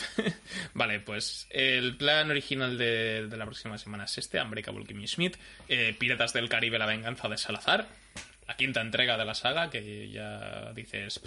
vale, 0.75 1.01
pues 1.01 1.47
el 1.49 1.97
plan 1.97 2.31
original 2.31 2.77
de, 2.77 3.27
la 3.31 3.47
próxima 3.47 3.79
semana 3.79 4.05
es 4.05 4.19
este: 4.19 4.41
Unbreakable 4.41 4.85
Kimmy 4.85 5.09
Smith, 5.09 5.39
eh, 5.67 5.97
Piratas 5.99 6.35
del 6.35 6.51
Caribe, 6.51 6.79
la 6.79 6.85
venganza 6.85 7.27
de 7.29 7.39
Salazar, 7.39 7.89
la 8.49 8.57
quinta 8.57 8.81
entrega 8.81 9.17
de 9.19 9.25
la 9.27 9.35
saga, 9.35 9.69
que 9.69 10.09
ya 10.11 10.73
dices. 10.73 11.21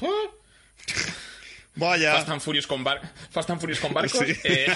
Vaya. 1.76 2.16
Fast 2.16 2.30
and 2.30 2.42
Furious 2.42 2.68
con, 2.68 2.84
Fast 3.30 3.50
and 3.52 3.62
Furious 3.62 3.80
con 3.80 3.94
barcos. 3.94 4.22
Eh. 4.44 4.68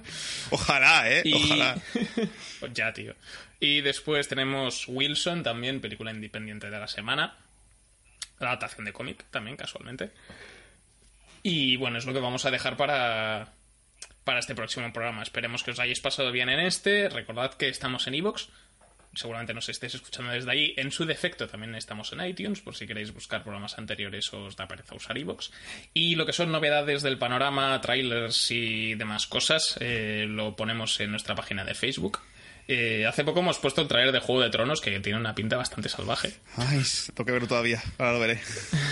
Ojalá, 0.50 1.10
¿eh? 1.10 1.22
Ojalá. 1.32 1.76
pues 2.60 2.72
ya, 2.74 2.92
tío. 2.92 3.14
Y 3.60 3.80
después 3.80 4.28
tenemos 4.28 4.86
Wilson, 4.88 5.42
también, 5.44 5.80
película 5.80 6.10
independiente 6.10 6.68
de 6.68 6.78
la 6.78 6.88
semana. 6.88 7.36
Adaptación 8.40 8.84
de 8.84 8.92
cómic, 8.92 9.24
también, 9.30 9.56
casualmente. 9.56 10.10
Y 11.44 11.76
bueno, 11.76 11.98
es 11.98 12.06
lo 12.06 12.12
que 12.12 12.20
vamos 12.20 12.44
a 12.44 12.50
dejar 12.50 12.76
para, 12.76 13.52
para 14.24 14.40
este 14.40 14.56
próximo 14.56 14.92
programa. 14.92 15.22
Esperemos 15.22 15.62
que 15.62 15.70
os 15.70 15.78
hayáis 15.78 16.00
pasado 16.00 16.32
bien 16.32 16.48
en 16.48 16.58
este. 16.58 17.08
Recordad 17.08 17.54
que 17.54 17.68
estamos 17.68 18.06
en 18.08 18.14
Evox 18.14 18.48
seguramente 19.16 19.54
nos 19.54 19.68
estéis 19.68 19.94
escuchando 19.94 20.32
desde 20.32 20.50
ahí. 20.50 20.74
En 20.76 20.90
su 20.90 21.04
defecto 21.04 21.46
también 21.48 21.74
estamos 21.74 22.12
en 22.12 22.24
iTunes, 22.24 22.60
por 22.60 22.74
si 22.74 22.86
queréis 22.86 23.12
buscar 23.12 23.42
programas 23.42 23.78
anteriores 23.78 24.32
o 24.32 24.44
os 24.44 24.56
da 24.56 24.68
pereza 24.68 24.94
usar 24.94 25.16
iVoox. 25.16 25.50
Y 25.92 26.14
lo 26.14 26.26
que 26.26 26.32
son 26.32 26.52
novedades 26.52 27.02
del 27.02 27.18
panorama, 27.18 27.80
trailers 27.80 28.50
y 28.50 28.94
demás 28.94 29.26
cosas, 29.26 29.76
eh, 29.80 30.26
lo 30.28 30.56
ponemos 30.56 31.00
en 31.00 31.10
nuestra 31.10 31.34
página 31.34 31.64
de 31.64 31.74
Facebook. 31.74 32.20
Eh, 32.66 33.04
hace 33.06 33.24
poco 33.24 33.40
hemos 33.40 33.58
puesto 33.58 33.82
el 33.82 33.88
trailer 33.88 34.12
de 34.12 34.20
Juego 34.20 34.40
de 34.40 34.48
Tronos 34.48 34.80
que 34.80 34.98
tiene 35.00 35.18
una 35.18 35.34
pinta 35.34 35.56
bastante 35.56 35.88
salvaje. 35.88 36.34
Ay, 36.56 36.82
tengo 37.08 37.26
que 37.26 37.32
verlo 37.32 37.48
todavía, 37.48 37.82
ahora 37.98 38.12
lo 38.14 38.20
veré. 38.20 38.40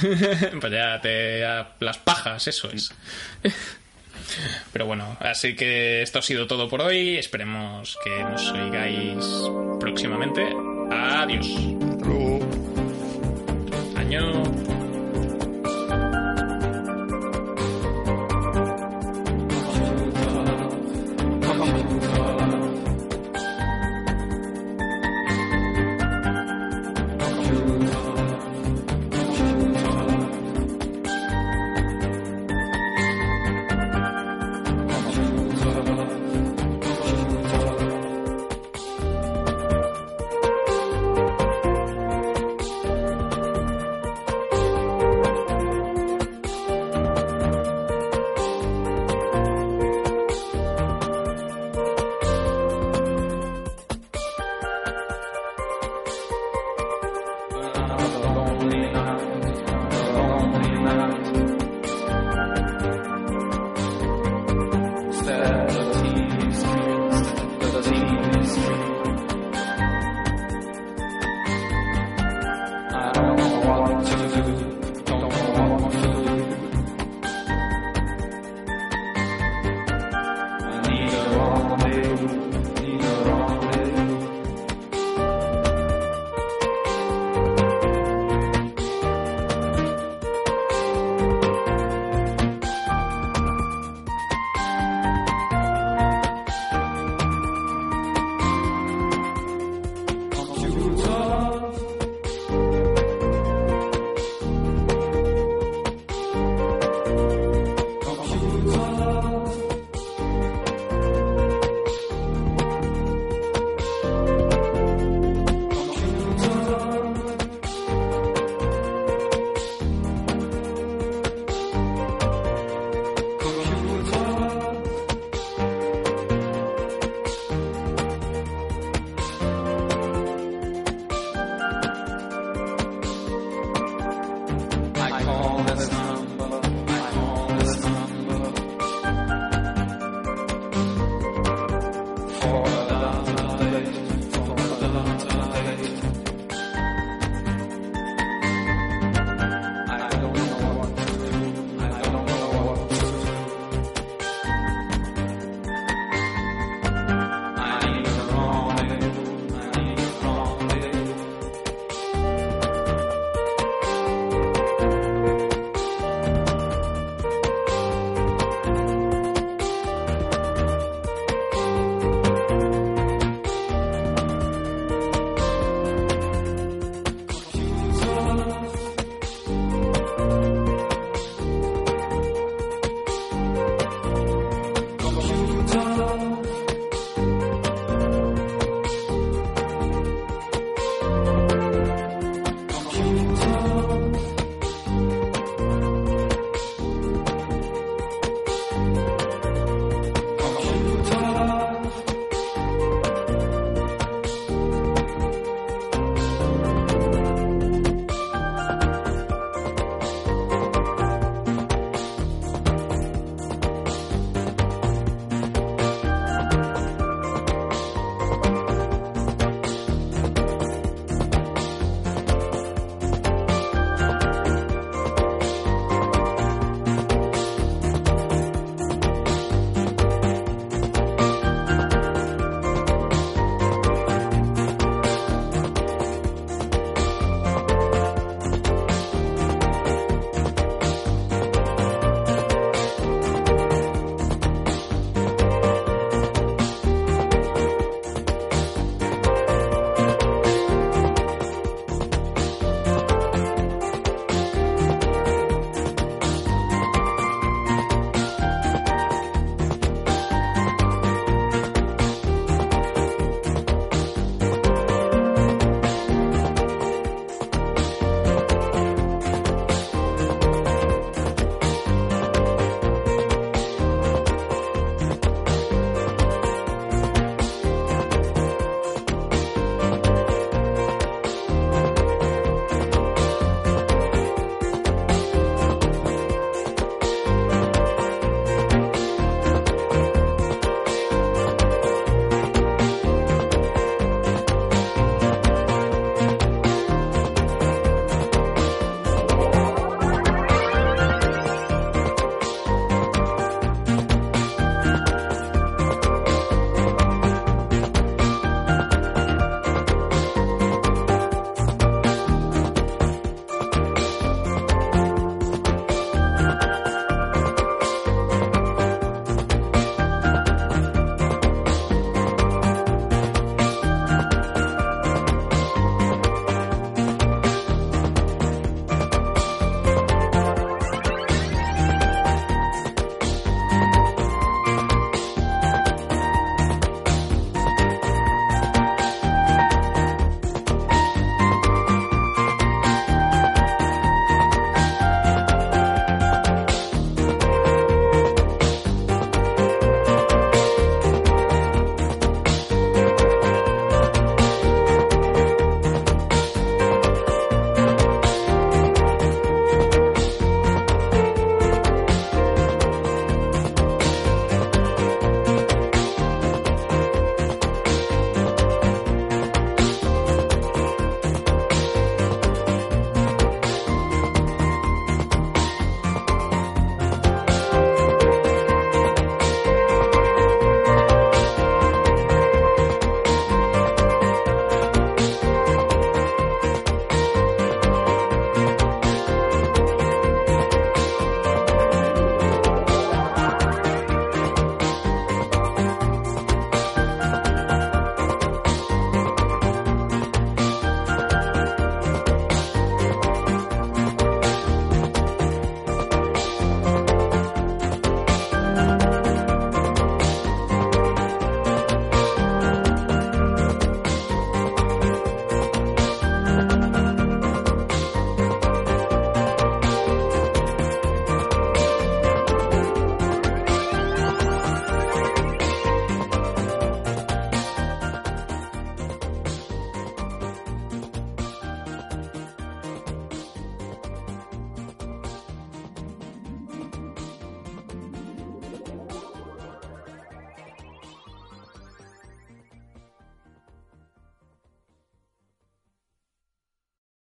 pues 0.60 0.72
ya 0.72 1.00
te. 1.00 1.40
las 1.80 1.98
pajas, 1.98 2.46
eso 2.48 2.70
es. 2.70 2.92
Pero 4.72 4.86
bueno, 4.86 5.16
así 5.20 5.54
que 5.54 6.02
esto 6.02 6.18
ha 6.18 6.22
sido 6.22 6.46
todo 6.46 6.68
por 6.68 6.80
hoy. 6.82 7.16
Esperemos 7.16 7.98
que 8.04 8.22
nos 8.22 8.50
oigáis 8.52 9.24
próximamente. 9.80 10.46
Adiós. 10.90 11.48
Año. 13.96 14.71